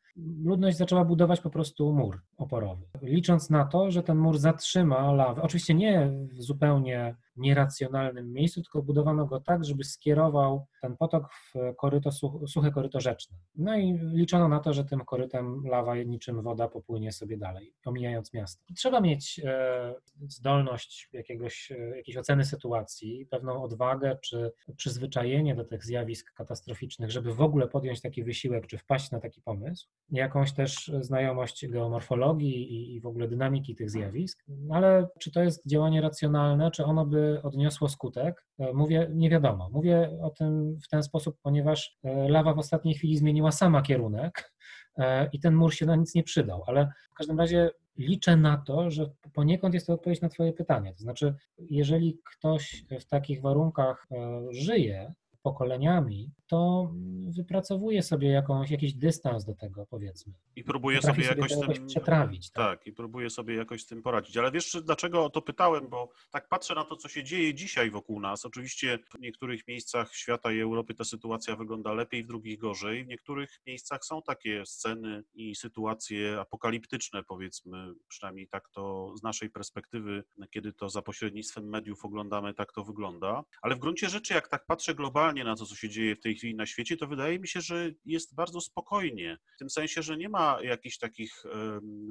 ludność 0.43 0.77
zaczęła 0.77 1.05
budować 1.05 1.41
po 1.41 1.49
prostu 1.49 1.93
mur 1.93 2.21
oporowy, 2.37 2.85
licząc 3.01 3.49
na 3.49 3.65
to, 3.65 3.91
że 3.91 4.03
ten 4.03 4.17
mur 4.17 4.37
zatrzyma 4.37 5.11
lawę. 5.11 5.41
Oczywiście 5.41 5.73
nie 5.73 6.11
zupełnie 6.37 7.15
nieracjonalnym 7.37 8.33
miejscu, 8.33 8.61
tylko 8.61 8.81
budowano 8.81 9.25
go 9.25 9.39
tak, 9.41 9.65
żeby 9.65 9.83
skierował 9.83 10.67
ten 10.81 10.97
potok 10.97 11.29
w 11.33 11.75
koryto, 11.77 12.11
suche 12.47 12.71
koryto 12.71 13.01
rzeczne. 13.01 13.37
No 13.55 13.77
i 13.77 13.99
liczono 14.13 14.47
na 14.47 14.59
to, 14.59 14.73
że 14.73 14.85
tym 14.85 15.05
korytem 15.05 15.63
lawa 15.67 15.95
niczym 15.95 16.41
woda 16.41 16.67
popłynie 16.67 17.11
sobie 17.11 17.37
dalej, 17.37 17.73
omijając 17.85 18.33
miasto. 18.33 18.63
Trzeba 18.75 19.01
mieć 19.01 19.41
e, 19.45 19.95
zdolność 20.27 21.09
jakiegoś, 21.13 21.71
e, 21.71 21.97
jakiejś 21.97 22.17
oceny 22.17 22.45
sytuacji, 22.45 23.25
pewną 23.25 23.63
odwagę 23.63 24.17
czy 24.21 24.51
przyzwyczajenie 24.77 25.55
do 25.55 25.65
tych 25.65 25.85
zjawisk 25.85 26.33
katastroficznych, 26.33 27.11
żeby 27.11 27.33
w 27.33 27.41
ogóle 27.41 27.67
podjąć 27.67 28.01
taki 28.01 28.23
wysiłek 28.23 28.67
czy 28.67 28.77
wpaść 28.77 29.11
na 29.11 29.19
taki 29.19 29.41
pomysł 29.41 29.87
jakąś 30.09 30.53
też 30.53 30.91
znajomość 31.01 31.67
geomorfologii 31.67 32.73
i, 32.73 32.95
i 32.95 33.01
w 33.01 33.05
ogóle 33.05 33.27
dynamiki 33.27 33.75
tych 33.75 33.89
zjawisk, 33.89 34.45
ale 34.69 35.07
czy 35.19 35.31
to 35.31 35.43
jest 35.43 35.67
działanie 35.67 36.01
racjonalne, 36.01 36.71
czy 36.71 36.85
ono 36.85 37.05
by 37.05 37.26
odniosło 37.43 37.89
skutek? 37.89 38.45
E, 38.59 38.73
mówię, 38.73 39.07
nie 39.13 39.29
wiadomo. 39.29 39.69
Mówię 39.69 40.09
o 40.21 40.29
tym 40.29 40.79
w 40.83 40.87
ten 40.87 41.03
sposób, 41.03 41.37
ponieważ 41.41 41.97
e, 42.03 42.29
lawa 42.29 42.53
w 42.53 42.59
ostatniej 42.59 42.95
chwili 42.95 43.17
zmieniła 43.17 43.51
sama 43.51 43.81
kierunek 43.81 44.53
e, 44.97 45.29
i 45.33 45.39
ten 45.39 45.55
mur 45.55 45.73
się 45.73 45.85
na 45.85 45.95
nic 45.95 46.15
nie 46.15 46.23
przydał, 46.23 46.63
ale 46.67 46.91
w 47.11 47.13
każdym 47.13 47.39
razie 47.39 47.69
liczę 47.97 48.37
na 48.37 48.57
to, 48.57 48.91
że 48.91 49.09
poniekąd 49.33 49.73
jest 49.73 49.87
to 49.87 49.93
odpowiedź 49.93 50.21
na 50.21 50.29
Twoje 50.29 50.53
pytanie. 50.53 50.93
To 50.93 50.99
znaczy, 50.99 51.35
jeżeli 51.57 52.19
ktoś 52.23 52.85
w 52.99 53.05
takich 53.05 53.41
warunkach 53.41 54.07
żyje, 54.51 55.13
pokoleniami, 55.41 56.31
to 56.47 56.91
wypracowuje 57.37 58.03
sobie 58.03 58.29
jakąś, 58.29 58.71
jakiś 58.71 58.93
dystans 58.93 59.45
do 59.45 59.55
tego, 59.55 59.85
powiedzmy. 59.89 60.33
I 60.55 60.63
próbuje 60.63 61.01
sobie, 61.01 61.13
sobie 61.13 61.27
jakoś, 61.27 61.51
jakoś 61.51 61.77
tym, 61.77 61.87
przetrawić. 61.87 62.51
Tak. 62.51 62.79
tak, 62.79 62.87
i 62.87 62.93
próbuje 62.93 63.29
sobie 63.29 63.55
jakoś 63.55 63.81
z 63.81 63.87
tym 63.87 64.01
poradzić. 64.01 64.37
Ale 64.37 64.51
wiesz, 64.51 64.77
dlaczego 64.85 65.25
o 65.25 65.29
to 65.29 65.41
pytałem? 65.41 65.89
Bo 65.89 66.09
tak 66.31 66.49
patrzę 66.49 66.75
na 66.75 66.83
to, 66.83 66.95
co 66.95 67.09
się 67.09 67.23
dzieje 67.23 67.53
dzisiaj 67.53 67.91
wokół 67.91 68.19
nas. 68.19 68.45
Oczywiście 68.45 68.99
w 69.17 69.19
niektórych 69.19 69.67
miejscach 69.67 70.15
świata 70.15 70.51
i 70.51 70.59
Europy 70.59 70.93
ta 70.93 71.03
sytuacja 71.03 71.55
wygląda 71.55 71.93
lepiej, 71.93 72.23
w 72.23 72.27
drugich 72.27 72.57
gorzej. 72.57 73.03
W 73.03 73.07
niektórych 73.07 73.61
miejscach 73.67 74.05
są 74.05 74.21
takie 74.21 74.65
sceny 74.65 75.23
i 75.33 75.55
sytuacje 75.55 76.39
apokaliptyczne, 76.39 77.23
powiedzmy, 77.23 77.93
przynajmniej 78.07 78.47
tak 78.47 78.69
to 78.69 79.13
z 79.17 79.23
naszej 79.23 79.49
perspektywy, 79.49 80.23
kiedy 80.49 80.73
to 80.73 80.89
za 80.89 81.01
pośrednictwem 81.01 81.69
mediów 81.69 82.05
oglądamy, 82.05 82.53
tak 82.53 82.73
to 82.73 82.83
wygląda. 82.83 83.43
Ale 83.61 83.75
w 83.75 83.79
gruncie 83.79 84.09
rzeczy, 84.09 84.33
jak 84.33 84.47
tak 84.47 84.65
patrzę 84.65 84.95
globalnie, 84.95 85.26
na 85.33 85.55
to, 85.55 85.65
co 85.65 85.75
się 85.75 85.89
dzieje 85.89 86.15
w 86.15 86.19
tej 86.19 86.35
chwili 86.35 86.55
na 86.55 86.65
świecie, 86.65 86.97
to 86.97 87.07
wydaje 87.07 87.39
mi 87.39 87.47
się, 87.47 87.61
że 87.61 87.91
jest 88.05 88.35
bardzo 88.35 88.61
spokojnie. 88.61 89.37
W 89.55 89.59
tym 89.59 89.69
sensie, 89.69 90.01
że 90.01 90.17
nie 90.17 90.29
ma 90.29 90.57
jakichś 90.63 90.97
takich 90.97 91.43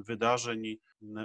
wydarzeń 0.05 0.77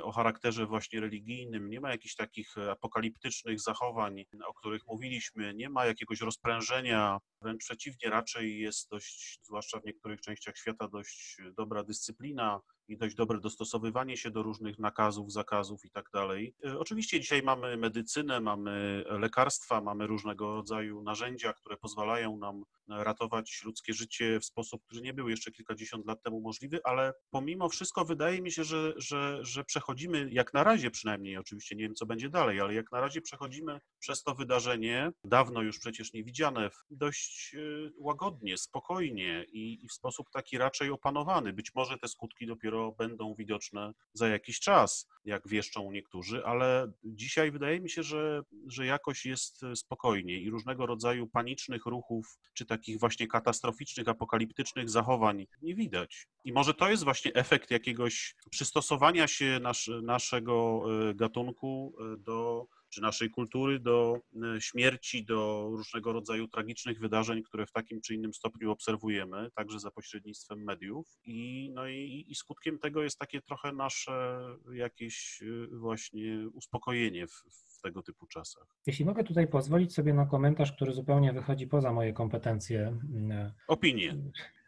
o 0.02 0.12
charakterze 0.12 0.66
właśnie 0.66 1.00
religijnym, 1.00 1.70
nie 1.70 1.80
ma 1.80 1.90
jakichś 1.90 2.14
takich 2.14 2.58
apokaliptycznych 2.70 3.60
zachowań, 3.60 4.24
o 4.46 4.54
których 4.54 4.86
mówiliśmy, 4.86 5.54
nie 5.54 5.70
ma 5.70 5.86
jakiegoś 5.86 6.20
rozprężenia, 6.20 7.18
wręcz 7.42 7.60
przeciwnie, 7.60 8.10
raczej 8.10 8.58
jest 8.58 8.90
dość, 8.90 9.38
zwłaszcza 9.42 9.80
w 9.80 9.84
niektórych 9.84 10.20
częściach 10.20 10.56
świata, 10.56 10.88
dość 10.88 11.36
dobra 11.56 11.84
dyscyplina, 11.84 12.60
i 12.88 12.96
dość 12.96 13.14
dobre 13.14 13.40
dostosowywanie 13.40 14.16
się 14.16 14.30
do 14.30 14.42
różnych 14.42 14.78
nakazów, 14.78 15.32
zakazów 15.32 15.84
i 15.84 15.90
tak 15.90 16.10
dalej. 16.12 16.54
E, 16.64 16.78
oczywiście 16.78 17.20
dzisiaj 17.20 17.42
mamy 17.42 17.76
medycynę, 17.76 18.40
mamy 18.40 19.04
lekarstwa, 19.06 19.80
mamy 19.80 20.06
różnego 20.06 20.54
rodzaju 20.54 21.02
narzędzia, 21.02 21.52
które 21.52 21.76
pozwalają 21.76 22.36
nam 22.36 22.64
ratować 22.88 23.62
ludzkie 23.64 23.92
życie 23.92 24.40
w 24.40 24.44
sposób, 24.44 24.82
który 24.84 25.02
nie 25.02 25.14
był 25.14 25.28
jeszcze 25.28 25.52
kilkadziesiąt 25.52 26.06
lat 26.06 26.22
temu 26.22 26.40
możliwy, 26.40 26.80
ale 26.84 27.12
pomimo 27.30 27.68
wszystko 27.68 28.04
wydaje 28.04 28.42
mi 28.42 28.52
się, 28.52 28.64
że, 28.64 28.92
że, 28.96 29.38
że 29.44 29.64
przechodzimy, 29.64 30.28
jak 30.30 30.54
na 30.54 30.64
razie 30.64 30.90
przynajmniej, 30.90 31.36
oczywiście 31.36 31.76
nie 31.76 31.84
wiem, 31.84 31.94
co 31.94 32.06
będzie 32.06 32.28
dalej, 32.28 32.60
ale 32.60 32.74
jak 32.74 32.92
na 32.92 33.00
razie 33.00 33.20
przechodzimy 33.20 33.80
przez 33.98 34.22
to 34.22 34.34
wydarzenie, 34.34 35.12
dawno 35.24 35.62
już 35.62 35.78
przecież 35.78 36.12
nie 36.12 36.24
widziane, 36.24 36.70
dość 36.90 37.54
e, 37.54 37.58
łagodnie, 37.98 38.58
spokojnie 38.58 39.44
i, 39.52 39.84
i 39.84 39.88
w 39.88 39.92
sposób 39.92 40.30
taki 40.30 40.58
raczej 40.58 40.90
opanowany. 40.90 41.52
Być 41.52 41.74
może 41.74 41.98
te 41.98 42.08
skutki 42.08 42.46
dopiero 42.46 42.92
będą 42.92 43.34
widoczne 43.34 43.92
za 44.14 44.28
jakiś 44.28 44.60
czas, 44.60 45.08
jak 45.24 45.48
wieszczą 45.48 45.92
niektórzy, 45.92 46.44
ale 46.44 46.92
dzisiaj 47.04 47.50
wydaje 47.50 47.80
mi 47.80 47.90
się, 47.90 48.02
że, 48.02 48.42
że 48.66 48.86
jakoś 48.86 49.26
jest 49.26 49.60
spokojnie 49.74 50.40
i 50.40 50.50
różnego 50.50 50.86
rodzaju 50.86 51.26
panicznych 51.26 51.86
ruchów, 51.86 52.38
czy 52.54 52.66
takich 52.72 52.98
właśnie 53.00 53.26
katastroficznych, 53.26 54.08
apokaliptycznych 54.08 54.90
zachowań 54.90 55.46
nie 55.62 55.74
widać. 55.74 56.26
I 56.44 56.52
może 56.52 56.74
to 56.74 56.90
jest 56.90 57.04
właśnie 57.04 57.34
efekt 57.34 57.70
jakiegoś 57.70 58.34
przystosowania 58.50 59.28
się 59.28 59.58
nasz, 59.62 59.90
naszego 60.02 60.84
e, 61.10 61.14
gatunku 61.14 61.94
e, 62.00 62.16
do 62.16 62.66
czy 62.92 63.00
naszej 63.00 63.30
kultury 63.30 63.78
do 63.78 64.20
e, 64.56 64.60
śmierci, 64.60 65.24
do 65.24 65.68
różnego 65.70 66.12
rodzaju 66.12 66.48
tragicznych 66.48 67.00
wydarzeń, 67.00 67.42
które 67.42 67.66
w 67.66 67.72
takim 67.72 68.00
czy 68.00 68.14
innym 68.14 68.34
stopniu 68.34 68.70
obserwujemy, 68.70 69.50
także 69.54 69.80
za 69.80 69.90
pośrednictwem 69.90 70.64
mediów. 70.64 71.06
I, 71.24 71.70
no 71.74 71.88
i, 71.88 72.24
i 72.28 72.34
skutkiem 72.34 72.78
tego 72.78 73.02
jest 73.02 73.18
takie 73.18 73.40
trochę 73.42 73.72
nasze 73.72 74.40
jakieś 74.72 75.42
właśnie 75.70 76.48
uspokojenie 76.52 77.26
w, 77.26 77.32
w 77.32 77.71
tego 77.82 78.02
typu 78.02 78.26
czasach. 78.26 78.66
Jeśli 78.86 79.04
mogę 79.04 79.24
tutaj 79.24 79.46
pozwolić 79.46 79.94
sobie 79.94 80.14
na 80.14 80.26
komentarz, 80.26 80.72
który 80.72 80.92
zupełnie 80.92 81.32
wychodzi 81.32 81.66
poza 81.66 81.92
moje 81.92 82.12
kompetencje. 82.12 82.80
Mm, 83.14 83.52
Opinie. 83.68 84.16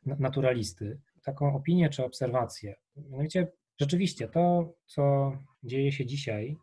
Naturalisty. 0.06 1.00
Taką 1.22 1.56
opinię 1.56 1.90
czy 1.90 2.04
obserwację. 2.04 2.74
Mianowicie, 2.96 3.52
rzeczywiście 3.80 4.28
to, 4.28 4.72
co 4.86 5.32
dzieje 5.64 5.92
się 5.92 6.06
dzisiaj 6.06 6.56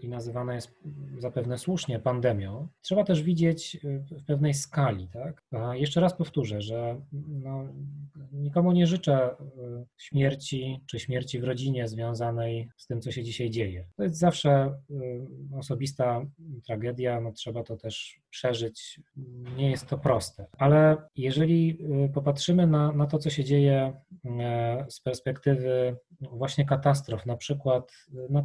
i 0.00 0.08
nazywana 0.08 0.54
jest 0.54 0.78
zapewne 1.18 1.58
słusznie 1.58 1.98
pandemią, 1.98 2.68
trzeba 2.80 3.04
też 3.04 3.22
widzieć 3.22 3.78
w 4.10 4.24
pewnej 4.24 4.54
skali. 4.54 5.08
Tak? 5.08 5.42
A 5.50 5.76
jeszcze 5.76 6.00
raz 6.00 6.14
powtórzę, 6.14 6.60
że 6.60 7.00
no, 7.28 7.64
nikomu 8.32 8.72
nie 8.72 8.86
życzę 8.86 9.30
śmierci 9.98 10.80
czy 10.86 11.00
śmierci 11.00 11.40
w 11.40 11.44
rodzinie 11.44 11.88
związanej 11.88 12.68
z 12.76 12.86
tym, 12.86 13.00
co 13.00 13.10
się 13.10 13.22
dzisiaj 13.22 13.50
dzieje. 13.50 13.86
To 13.96 14.02
jest 14.02 14.18
zawsze 14.18 14.78
osobista 15.58 16.26
tragedia, 16.66 17.20
no, 17.20 17.32
trzeba 17.32 17.62
to 17.62 17.76
też 17.76 18.20
przeżyć. 18.30 19.00
Nie 19.56 19.70
jest 19.70 19.86
to 19.86 19.98
proste, 19.98 20.46
ale 20.58 20.96
jeżeli 21.16 21.78
popatrzymy 22.14 22.66
na, 22.66 22.92
na 22.92 23.06
to, 23.06 23.18
co 23.18 23.30
się 23.30 23.44
dzieje 23.44 23.92
z 24.88 25.00
perspektywy 25.00 25.96
właśnie 26.20 26.64
katastrof, 26.64 27.26
na 27.26 27.36
przykład 27.36 27.92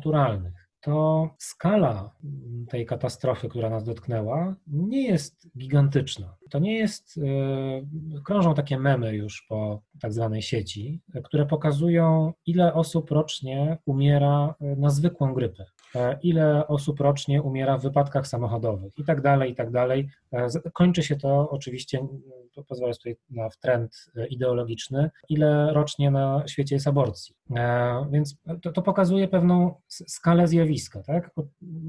naturalnych, 0.04 0.70
to 0.82 1.30
skala 1.39 2.16
tej 2.70 2.86
katastrofy, 2.86 3.49
która 3.49 3.70
nas 3.70 3.84
dotknęła, 3.84 4.56
nie 4.68 5.08
jest 5.08 5.47
gigantyczna. 5.58 6.36
To 6.49 6.60
nie 6.60 6.78
jest, 6.78 7.18
e, 7.18 8.22
krążą 8.24 8.54
takie 8.54 8.80
memy 8.80 9.16
już 9.16 9.45
po 9.49 9.82
tak 10.01 10.14
zwanej 10.14 10.41
sieci, 10.41 11.01
które 11.24 11.45
pokazują, 11.45 12.34
ile 12.45 12.74
osób 12.74 13.12
rocznie 13.12 13.78
umiera 13.86 14.56
na 14.60 14.89
zwykłą 14.89 15.34
grypę. 15.34 15.66
E, 15.95 16.19
ile 16.23 16.67
osób 16.67 16.99
rocznie 16.99 17.41
umiera 17.41 17.77
w 17.77 17.81
wypadkach 17.81 18.27
samochodowych 18.27 18.97
i 18.97 19.03
tak 19.03 19.21
dalej, 19.21 19.51
i 19.51 19.55
tak 19.55 19.71
dalej. 19.71 20.09
E, 20.33 20.47
kończy 20.73 21.03
się 21.03 21.15
to 21.15 21.49
oczywiście, 21.49 22.07
pozwolę 22.67 22.93
tutaj 22.93 23.15
na 23.29 23.49
trend 23.61 24.05
e, 24.15 24.27
ideologiczny, 24.27 25.11
ile 25.29 25.73
rocznie 25.73 26.11
na 26.11 26.43
świecie 26.47 26.75
jest 26.75 26.87
aborcji. 26.87 27.35
Więc 28.11 28.37
to, 28.61 28.71
to 28.71 28.81
pokazuje 28.81 29.27
pewną 29.27 29.75
skalę 29.87 30.47
zjawiska. 30.47 31.03
Tak? 31.03 31.31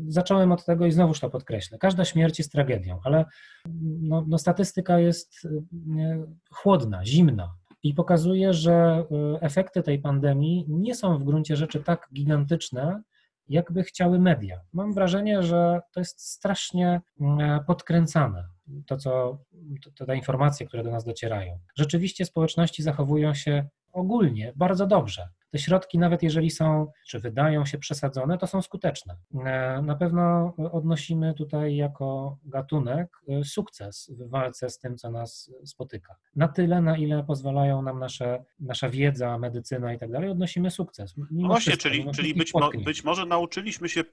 Zacząłem 0.08 0.52
od 0.52 0.64
tego 0.64 0.86
i 0.86 0.92
znowuż 0.92 1.20
to 1.20 1.30
podkreślę. 1.30 1.78
Każda 1.78 2.04
śmierć 2.04 2.38
jest 2.38 2.52
tragedią, 2.52 2.98
ale 3.04 3.24
no, 4.00 4.24
no 4.28 4.38
statystyka 4.38 4.98
jest 4.98 5.48
chłodna, 6.50 7.04
zimna, 7.04 7.54
i 7.82 7.94
pokazuje, 7.94 8.52
że 8.52 9.04
efekty 9.40 9.82
tej 9.82 9.98
pandemii 9.98 10.66
nie 10.68 10.94
są 10.94 11.18
w 11.18 11.24
gruncie 11.24 11.56
rzeczy 11.56 11.82
tak 11.82 12.08
gigantyczne, 12.14 13.02
jakby 13.48 13.82
chciały 13.82 14.18
media. 14.18 14.60
Mam 14.72 14.94
wrażenie, 14.94 15.42
że 15.42 15.80
to 15.92 16.00
jest 16.00 16.20
strasznie 16.20 17.00
mm, 17.20 17.64
podkręcane, 17.64 18.48
to 18.86 18.96
co, 18.96 19.38
to, 19.94 20.06
te 20.06 20.16
informacje, 20.16 20.66
które 20.66 20.82
do 20.82 20.90
nas 20.90 21.04
docierają. 21.04 21.58
Rzeczywiście 21.78 22.24
społeczności 22.24 22.82
zachowują 22.82 23.34
się 23.34 23.68
ogólnie 23.94 24.52
bardzo 24.56 24.86
dobrze 24.86 25.28
te 25.54 25.58
środki, 25.58 25.98
nawet 25.98 26.22
jeżeli 26.22 26.50
są, 26.50 26.86
czy 27.06 27.20
wydają 27.20 27.66
się 27.66 27.78
przesadzone, 27.78 28.38
to 28.38 28.46
są 28.46 28.62
skuteczne. 28.62 29.16
E, 29.34 29.82
na 29.82 29.96
pewno 29.96 30.54
odnosimy 30.72 31.34
tutaj 31.34 31.76
jako 31.76 32.38
gatunek 32.44 33.08
e, 33.28 33.44
sukces 33.44 34.10
w 34.18 34.30
walce 34.30 34.70
z 34.70 34.78
tym, 34.78 34.96
co 34.96 35.10
nas 35.10 35.50
spotyka. 35.64 36.16
Na 36.36 36.48
tyle, 36.48 36.80
na 36.82 36.96
ile 36.96 37.24
pozwalają 37.24 37.82
nam 37.82 37.98
nasze, 37.98 38.44
nasza 38.60 38.88
wiedza, 38.88 39.38
medycyna 39.38 39.94
i 39.94 39.98
tak 39.98 40.12
dalej, 40.12 40.30
odnosimy 40.30 40.70
sukces. 40.70 41.14
No 41.30 41.48
właśnie, 41.48 41.72
wszystko, 41.72 41.90
czyli, 41.90 42.10
czyli 42.14 42.34
być, 42.34 42.54
mo, 42.54 42.70
być 42.84 43.04
może 43.04 43.26
nauczyliśmy 43.26 43.88
się 43.88 44.00
e, 44.00 44.04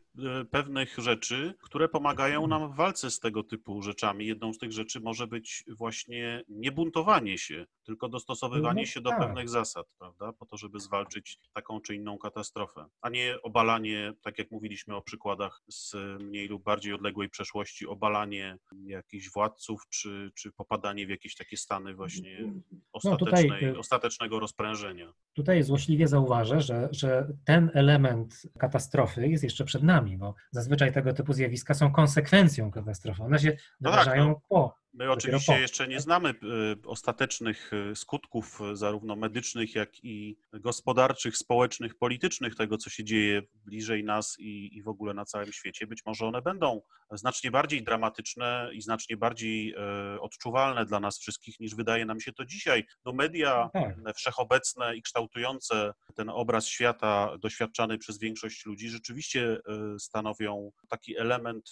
pewnych 0.45 0.95
rzeczy, 0.97 1.53
które 1.61 1.89
pomagają 1.89 2.47
nam 2.47 2.71
w 2.71 2.75
walce 2.75 3.11
z 3.11 3.19
tego 3.19 3.43
typu 3.43 3.81
rzeczami. 3.81 4.27
Jedną 4.27 4.53
z 4.53 4.57
tych 4.57 4.71
rzeczy 4.71 4.99
może 4.99 5.27
być 5.27 5.63
właśnie 5.77 6.43
nie 6.49 6.71
buntowanie 6.71 7.37
się, 7.37 7.65
tylko 7.83 8.09
dostosowywanie 8.09 8.81
no, 8.81 8.87
się 8.87 9.01
do 9.01 9.09
tak. 9.09 9.19
pewnych 9.19 9.49
zasad, 9.49 9.70
prawda, 9.99 10.33
po 10.33 10.45
to, 10.45 10.57
żeby 10.57 10.79
zwalczyć 10.79 11.39
taką 11.53 11.81
czy 11.81 11.95
inną 11.95 12.17
katastrofę, 12.17 12.85
a 13.01 13.09
nie 13.09 13.35
obalanie, 13.43 14.13
tak 14.21 14.39
jak 14.39 14.51
mówiliśmy 14.51 14.95
o 14.95 15.01
przykładach 15.01 15.61
z 15.67 15.95
mniej 16.23 16.47
lub 16.47 16.63
bardziej 16.63 16.93
odległej 16.93 17.29
przeszłości, 17.29 17.87
obalanie 17.87 18.57
jakichś 18.85 19.29
władców, 19.29 19.81
czy, 19.89 20.31
czy 20.35 20.51
popadanie 20.51 21.07
w 21.07 21.09
jakieś 21.09 21.35
takie 21.35 21.57
stany 21.57 21.93
właśnie 21.93 22.53
ostatecznej, 22.93 23.49
no 23.49 23.57
tutaj, 23.57 23.77
ostatecznego 23.77 24.39
rozprężenia. 24.39 25.13
Tutaj 25.33 25.63
złośliwie 25.63 26.07
zauważę, 26.07 26.61
że, 26.61 26.89
że 26.91 27.27
ten 27.45 27.71
element 27.73 28.41
katastrofy 28.59 29.27
jest 29.27 29.43
jeszcze 29.43 29.65
przed 29.65 29.83
nami, 29.83 30.17
bo 30.17 30.35
zazwyczaj 30.51 30.93
tego 30.93 31.13
typu 31.13 31.33
zjawiska 31.33 31.73
są 31.73 31.91
konsekwencją 31.91 32.71
katastrofy. 32.71 33.23
One 33.23 33.39
się 33.39 33.57
no 33.81 33.91
wydarzają 33.91 34.33
tak, 34.33 34.43
no. 34.43 34.47
po 34.49 34.80
My 34.93 35.11
oczywiście 35.11 35.59
jeszcze 35.59 35.87
nie 35.87 35.99
znamy 35.99 36.29
y, 36.29 36.35
ostatecznych 36.87 37.71
y, 37.91 37.95
skutków, 37.95 38.61
y, 38.71 38.75
zarówno 38.75 39.15
medycznych, 39.15 39.75
jak 39.75 40.03
i 40.03 40.37
gospodarczych, 40.53 41.37
społecznych, 41.37 41.97
politycznych 41.97 42.55
tego, 42.55 42.77
co 42.77 42.89
się 42.89 43.03
dzieje 43.03 43.41
bliżej 43.65 44.03
nas 44.03 44.35
i, 44.39 44.77
i 44.77 44.83
w 44.83 44.87
ogóle 44.87 45.13
na 45.13 45.25
całym 45.25 45.53
świecie. 45.53 45.87
Być 45.87 46.05
może 46.05 46.25
one 46.25 46.41
będą 46.41 46.81
znacznie 47.11 47.51
bardziej 47.51 47.83
dramatyczne 47.83 48.69
i 48.73 48.81
znacznie 48.81 49.17
bardziej 49.17 49.75
odczuwalne 50.19 50.85
dla 50.85 50.99
nas 50.99 51.19
wszystkich, 51.19 51.59
niż 51.59 51.75
wydaje 51.75 52.05
nam 52.05 52.19
się 52.19 52.33
to 52.33 52.45
dzisiaj. 52.45 52.85
No 53.05 53.13
media 53.13 53.69
no 53.73 53.81
tak. 54.05 54.15
wszechobecne 54.15 54.95
i 54.95 55.01
kształtujące 55.01 55.93
ten 56.15 56.29
obraz 56.29 56.67
świata 56.67 57.37
doświadczany 57.39 57.97
przez 57.97 58.19
większość 58.19 58.65
ludzi 58.65 58.89
rzeczywiście 58.89 59.57
stanowią 59.99 60.71
taki 60.89 61.17
element 61.17 61.69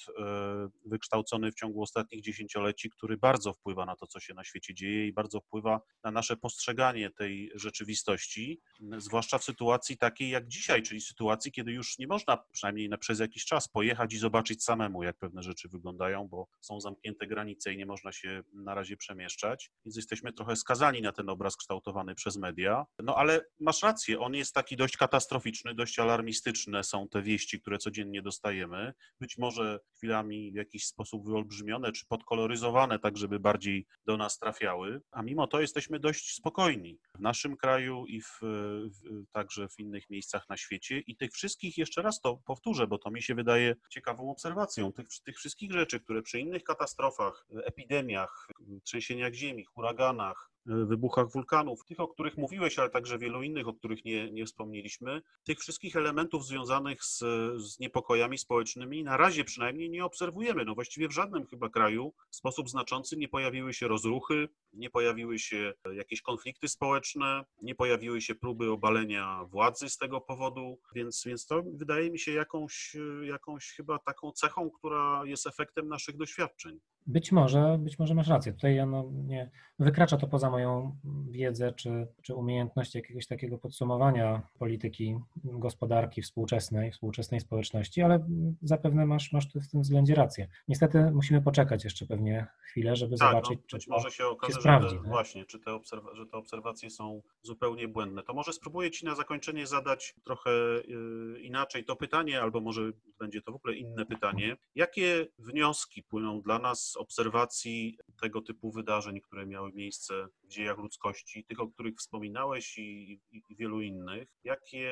wykształcony 0.86 1.52
w 1.52 1.56
ciągu 1.56 1.82
ostatnich 1.82 2.22
dziesięcioleci, 2.22 2.90
który 2.90 3.09
który 3.10 3.18
bardzo 3.18 3.54
wpływa 3.54 3.86
na 3.86 3.96
to, 3.96 4.08
co 4.08 4.20
się 4.20 4.34
na 4.34 4.44
świecie 4.44 4.74
dzieje 4.74 5.08
i 5.08 5.14
bardzo 5.14 5.42
wpływa 5.42 5.82
na 6.04 6.12
nasze 6.12 6.38
postrzeganie 6.38 7.10
tej 7.10 7.52
rzeczywistości, 7.56 8.62
zwłaszcza 8.98 9.38
w 9.38 9.44
sytuacji 9.44 9.98
takiej 9.98 10.30
jak 10.30 10.48
dzisiaj, 10.48 10.84
czyli 10.84 11.02
sytuacji, 11.02 11.52
kiedy 11.52 11.72
już 11.72 11.98
nie 11.98 12.08
można 12.08 12.38
przynajmniej 12.38 12.90
na, 12.90 12.98
przez 12.98 13.20
jakiś 13.20 13.46
czas 13.46 13.68
pojechać 13.68 14.14
i 14.14 14.18
zobaczyć 14.18 14.64
samemu, 14.64 15.04
jak 15.04 15.18
pewne 15.18 15.44
rzeczy 15.44 15.70
wyglądają, 15.70 16.28
bo 16.28 16.48
są 16.62 16.82
zamknięte 16.82 17.28
granice 17.28 17.74
i 17.74 17.78
nie 17.78 17.86
można 17.86 18.12
się 18.12 18.44
na 18.54 18.76
razie 18.76 18.98
przemieszczać, 18.98 19.72
więc 19.86 19.96
jesteśmy 19.96 20.34
trochę 20.34 20.56
skazani 20.56 21.02
na 21.02 21.12
ten 21.12 21.30
obraz 21.30 21.58
kształtowany 21.58 22.16
przez 22.16 22.38
media. 22.38 22.86
No 23.04 23.16
ale 23.16 23.46
masz 23.60 23.84
rację, 23.84 24.20
on 24.20 24.34
jest 24.34 24.54
taki 24.54 24.78
dość 24.78 24.98
katastroficzny, 24.98 25.76
dość 25.76 26.00
alarmistyczne 26.00 26.84
są 26.84 27.08
te 27.08 27.22
wieści, 27.22 27.62
które 27.62 27.78
codziennie 27.78 28.22
dostajemy. 28.22 28.94
Być 29.20 29.38
może 29.38 29.80
chwilami 29.96 30.52
w 30.52 30.56
jakiś 30.56 30.86
sposób 30.86 31.26
wyolbrzymione 31.26 31.92
czy 31.92 32.06
podkoloryzowane 32.06 32.99
tak 33.00 33.18
żeby 33.18 33.40
bardziej 33.40 33.86
do 34.06 34.18
nas 34.18 34.40
trafiały, 34.40 35.02
a 35.12 35.22
mimo 35.22 35.48
to 35.48 35.62
jesteśmy 35.62 36.00
dość 36.00 36.36
spokojni 36.36 37.00
w 37.16 37.20
naszym 37.20 37.58
kraju 37.58 38.06
i 38.06 38.22
w, 38.22 38.40
w, 38.42 39.26
także 39.32 39.68
w 39.68 39.80
innych 39.80 40.10
miejscach 40.10 40.50
na 40.50 40.58
świecie. 40.58 41.00
I 41.00 41.16
tych 41.16 41.32
wszystkich, 41.32 41.78
jeszcze 41.78 42.02
raz 42.02 42.22
to 42.22 42.38
powtórzę, 42.46 42.88
bo 42.88 42.98
to 42.98 43.12
mi 43.12 43.22
się 43.22 43.36
wydaje 43.36 43.76
ciekawą 43.90 44.32
obserwacją, 44.32 44.94
tych, 44.94 45.08
tych 45.26 45.38
wszystkich 45.38 45.72
rzeczy, 45.72 46.00
które 46.00 46.22
przy 46.22 46.40
innych 46.40 46.64
katastrofach, 46.64 47.46
epidemiach, 47.64 48.48
trzęsieniach 48.84 49.34
ziemi, 49.34 49.66
huraganach, 49.66 50.50
wybuchach 50.66 51.32
wulkanów, 51.32 51.86
tych, 51.86 52.00
o 52.00 52.08
których 52.08 52.38
mówiłeś, 52.38 52.80
ale 52.80 52.90
także 52.90 53.18
wielu 53.18 53.44
innych, 53.44 53.68
o 53.68 53.74
których 53.74 54.06
nie, 54.06 54.32
nie 54.32 54.46
wspomnieliśmy, 54.46 55.22
tych 55.44 55.60
wszystkich 55.60 55.96
elementów 55.96 56.46
związanych 56.46 57.04
z, 57.04 57.20
z 57.58 57.80
niepokojami 57.80 58.38
społecznymi 58.38 59.04
na 59.04 59.18
razie 59.18 59.44
przynajmniej 59.44 59.90
nie 59.90 60.06
obserwujemy. 60.06 60.66
No 60.66 60.76
właściwie 60.76 61.08
w 61.08 61.12
żadnym 61.12 61.46
chyba 61.46 61.70
kraju 61.70 62.14
w 62.32 62.36
sposób 62.36 62.70
znaczący 62.70 63.18
nie 63.18 63.28
pojawiły 63.28 63.74
się 63.74 63.88
rozruchy, 63.88 64.50
nie 64.74 64.90
pojawiły 64.90 65.40
się 65.40 65.74
jakieś 65.94 66.22
konflikty 66.22 66.68
społeczne, 66.68 67.46
nie 67.62 67.76
pojawiły 67.76 68.22
się 68.22 68.36
próby 68.36 68.72
obalenia 68.72 69.44
władzy 69.46 69.90
z 69.90 69.98
tego 69.98 70.22
powodu, 70.22 70.80
więc, 70.96 71.24
więc 71.26 71.46
to 71.46 71.64
wydaje 71.74 72.12
mi 72.12 72.20
się 72.20 72.32
jakąś, 72.32 72.96
jakąś 73.24 73.72
chyba 73.72 74.00
taką 74.00 74.32
cechą, 74.32 74.70
która 74.72 75.22
jest 75.26 75.48
efektem 75.48 75.88
naszych 75.88 76.18
doświadczeń. 76.18 76.80
Być 77.08 77.32
może, 77.32 77.78
być 77.80 78.00
może 78.00 78.16
masz 78.16 78.28
rację. 78.28 78.54
Tutaj 78.54 78.88
no, 78.88 79.10
nie 79.12 79.50
wykracza 79.80 80.18
to 80.18 80.28
poza 80.28 80.50
moją 80.50 80.98
wiedzę 81.32 81.74
czy, 81.74 82.08
czy 82.22 82.36
umiejętność 82.36 82.96
jakiegoś 82.96 83.28
takiego 83.28 83.58
podsumowania 83.58 84.42
polityki 84.60 85.16
gospodarki 85.44 86.22
współczesnej, 86.22 86.92
współczesnej 86.92 87.40
społeczności, 87.40 88.02
ale 88.02 88.28
zapewne 88.62 89.06
masz, 89.06 89.32
masz 89.32 89.48
w 89.48 89.72
tym 89.72 89.82
względzie 89.82 90.16
rację. 90.16 90.48
Niestety 90.68 91.12
musimy 91.12 91.42
poczekać 91.42 91.84
jeszcze 91.84 92.06
pewnie 92.06 92.48
chwilę, 92.62 92.96
żeby 92.96 93.18
tak, 93.18 93.34
no, 93.34 93.40
zobaczyć, 93.40 93.60
no, 93.74 93.80
czy 93.80 93.90
może 93.90 94.12
się 94.12 94.26
okaże, 94.26 94.54
się 94.54 94.60
sprawdzi, 94.60 94.90
że 94.96 95.02
te, 95.02 95.08
właśnie, 95.10 95.46
czy 95.46 95.60
te, 95.60 95.80
że 96.14 96.26
te 96.26 96.38
obserwacje 96.38 96.90
są 96.90 97.22
zupełnie 97.42 97.88
błędne. 97.88 98.24
To 98.24 98.34
może 98.34 98.54
spróbuję 98.54 98.92
Ci 98.92 99.06
na 99.06 99.16
zakończenie 99.16 99.68
zadać 99.68 100.16
trochę 100.24 100.52
yy, 100.88 101.40
inaczej 101.42 101.86
to 101.86 101.96
pytanie, 101.96 102.42
albo 102.42 102.62
może 102.62 102.92
będzie 103.20 103.42
to 103.42 103.52
w 103.52 103.56
ogóle 103.56 103.76
inne 103.76 104.06
pytanie. 104.06 104.58
Jakie 104.76 105.28
wnioski 105.38 106.04
płyną 106.04 106.42
dla 106.42 106.60
nas 106.60 106.89
z 106.90 106.98
obserwacji 106.98 107.98
tego 108.22 108.42
typu 108.42 108.72
wydarzeń, 108.72 109.22
które 109.22 109.46
miały 109.46 109.72
miejsce 109.74 110.28
dziejach 110.50 110.78
ludzkości, 110.78 111.44
tych, 111.44 111.60
o 111.60 111.68
których 111.68 111.96
wspominałeś 111.96 112.78
i, 112.78 113.12
i, 113.32 113.44
i 113.50 113.56
wielu 113.56 113.82
innych. 113.82 114.30
Jakie 114.44 114.92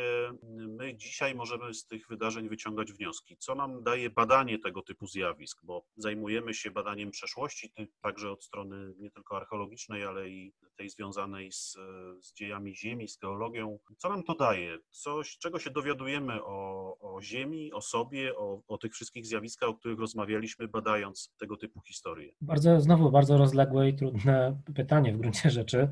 my 0.67 0.95
dzisiaj 0.95 1.35
możemy 1.35 1.73
z 1.73 1.85
tych 1.85 2.07
wydarzeń 2.07 2.49
wyciągać 2.49 2.93
wnioski? 2.93 3.37
Co 3.37 3.55
nam 3.55 3.83
daje 3.83 4.09
badanie 4.09 4.59
tego 4.59 4.81
typu 4.81 5.07
zjawisk? 5.07 5.59
Bo 5.63 5.85
zajmujemy 5.95 6.53
się 6.53 6.71
badaniem 6.71 7.11
przeszłości, 7.11 7.73
także 8.01 8.31
od 8.31 8.43
strony 8.43 8.93
nie 8.97 9.11
tylko 9.11 9.37
archeologicznej, 9.37 10.03
ale 10.03 10.29
i 10.29 10.53
tej 10.77 10.89
związanej 10.89 11.51
z, 11.51 11.77
z 12.21 12.33
dziejami 12.33 12.75
Ziemi, 12.75 13.07
z 13.07 13.17
geologią. 13.17 13.79
Co 13.97 14.09
nam 14.09 14.23
to 14.23 14.35
daje? 14.35 14.77
Coś, 14.89 15.37
czego 15.37 15.59
się 15.59 15.69
dowiadujemy 15.69 16.43
o, 16.43 16.97
o 16.99 17.21
Ziemi, 17.21 17.73
o 17.73 17.81
sobie, 17.81 18.35
o, 18.35 18.61
o 18.67 18.77
tych 18.77 18.93
wszystkich 18.93 19.25
zjawiskach, 19.25 19.69
o 19.69 19.73
których 19.73 19.99
rozmawialiśmy, 19.99 20.67
badając 20.67 21.33
tego 21.39 21.57
typu 21.57 21.81
historie? 21.81 22.33
Bardzo, 22.41 22.81
znowu 22.81 23.11
bardzo 23.11 23.37
rozległe 23.37 23.89
i 23.89 23.95
trudne 23.95 24.61
pytanie 24.75 25.13
w 25.13 25.17
gruncie 25.17 25.46
rzeczy. 25.49 25.89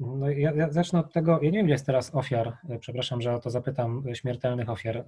No 0.00 0.30
ja, 0.30 0.52
ja, 0.52 0.72
zacznę 0.72 0.98
od 0.98 1.12
tego, 1.12 1.32
ja 1.42 1.50
nie 1.50 1.58
wiem, 1.58 1.66
ile 1.66 1.74
jest 1.74 1.86
teraz 1.86 2.14
ofiar, 2.14 2.56
e, 2.68 2.78
przepraszam, 2.78 3.20
że 3.20 3.34
o 3.34 3.38
to 3.38 3.50
zapytam, 3.50 4.02
e, 4.08 4.14
śmiertelnych 4.14 4.68
ofiar 4.68 4.96
e, 4.96 5.04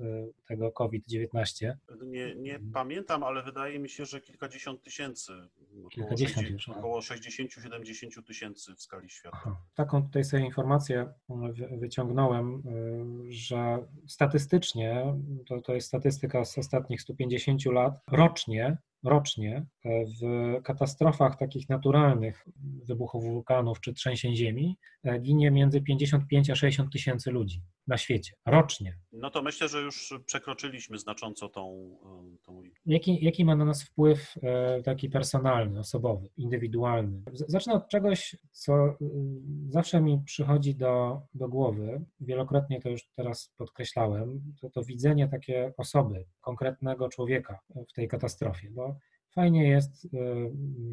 tego 0.47 0.73
COVID-19. 0.73 1.73
Nie, 2.03 2.35
nie 2.35 2.61
pamiętam, 2.73 3.23
ale 3.23 3.43
wydaje 3.43 3.79
mi 3.79 3.89
się, 3.89 4.05
że 4.05 4.21
kilkadziesiąt 4.21 4.83
tysięcy. 4.83 5.33
Kilkadziesiąt 5.91 6.51
już. 6.51 6.69
Około 6.69 7.01
60-70 7.01 8.23
tysięcy 8.23 8.75
w 8.75 8.83
skali 8.83 9.11
świata. 9.11 9.39
Aha. 9.41 9.57
Taką 9.75 10.03
tutaj 10.03 10.25
sobie 10.25 10.45
informację 10.45 11.13
wyciągnąłem, 11.79 12.63
że 13.29 13.87
statystycznie, 14.07 15.15
to, 15.49 15.61
to 15.61 15.75
jest 15.75 15.89
statystyka 15.89 16.45
z 16.45 16.59
ostatnich 16.59 17.03
150 17.03 17.65
lat, 17.65 17.95
rocznie 18.11 18.77
rocznie 19.05 19.67
e, 19.85 20.05
w 20.07 20.63
katastrofach 20.63 21.39
takich 21.39 21.69
naturalnych, 21.69 22.47
wybuchów 22.89 23.25
wulkanów 23.25 23.81
czy 23.81 23.93
trzęsień 23.93 24.37
ziemi, 24.37 24.79
e, 25.05 25.19
ginie 25.19 25.51
między 25.51 25.81
55 25.81 26.51
a 26.51 26.55
60 26.55 26.93
tysięcy 26.93 27.31
ludzi 27.31 27.63
na 27.87 27.97
świecie, 27.97 28.33
rocznie. 28.47 28.99
No 29.13 29.31
to 29.31 29.43
myślę, 29.43 29.69
że 29.69 29.81
już 29.81 30.15
przekroczyliśmy 30.27 30.99
znacząco 30.99 31.49
tą, 31.49 31.97
e, 32.35 32.37
tą 32.43 32.63
Jaki, 32.87 33.25
jaki 33.25 33.45
ma 33.45 33.57
na 33.57 33.65
nas 33.65 33.83
wpływ 33.83 34.35
taki 34.85 35.11
personalny, 35.11 35.81
osobowy, 35.81 36.29
indywidualny? 36.37 37.23
Zacznę 37.33 37.75
od 37.75 37.89
czegoś, 37.89 38.37
co 38.51 38.97
zawsze 39.69 40.01
mi 40.01 40.23
przychodzi 40.25 40.75
do, 40.75 41.23
do 41.35 41.49
głowy, 41.49 42.05
wielokrotnie 42.21 42.81
to 42.81 42.89
już 42.89 43.09
teraz 43.17 43.53
podkreślałem, 43.57 44.55
to, 44.61 44.71
to 44.71 44.83
widzenie 44.83 45.29
takie 45.29 45.73
osoby, 45.77 46.25
konkretnego 46.41 47.09
człowieka 47.09 47.59
w 47.89 47.93
tej 47.93 48.09
katastrofie, 48.09 48.71
bo 48.71 48.97
Fajnie 49.35 49.69
jest, 49.69 50.05
e, 50.05 50.19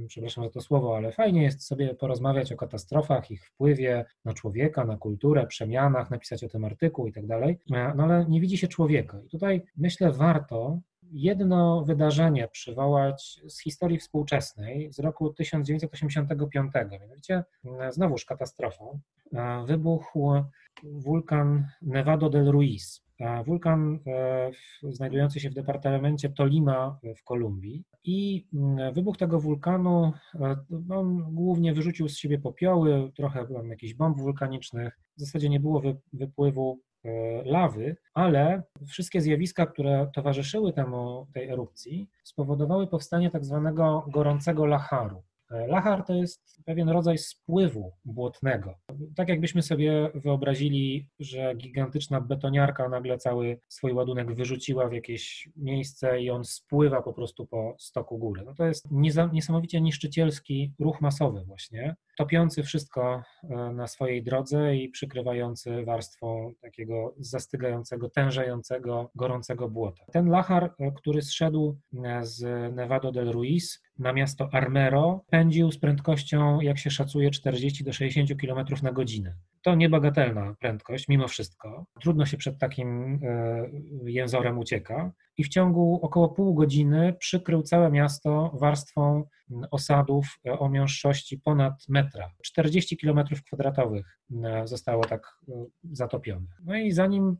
przepraszam 0.07 0.43
za 0.43 0.49
to 0.49 0.61
słowo, 0.61 0.97
ale 0.97 1.11
fajnie 1.11 1.43
jest 1.43 1.67
sobie 1.67 1.95
porozmawiać 1.95 2.51
o 2.51 2.57
katastrofach, 2.57 3.31
ich 3.31 3.45
wpływie 3.45 4.05
na 4.25 4.33
człowieka, 4.33 4.85
na 4.85 4.97
kulturę, 4.97 5.47
przemianach, 5.47 6.11
napisać 6.11 6.43
o 6.43 6.49
tym 6.49 6.65
artykuł 6.65 7.07
i 7.07 7.13
tak 7.13 7.27
dalej, 7.27 7.59
e, 7.73 7.93
no 7.95 8.03
ale 8.03 8.25
nie 8.29 8.41
widzi 8.41 8.57
się 8.57 8.67
człowieka. 8.67 9.21
I 9.25 9.29
tutaj 9.29 9.61
myślę, 9.77 10.11
warto 10.11 10.79
jedno 11.11 11.83
wydarzenie 11.83 12.47
przywołać 12.47 13.41
z 13.47 13.59
historii 13.59 13.99
współczesnej 13.99 14.93
z 14.93 14.99
roku 14.99 15.33
1985. 15.33 16.71
Mianowicie 16.91 17.43
e, 17.79 17.91
znowuż 17.91 18.25
katastrofą. 18.25 18.99
Wybuchł 19.65 20.31
wulkan 20.83 21.67
Nevado 21.81 22.29
del 22.29 22.51
Ruiz. 22.51 23.08
Wulkan 23.45 23.99
e, 24.07 24.51
znajdujący 24.83 25.39
się 25.39 25.49
w 25.49 25.53
departamencie 25.53 26.29
Tolima 26.29 26.99
w 27.17 27.23
Kolumbii 27.23 27.83
i 28.03 28.47
mm, 28.53 28.93
wybuch 28.93 29.17
tego 29.17 29.39
wulkanu, 29.39 30.13
e, 30.35 30.55
on 30.89 31.35
głównie 31.35 31.73
wyrzucił 31.73 32.09
z 32.09 32.17
siebie 32.17 32.39
popioły, 32.39 33.11
trochę 33.15 33.47
tam 33.47 33.69
jakichś 33.69 33.93
bomb 33.93 34.17
wulkanicznych, 34.21 34.99
w 35.17 35.19
zasadzie 35.19 35.49
nie 35.49 35.59
było 35.59 35.81
wypływu 36.13 36.79
e, 37.05 37.09
lawy, 37.43 37.95
ale 38.13 38.63
wszystkie 38.87 39.21
zjawiska, 39.21 39.65
które 39.65 40.11
towarzyszyły 40.15 40.73
temu, 40.73 41.27
tej 41.33 41.49
erupcji, 41.49 42.09
spowodowały 42.23 42.87
powstanie 42.87 43.29
tak 43.31 43.45
zwanego 43.45 44.05
gorącego 44.07 44.65
lacharu. 44.65 45.23
Lachar 45.49 46.03
to 46.03 46.13
jest 46.13 46.61
pewien 46.65 46.89
rodzaj 46.89 47.17
spływu 47.17 47.91
błotnego. 48.05 48.75
Tak 49.15 49.29
jakbyśmy 49.29 49.61
sobie 49.61 50.09
wyobrazili, 50.15 51.07
że 51.19 51.55
gigantyczna 51.55 52.21
betoniarka 52.21 52.89
nagle 52.89 53.17
cały 53.17 53.59
swój 53.67 53.93
ładunek 53.93 54.35
wyrzuciła 54.35 54.89
w 54.89 54.93
jakieś 54.93 55.49
miejsce 55.55 56.21
i 56.21 56.29
on 56.29 56.45
spływa 56.45 57.01
po 57.01 57.13
prostu 57.13 57.47
po 57.47 57.75
stoku 57.79 58.17
góry. 58.17 58.43
No 58.45 58.53
to 58.53 58.65
jest 58.65 58.87
niesamowicie 59.31 59.81
niszczycielski 59.81 60.73
ruch 60.79 61.01
masowy 61.01 61.43
właśnie, 61.45 61.95
topiący 62.19 62.63
wszystko 62.63 63.23
e, 63.43 63.55
na 63.73 63.87
swojej 63.87 64.23
drodze 64.23 64.75
i 64.75 64.89
przykrywający 64.89 65.85
warstwą 65.85 66.53
takiego 66.61 67.15
zastygającego, 67.19 68.09
tężejącego, 68.09 69.11
gorącego 69.15 69.69
błota. 69.69 70.03
Ten 70.11 70.29
lachar, 70.29 70.73
e, 70.79 70.91
który 70.91 71.21
zszedł 71.21 71.77
e, 72.03 72.25
z 72.25 72.43
Nevado 72.75 73.11
del 73.11 73.31
Ruiz 73.31 73.83
na 73.99 74.13
miasto 74.13 74.49
Armero, 74.51 75.25
pędził 75.29 75.71
z 75.71 75.77
prędkością, 75.77 76.61
jak 76.61 76.77
się 76.77 76.89
szacuje, 76.89 77.31
40 77.31 77.83
do 77.83 77.93
60 77.93 78.41
km 78.41 78.65
na 78.83 78.91
godzinę. 78.91 79.35
To 79.61 79.75
niebagatelna 79.75 80.55
prędkość, 80.59 81.07
mimo 81.07 81.27
wszystko. 81.27 81.85
Trudno 82.01 82.25
się 82.25 82.37
przed 82.37 82.57
takim 82.57 83.19
jęzorem 84.05 84.57
ucieka. 84.57 85.11
I 85.39 85.43
w 85.43 85.49
ciągu 85.49 85.99
około 86.01 86.29
pół 86.29 86.53
godziny 86.53 87.13
przykrył 87.19 87.63
całe 87.63 87.91
miasto 87.91 88.51
warstwą 88.53 89.23
osadów 89.71 90.39
o 90.59 90.69
miąższości 90.69 91.37
ponad 91.37 91.73
metra. 91.89 92.31
40 92.43 92.97
km 92.97 93.19
kwadratowych 93.45 94.19
e, 94.43 94.67
zostało 94.67 95.05
tak 95.05 95.37
e, 95.49 95.65
zatopionych. 95.91 96.49
No 96.65 96.75
i 96.75 96.91
zanim 96.91 97.37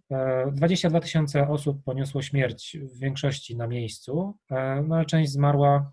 22 0.52 0.98
e, 0.98 1.02
tysiące 1.02 1.50
osób 1.50 1.84
poniosło 1.84 2.22
śmierć 2.22 2.78
w 2.82 3.00
większości 3.00 3.58
na 3.58 3.68
miejscu, 3.68 4.38
no 4.88 4.96
ale 4.96 5.06
część 5.06 5.32
zmarła 5.32 5.92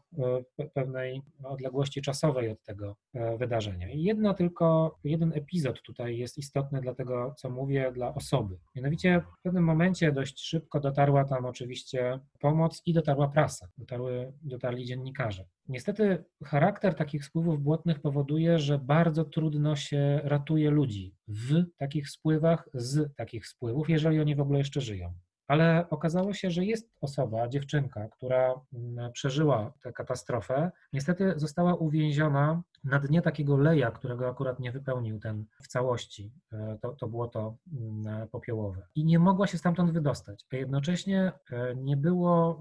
pewnej 0.74 1.22
odległości 1.44 2.02
czasowej 2.02 2.50
od 2.50 2.62
tego 2.62 2.96
wydarzenia. 3.38 3.90
I 3.90 4.02
jedno 4.02 4.34
tylko, 4.34 4.98
jeden 5.04 5.32
epizod 5.34 5.82
tutaj 5.82 6.18
jest 6.18 6.38
istotny 6.38 6.80
dla 6.80 6.94
tego, 6.94 7.34
co 7.38 7.50
mówię, 7.50 7.92
dla 7.94 8.14
osoby. 8.14 8.58
Mianowicie 8.76 9.22
w 9.38 9.42
pewnym 9.42 9.64
momencie 9.64 10.12
dość 10.12 10.40
szybko 10.40 10.80
dotarła 10.80 11.24
tam 11.24 11.46
oczywiście 11.46 11.95
pomoc 12.40 12.82
i 12.86 12.92
dotarła 12.92 13.28
prasa, 13.28 13.68
dotarły, 13.78 14.32
dotarli 14.42 14.84
dziennikarze. 14.84 15.44
Niestety 15.68 16.24
charakter 16.44 16.94
takich 16.94 17.24
spływów 17.24 17.62
błotnych 17.62 18.00
powoduje, 18.00 18.58
że 18.58 18.78
bardzo 18.78 19.24
trudno 19.24 19.76
się 19.76 20.20
ratuje 20.24 20.70
ludzi 20.70 21.14
w 21.28 21.64
takich 21.76 22.10
spływach, 22.10 22.68
z 22.74 23.14
takich 23.16 23.46
spływów, 23.46 23.90
jeżeli 23.90 24.20
oni 24.20 24.36
w 24.36 24.40
ogóle 24.40 24.58
jeszcze 24.58 24.80
żyją 24.80 25.14
ale 25.48 25.86
okazało 25.90 26.32
się, 26.32 26.50
że 26.50 26.64
jest 26.64 26.90
osoba, 27.00 27.48
dziewczynka, 27.48 28.08
która 28.08 28.60
mm, 28.72 29.12
przeżyła 29.12 29.72
tę 29.82 29.92
katastrofę. 29.92 30.70
Niestety 30.92 31.32
została 31.36 31.74
uwięziona 31.74 32.62
na 32.84 32.98
dnie 32.98 33.22
takiego 33.22 33.56
leja, 33.56 33.90
którego 33.90 34.28
akurat 34.28 34.60
nie 34.60 34.72
wypełnił 34.72 35.18
ten 35.18 35.44
w 35.62 35.68
całości, 35.68 36.32
e, 36.52 36.78
to, 36.82 36.92
to 36.92 37.08
było 37.08 37.28
to 37.28 37.56
mm, 37.72 38.28
popiołowe. 38.28 38.86
I 38.94 39.04
nie 39.04 39.18
mogła 39.18 39.46
się 39.46 39.58
stamtąd 39.58 39.90
wydostać, 39.90 40.44
a 40.52 40.56
jednocześnie 40.56 41.32
e, 41.50 41.76
nie 41.76 41.96
było, 41.96 42.60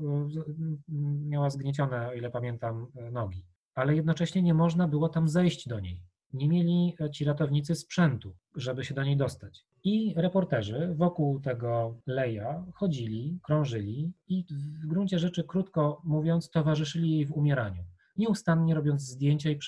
miała 1.26 1.50
zgniecione, 1.50 2.08
o 2.08 2.14
ile 2.14 2.32
pamiętam, 2.32 2.88
e, 2.96 3.12
nogi, 3.12 3.46
ale 3.76 3.96
jednocześnie 3.96 4.42
nie 4.42 4.54
można 4.54 4.88
było 4.88 5.10
tam 5.10 5.30
zejść 5.30 5.68
do 5.68 5.80
niej 5.80 6.02
nie 6.36 6.48
mieli 6.48 6.96
ci 7.14 7.26
ratownicy 7.26 7.76
sprzętu, 7.76 8.36
żeby 8.56 8.84
się 8.84 8.94
do 8.94 9.04
niej 9.04 9.18
dostać. 9.18 9.66
I 9.88 10.14
reporterzy 10.18 10.96
wokół 10.96 11.40
tego 11.40 11.96
leja 12.08 12.66
chodzili, 12.74 13.40
krążyli 13.44 14.14
i 14.28 14.46
w 14.84 14.88
gruncie 14.88 15.20
rzeczy, 15.20 15.44
krótko 15.44 16.02
mówiąc, 16.04 16.50
towarzyszyli 16.50 17.12
jej 17.12 17.26
w 17.26 17.32
umieraniu 17.32 17.84
nieustannie 18.18 18.76
robiąc 18.76 19.02
zdjęcia 19.02 19.50
i 19.50 19.60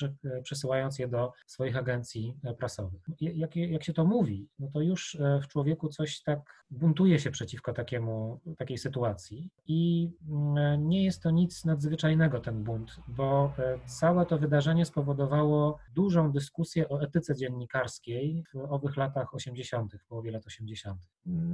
przesyłając 0.44 1.00
je 1.00 1.08
do 1.08 1.34
swoich 1.48 1.78
agencji 1.78 2.34
e, 2.44 2.54
prasowych. 2.54 3.02
Jak, 3.20 3.56
jak 3.56 3.84
się 3.84 3.94
to 3.94 4.06
mówi, 4.06 4.48
no 4.60 4.68
to 4.74 4.82
już 4.82 5.16
e, 5.16 5.40
w 5.44 5.48
człowieku 5.48 5.90
coś 5.90 6.22
tak 6.22 6.40
buntuje 6.70 7.20
się 7.20 7.32
przeciwko 7.32 7.74
takiemu, 7.74 8.40
takiej 8.58 8.78
sytuacji 8.78 9.50
i 9.68 10.10
mm, 10.30 10.58
e, 10.58 10.78
nie 10.78 11.04
jest 11.04 11.24
to 11.24 11.32
nic 11.32 11.66
nadzwyczajnego 11.66 12.40
ten 12.40 12.64
bunt, 12.64 13.00
bo 13.08 13.54
całe 13.86 14.26
to 14.26 14.38
wydarzenie 14.38 14.86
spowodowało 14.86 15.80
dużą 15.96 16.32
dyskusję 16.32 16.90
o 16.90 17.02
etyce 17.02 17.36
dziennikarskiej 17.36 18.44
w 18.54 18.58
owych 18.74 18.98
latach 18.98 19.34
80., 19.34 19.94
w 19.94 20.06
połowie 20.06 20.32
lat 20.32 20.48
80. 20.48 21.02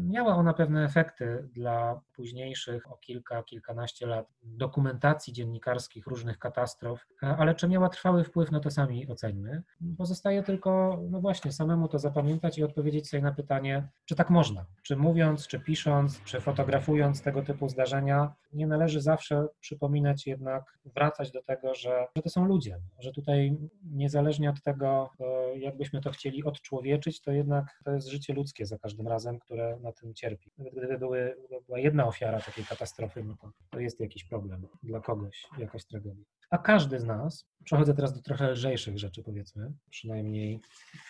miała 0.03 0.35
ona 0.35 0.53
pewne 0.53 0.85
efekty 0.85 1.49
dla 1.53 2.01
późniejszych 2.15 2.91
o 2.91 2.97
kilka, 2.97 3.43
kilkanaście 3.43 4.07
lat 4.07 4.27
dokumentacji 4.43 5.33
dziennikarskich 5.33 6.07
różnych 6.07 6.39
katastrof, 6.39 7.07
ale 7.21 7.55
czy 7.55 7.67
miała 7.67 7.89
trwały 7.89 8.23
wpływ, 8.23 8.51
no 8.51 8.59
to 8.59 8.71
sami 8.71 9.07
oceńmy. 9.07 9.63
Pozostaje 9.97 10.43
tylko, 10.43 11.01
no 11.09 11.21
właśnie, 11.21 11.51
samemu 11.51 11.87
to 11.87 11.99
zapamiętać 11.99 12.57
i 12.57 12.63
odpowiedzieć 12.63 13.09
sobie 13.09 13.23
na 13.23 13.31
pytanie, 13.31 13.87
czy 14.05 14.15
tak 14.15 14.29
można, 14.29 14.65
czy 14.81 14.95
mówiąc, 14.95 15.47
czy 15.47 15.59
pisząc, 15.59 16.23
czy 16.23 16.41
fotografując 16.41 17.21
tego 17.21 17.41
typu 17.41 17.69
zdarzenia, 17.69 18.33
nie 18.53 18.67
należy 18.67 19.01
zawsze 19.01 19.47
przypominać 19.59 20.27
jednak, 20.27 20.77
wracać 20.85 21.31
do 21.31 21.43
tego, 21.43 21.75
że, 21.75 22.07
że 22.15 22.21
to 22.23 22.29
są 22.29 22.45
ludzie, 22.45 22.79
że 22.99 23.11
tutaj 23.11 23.57
niezależnie 23.91 24.49
od 24.49 24.61
tego, 24.61 25.09
e, 25.19 25.59
jakbyśmy 25.59 26.01
to 26.01 26.11
chcieli 26.11 26.43
odczłowieczyć, 26.43 27.21
to 27.21 27.31
jednak 27.31 27.65
to 27.85 27.91
jest 27.91 28.07
życie 28.07 28.33
ludzkie 28.33 28.65
za 28.65 28.77
każdym 28.77 29.07
razem, 29.07 29.39
które 29.39 29.77
na 29.81 29.91
tym 29.91 30.13
cierpi. 30.13 30.51
Nawet 30.57 30.73
gdyby 30.73 30.97
były, 30.97 31.35
była 31.65 31.79
jedna 31.79 32.07
ofiara 32.07 32.41
takiej 32.41 32.65
katastrofy, 32.65 33.23
no 33.23 33.35
to, 33.41 33.51
to 33.69 33.79
jest 33.79 33.99
jakiś 33.99 34.23
problem 34.23 34.67
dla 34.83 34.99
kogoś, 34.99 35.47
jakaś 35.57 35.85
tragedia. 35.85 36.25
A 36.49 36.57
każdy 36.57 36.99
z 36.99 37.05
nas, 37.05 37.47
przechodzę 37.63 37.93
teraz 37.93 38.13
do 38.13 38.21
trochę 38.21 38.51
lżejszych 38.51 38.99
rzeczy, 38.99 39.23
powiedzmy, 39.23 39.73
przynajmniej 39.89 40.59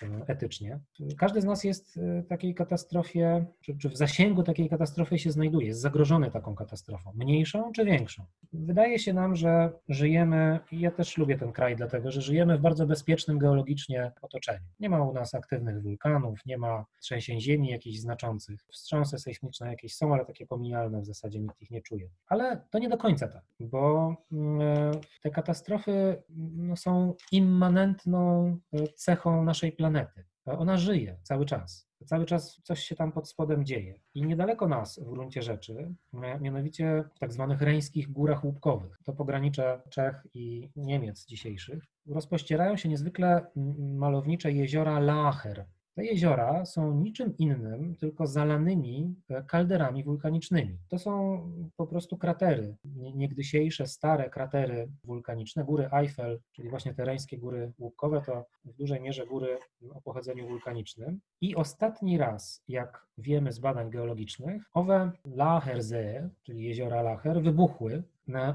e, 0.03 0.25
etycznie, 0.27 0.79
każdy 1.17 1.41
z 1.41 1.45
nas 1.45 1.63
jest 1.63 1.99
w 2.23 2.27
takiej 2.27 2.55
katastrofie, 2.55 3.45
czy, 3.61 3.77
czy 3.77 3.89
w 3.89 3.97
zasięgu 3.97 4.43
takiej 4.43 4.69
katastrofy 4.69 5.19
się 5.19 5.31
znajduje, 5.31 5.67
jest 5.67 5.81
zagrożony 5.81 6.31
taką 6.31 6.55
katastrofą, 6.55 7.11
mniejszą 7.33 7.71
czy 7.71 7.85
większą. 7.85 8.25
Wydaje 8.53 8.99
się 8.99 9.13
nam, 9.13 9.35
że 9.35 9.71
żyjemy, 9.89 10.59
ja 10.71 10.91
też 10.91 11.17
lubię 11.17 11.37
ten 11.37 11.51
kraj, 11.51 11.75
dlatego 11.75 12.11
że 12.11 12.21
żyjemy 12.21 12.57
w 12.57 12.61
bardzo 12.61 12.85
bezpiecznym 12.85 13.37
geologicznie 13.37 14.11
otoczeniu. 14.21 14.65
Nie 14.79 14.89
ma 14.89 15.03
u 15.03 15.13
nas 15.13 15.35
aktywnych 15.35 15.81
wulkanów, 15.81 16.39
nie 16.45 16.57
ma 16.57 16.85
trzęsień 17.01 17.41
ziemi 17.41 17.69
jakichś 17.69 17.97
znaczących. 17.99 18.59
Wstrząsy 18.71 19.19
sejsmiczne 19.19 19.67
jakieś 19.67 19.95
są, 19.95 20.13
ale 20.13 20.25
takie 20.25 20.45
pomijalne 20.45 21.01
w 21.01 21.05
zasadzie 21.05 21.39
nikt 21.39 21.61
ich 21.61 21.71
nie 21.71 21.81
czuje. 21.81 22.09
Ale 22.27 22.61
to 22.71 22.79
nie 22.79 22.89
do 22.89 22.97
końca 22.97 23.27
tak, 23.27 23.43
bo 23.59 24.15
mm, 24.31 24.91
te 25.21 25.29
katastrofy 25.29 26.23
no, 26.55 26.75
są 26.75 27.13
immanentną 27.31 28.57
e, 28.73 28.87
cechą 28.87 29.43
naszej 29.43 29.71
planety. 29.71 30.23
Ona 30.45 30.77
żyje 30.77 31.17
cały 31.23 31.45
czas. 31.45 31.87
Cały 32.05 32.25
czas 32.25 32.61
coś 32.63 32.79
się 32.79 32.95
tam 32.95 33.11
pod 33.11 33.29
spodem 33.29 33.65
dzieje. 33.65 33.99
I 34.13 34.23
niedaleko 34.23 34.67
nas 34.67 34.99
w 34.99 35.09
gruncie 35.09 35.41
rzeczy, 35.41 35.93
mianowicie 36.41 37.03
w 37.15 37.19
tak 37.19 37.33
zwanych 37.33 37.61
reńskich 37.61 38.11
górach 38.11 38.43
łupkowych, 38.43 38.97
to 39.03 39.13
pogranicze 39.13 39.81
Czech 39.89 40.27
i 40.33 40.69
Niemiec 40.75 41.25
dzisiejszych, 41.25 41.83
rozpościerają 42.07 42.77
się 42.77 42.89
niezwykle 42.89 43.45
malownicze 43.79 44.51
jeziora 44.51 44.99
Lacher. 44.99 45.65
Te 45.95 46.05
jeziora 46.05 46.65
są 46.65 46.93
niczym 46.93 47.37
innym, 47.37 47.95
tylko 47.95 48.27
zalanymi 48.27 49.15
e, 49.29 49.43
kalderami 49.43 50.03
wulkanicznymi. 50.03 50.77
To 50.87 50.99
są 50.99 51.41
po 51.77 51.87
prostu 51.87 52.17
kratery, 52.17 52.75
niegdysiejsze, 53.15 53.87
stare 53.87 54.29
kratery 54.29 54.89
wulkaniczne. 55.03 55.63
Góry 55.63 55.89
Eiffel, 55.91 56.39
czyli 56.51 56.69
właśnie 56.69 56.93
te 56.93 57.05
reńskie 57.05 57.37
góry 57.37 57.71
łupkowe, 57.79 58.21
to 58.25 58.45
w 58.65 58.73
dużej 58.73 59.01
mierze 59.01 59.25
góry 59.25 59.57
o 59.93 60.01
pochodzeniu 60.01 60.47
wulkanicznym. 60.47 61.19
I 61.41 61.55
ostatni 61.55 62.17
raz, 62.17 62.63
jak 62.67 63.05
wiemy 63.17 63.51
z 63.51 63.59
badań 63.59 63.89
geologicznych, 63.89 64.63
owe 64.73 65.11
Lachersee, 65.25 66.29
czyli 66.43 66.63
jeziora 66.63 67.01
Lacher, 67.01 67.41
wybuchły 67.41 68.03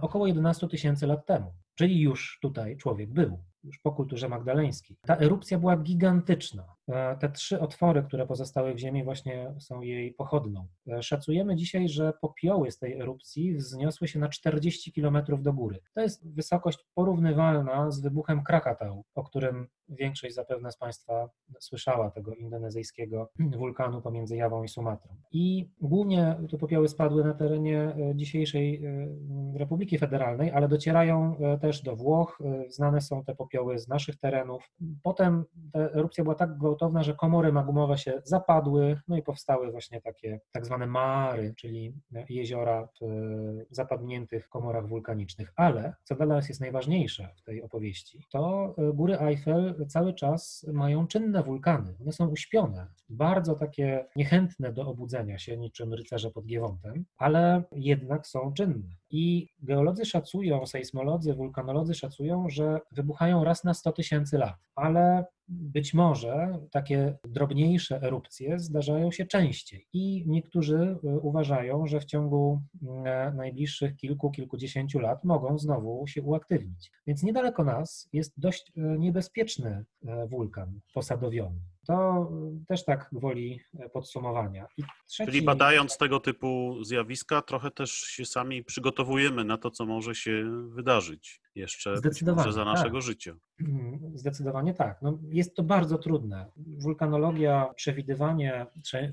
około 0.01 0.27
11 0.27 0.69
tysięcy 0.69 1.07
lat 1.07 1.27
temu. 1.27 1.53
Czyli 1.75 2.01
już 2.01 2.39
tutaj 2.43 2.77
człowiek 2.77 3.11
był 3.11 3.39
już 3.65 3.79
po 3.79 3.93
kulturze 3.93 4.29
magdaleńskiej. 4.29 4.97
Ta 5.07 5.17
erupcja 5.17 5.59
była 5.59 5.77
gigantyczna. 5.77 6.78
E, 6.89 7.17
te 7.17 7.29
trzy 7.29 7.61
otwory, 7.61 8.03
które 8.03 8.27
pozostały 8.27 8.75
w 8.75 8.79
ziemi, 8.79 9.05
właśnie 9.05 9.55
są 9.59 9.81
jej 9.81 10.13
pochodną. 10.13 10.67
E, 10.89 11.03
szacujemy 11.03 11.57
dzisiaj, 11.57 11.89
że 11.89 12.13
popioły 12.21 12.71
z 12.71 12.79
tej 12.79 13.01
erupcji 13.01 13.55
wzniosły 13.55 14.09
się 14.09 14.19
na 14.19 14.29
40 14.29 14.93
km 14.93 15.19
do 15.39 15.53
góry. 15.53 15.81
To 15.95 16.01
jest 16.01 16.35
wysokość 16.35 16.79
porównywalna 16.95 17.91
z 17.91 18.01
wybuchem 18.01 18.43
Krakatau, 18.43 19.05
o 19.15 19.25
którym 19.25 19.67
większość 19.89 20.35
zapewne 20.35 20.73
z 20.73 20.77
Państwa 20.77 21.29
słyszała, 21.61 22.11
tego 22.11 22.35
indonezyjskiego 22.35 23.31
wulkanu 23.39 24.03
pomiędzy 24.03 24.37
Jawą 24.37 24.63
i 24.63 24.69
Sumatrą. 24.69 25.15
I 25.33 25.71
głównie 25.81 26.37
te 26.51 26.59
popioły 26.59 26.89
spadły 26.89 27.25
na 27.25 27.35
terenie 27.35 27.81
e, 27.81 28.17
dzisiejszej 28.17 28.83
Republiki 29.55 29.99
Federalnej, 29.99 30.51
ale 30.51 30.69
docierają 30.69 31.37
też 31.61 31.83
do 31.83 31.97
Włoch. 31.97 32.39
Znane 32.69 33.01
są 33.01 33.25
te 33.25 33.35
popioły 33.35 33.79
z 33.79 33.89
naszych 33.89 34.17
terenów. 34.17 34.71
Potem 35.03 35.45
ta 35.73 35.81
erupcja 35.81 36.25
była 36.25 36.35
tak 36.35 36.59
gwałtowna, 36.79 37.03
że 37.03 37.15
komory 37.15 37.53
magmowe 37.53 37.99
się 37.99 38.21
zapadły, 38.25 39.01
no 39.09 39.17
i 39.17 39.23
powstały 39.23 39.71
właśnie 39.71 40.01
takie 40.01 40.41
tak 40.53 40.67
zwane 40.67 40.87
mary, 40.87 41.55
czyli 41.57 41.95
jeziora 42.29 42.89
w 43.01 43.67
zapadniętych 43.71 44.49
komorach 44.49 44.89
wulkanicznych. 44.89 45.53
Ale, 45.57 45.95
co 46.05 46.15
dla 46.15 46.27
nas 46.27 46.49
jest 46.49 46.61
najważniejsze 46.61 47.29
w 47.37 47.43
tej 47.43 47.63
opowieści, 47.63 48.25
to 48.31 48.75
góry 48.95 49.19
Eiffel 49.21 49.87
cały 49.89 50.15
czas 50.15 50.67
mają 50.73 51.07
czynne 51.07 51.43
wulkany. 51.43 51.95
One 52.01 52.13
są 52.13 52.29
uśpione, 52.29 52.87
bardzo 53.09 53.55
takie 53.55 54.07
niechętne 54.17 54.73
do 54.73 54.87
obudzenia 54.89 55.39
się, 55.39 55.57
niczym 55.57 55.95
rycerze 55.95 56.31
pod 56.31 56.47
Giewontem, 56.47 57.05
ale 57.17 57.63
jednak 57.73 58.27
są 58.27 58.53
czynne. 58.53 58.89
I 59.11 59.49
geolodzy 59.63 60.05
szacują, 60.05 60.67
sejsmolodzy, 60.67 61.35
wulkanolodzy 61.35 61.95
szacują, 61.95 62.49
że 62.49 62.81
wybuchają 62.93 63.45
raz 63.45 63.65
na 63.65 63.75
100 63.75 63.93
tysięcy 63.93 64.39
lat, 64.39 64.57
ale 64.75 65.25
być 65.49 65.95
może 65.95 66.59
takie 66.71 67.19
drobniejsze 67.25 68.03
erupcje 68.03 68.59
zdarzają 68.59 69.11
się 69.11 69.27
częściej 69.27 69.87
i 69.93 70.25
niektórzy 70.27 70.99
y, 71.05 71.21
uważają, 71.21 71.87
że 71.87 72.01
w 72.01 72.05
ciągu 72.05 72.63
y, 72.83 72.87
najbliższych 73.35 73.97
kilku, 73.97 74.31
kilkudziesięciu 74.31 74.99
lat 74.99 75.25
mogą 75.25 75.59
znowu 75.59 76.07
się 76.07 76.23
uaktywnić. 76.23 76.91
Więc 77.07 77.23
niedaleko 77.23 77.65
nas 77.65 78.09
jest 78.13 78.41
dość 78.41 78.69
y, 78.69 78.73
niebezpieczny 78.99 79.85
wulkan 80.29 80.81
posadowiony. 80.95 81.61
To 81.89 82.31
też 82.69 82.85
tak 82.85 83.09
gwoli 83.13 83.61
podsumowania. 83.93 84.67
Trzeci... 85.07 85.33
Czyli 85.33 85.43
badając 85.43 85.99
tego 85.99 86.21
typu 86.21 86.79
zjawiska, 86.85 87.43
trochę 87.43 87.71
też 87.71 87.91
się 87.91 88.25
sami 88.25 88.65
przygotowujemy 88.65 89.45
na 89.45 89.59
to, 89.59 89.71
co 89.71 89.87
może 89.87 90.15
się 90.15 90.45
wydarzyć 90.69 91.41
jeszcze 91.55 91.97
Zdecydowanie, 91.97 92.53
za 92.53 92.65
naszego 92.65 92.99
tak. 92.99 93.03
życia. 93.03 93.37
Mhm, 93.61 94.19
zdecydowanie 94.19 94.75
tak. 94.75 95.03
No, 95.03 95.19
jest 95.29 95.55
to 95.55 95.63
bardzo 95.63 95.99
trudne. 95.99 96.47
Wulkanologia, 96.57 97.73
przewidywanie 97.77 98.67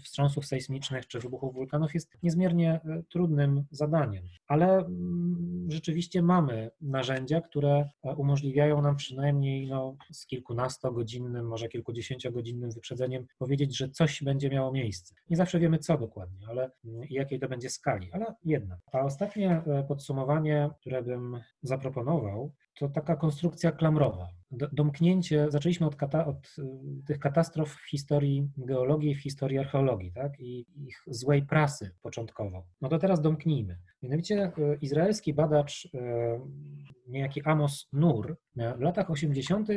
wstrząsów 0.04 0.46
sejsmicznych 0.46 1.08
czy 1.08 1.20
wybuchów 1.20 1.54
wulkanów 1.54 1.94
jest 1.94 2.18
niezmiernie 2.24 2.74
e, 2.86 3.04
trudnym 3.10 3.64
zadaniem, 3.72 4.24
ale 4.48 4.78
mm, 4.78 5.68
rzeczywiście 5.72 6.22
mamy 6.22 6.72
narzędzia, 6.82 7.42
które 7.42 7.90
e, 8.04 8.16
umożliwiają 8.16 8.82
nam 8.82 8.96
przynajmniej 8.96 9.68
no, 9.68 9.98
z 10.12 10.26
kilkunastogodzinnym, 10.26 11.48
może 11.48 11.68
kilkudziesięciogodzinnym 11.68 12.72
wyprzedzeniem 12.72 13.26
powiedzieć, 13.40 13.78
że 13.78 13.90
coś 13.90 14.24
będzie 14.24 14.50
miało 14.50 14.72
miejsce. 14.72 15.16
Nie 15.30 15.38
zawsze 15.38 15.60
wiemy 15.60 15.80
co 15.80 15.98
dokładnie, 15.98 16.48
ale 16.50 16.72
mm, 16.86 17.02
jakiej 17.10 17.40
to 17.40 17.50
będzie 17.50 17.70
skali, 17.70 18.12
ale 18.12 18.36
jednak. 18.46 18.80
A 18.92 19.00
ostatnie 19.00 19.64
e, 19.68 19.84
podsumowanie, 19.84 20.70
które 20.82 21.04
bym 21.04 21.40
zaproponował, 21.62 22.25
to 22.80 22.90
taka 22.90 23.16
konstrukcja 23.16 23.72
klamrowa. 23.72 24.28
Domknięcie, 24.52 25.46
zaczęliśmy 25.50 25.88
od, 25.88 25.96
kata, 25.96 26.26
od, 26.26 26.56
y, 26.60 26.64
tych 27.08 27.20
katastrof 27.20 27.70
w 27.70 27.90
historii 27.90 28.50
geologii, 28.58 29.16
w 29.16 29.22
historii 29.22 29.58
archeologii, 29.58 30.12
tak? 30.12 30.40
I 30.40 30.66
ich 30.76 31.04
złej 31.08 31.46
prasy 31.46 31.92
początkowo. 32.02 32.68
No 32.82 32.90
to 32.90 33.00
teraz 33.00 33.22
domknijmy. 33.22 33.78
Mianowicie 34.02 34.52
y, 34.58 34.78
izraelski 34.82 35.34
badacz, 35.34 35.86
y, 35.86 35.90
niejaki 37.08 37.42
Amos 37.44 37.90
Nur, 37.94 38.38
w 38.78 38.82
latach 38.82 39.12
80. 39.12 39.70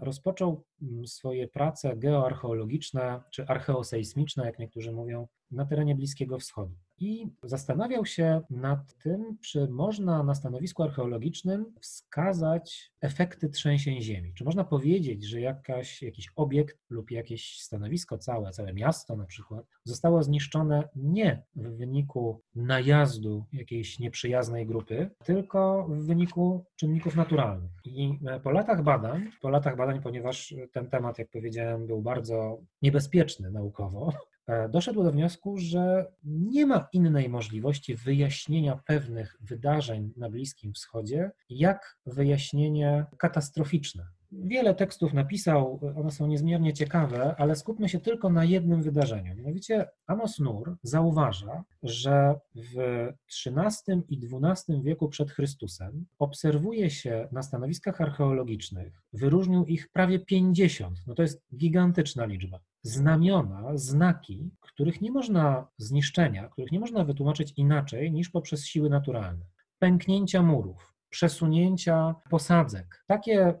rozpoczął 0.00 0.64
swoje 1.06 1.48
prace 1.48 1.96
geoarcheologiczne 1.96 3.22
czy 3.30 3.46
archeosejsmiczne, 3.46 4.46
jak 4.46 4.58
niektórzy 4.58 4.92
mówią, 4.92 5.28
na 5.50 5.66
terenie 5.66 5.94
Bliskiego 5.94 6.38
Wschodu 6.38 6.74
i 7.00 7.28
zastanawiał 7.42 8.06
się 8.06 8.40
nad 8.50 8.94
tym, 8.94 9.38
czy 9.40 9.68
można 9.68 10.22
na 10.22 10.34
stanowisku 10.34 10.82
archeologicznym 10.82 11.74
wskazać 11.80 12.92
efekty 13.00 13.48
trzęsień 13.48 14.02
ziemi. 14.02 14.34
Czy 14.34 14.44
można 14.44 14.64
powiedzieć, 14.64 15.24
że 15.24 15.40
jakaś, 15.40 16.02
jakiś 16.02 16.28
obiekt 16.36 16.78
lub 16.90 17.10
jakieś 17.10 17.60
stanowisko 17.60 18.18
całe, 18.18 18.50
całe 18.50 18.72
miasto 18.72 19.16
na 19.16 19.26
przykład, 19.26 19.66
zostało 19.84 20.22
zniszczone 20.22 20.88
nie 20.96 21.42
w 21.56 21.76
wyniku 21.76 22.42
najazdu 22.54 23.44
jakiejś 23.52 23.98
nieprzyjaznej 23.98 24.66
grupy, 24.66 25.10
tylko 25.24 25.86
w 25.88 26.06
wyniku 26.06 26.64
czynników 26.76 27.16
naturalnych. 27.16 27.70
I 27.84 28.18
po 28.42 28.50
latach 28.50 28.82
badań, 28.82 29.30
po 29.40 29.48
latach 29.48 29.76
badań, 29.76 30.02
ponieważ 30.02 30.54
ten 30.72 30.90
temat, 30.90 31.18
jak 31.18 31.30
powiedziałem, 31.30 31.86
był 31.86 32.02
bardzo 32.02 32.58
niebezpieczny 32.82 33.50
naukowo, 33.50 34.12
E, 34.12 34.29
doszedł 34.70 35.02
do 35.02 35.12
wniosku, 35.12 35.58
że 35.58 36.12
nie 36.24 36.66
ma 36.66 36.88
innej 36.92 37.28
możliwości 37.28 37.96
wyjaśnienia 37.96 38.80
pewnych 38.86 39.36
wydarzeń 39.40 40.12
na 40.16 40.30
Bliskim 40.30 40.72
Wschodzie, 40.72 41.30
jak 41.50 41.98
wyjaśnienie 42.06 43.06
katastroficzne. 43.18 44.06
wiele 44.32 44.74
tekstów 44.74 45.12
napisał, 45.12 45.80
one 45.96 46.10
są 46.10 46.26
niezmiernie 46.26 46.72
ciekawe, 46.72 47.34
ale 47.38 47.56
skupmy 47.56 47.88
się 47.88 48.00
tylko 48.00 48.30
na 48.30 48.44
jednym 48.44 48.82
wydarzeniu. 48.82 49.34
Mianowicie 49.36 49.88
Amos 50.06 50.38
Nur 50.38 50.76
zauważa, 50.82 51.64
że 51.82 52.34
w 52.54 53.08
XIII 53.46 54.02
i 54.08 54.20
XII 54.32 54.82
wieku 54.82 55.08
przed 55.08 55.30
Chrystusem 55.30 56.06
obserwuje 56.18 56.90
się 56.90 57.28
na 57.32 57.42
stanowiskach 57.42 58.00
archeologicznych, 58.00 59.02
wyróżnił 59.12 59.64
ich 59.64 59.88
prawie 59.88 60.18
50, 60.18 60.98
no 61.06 61.14
to 61.14 61.22
jest 61.22 61.42
gigantyczna 61.56 62.24
liczba 62.26 62.60
znamiona, 62.82 63.62
znaki, 63.74 64.50
których 64.60 65.00
nie 65.00 65.12
można 65.12 65.66
zniszczenia, 65.76 66.48
których 66.48 66.72
nie 66.72 66.80
można 66.80 67.04
wytłumaczyć 67.04 67.52
inaczej 67.56 68.12
niż 68.12 68.30
poprzez 68.30 68.66
siły 68.66 68.90
naturalne. 68.90 69.44
Pęknięcia 69.78 70.42
murów, 70.42 70.94
przesunięcia 71.10 72.14
posadzek, 72.30 73.04
takie 73.06 73.40
e, 73.40 73.58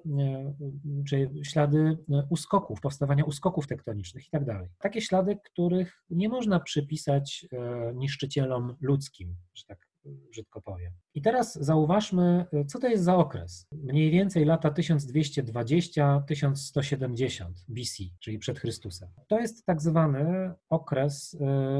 czy 1.08 1.30
ślady 1.42 1.98
e, 2.10 2.26
uskoków, 2.30 2.80
powstawania 2.80 3.24
uskoków 3.24 3.66
tektonicznych 3.66 4.26
i 4.26 4.30
tak 4.30 4.44
dalej. 4.44 4.68
Takie 4.78 5.00
ślady, 5.00 5.38
których 5.44 6.02
nie 6.10 6.28
można 6.28 6.60
przypisać 6.60 7.46
e, 7.52 7.94
niszczycielom 7.94 8.76
ludzkim, 8.80 9.34
że 9.54 9.64
tak 9.64 9.89
brzydko 10.04 10.60
powiem. 10.60 10.92
I 11.14 11.22
teraz 11.22 11.54
zauważmy, 11.54 12.46
co 12.66 12.78
to 12.78 12.88
jest 12.88 13.04
za 13.04 13.16
okres. 13.16 13.66
Mniej 13.72 14.10
więcej 14.10 14.44
lata 14.44 14.70
1220-1170 14.70 17.44
BC, 17.68 18.04
czyli 18.18 18.38
przed 18.38 18.58
Chrystusem. 18.58 19.08
To 19.28 19.40
jest 19.40 19.66
tak 19.66 19.82
zwany 19.82 20.52
okres 20.68 21.36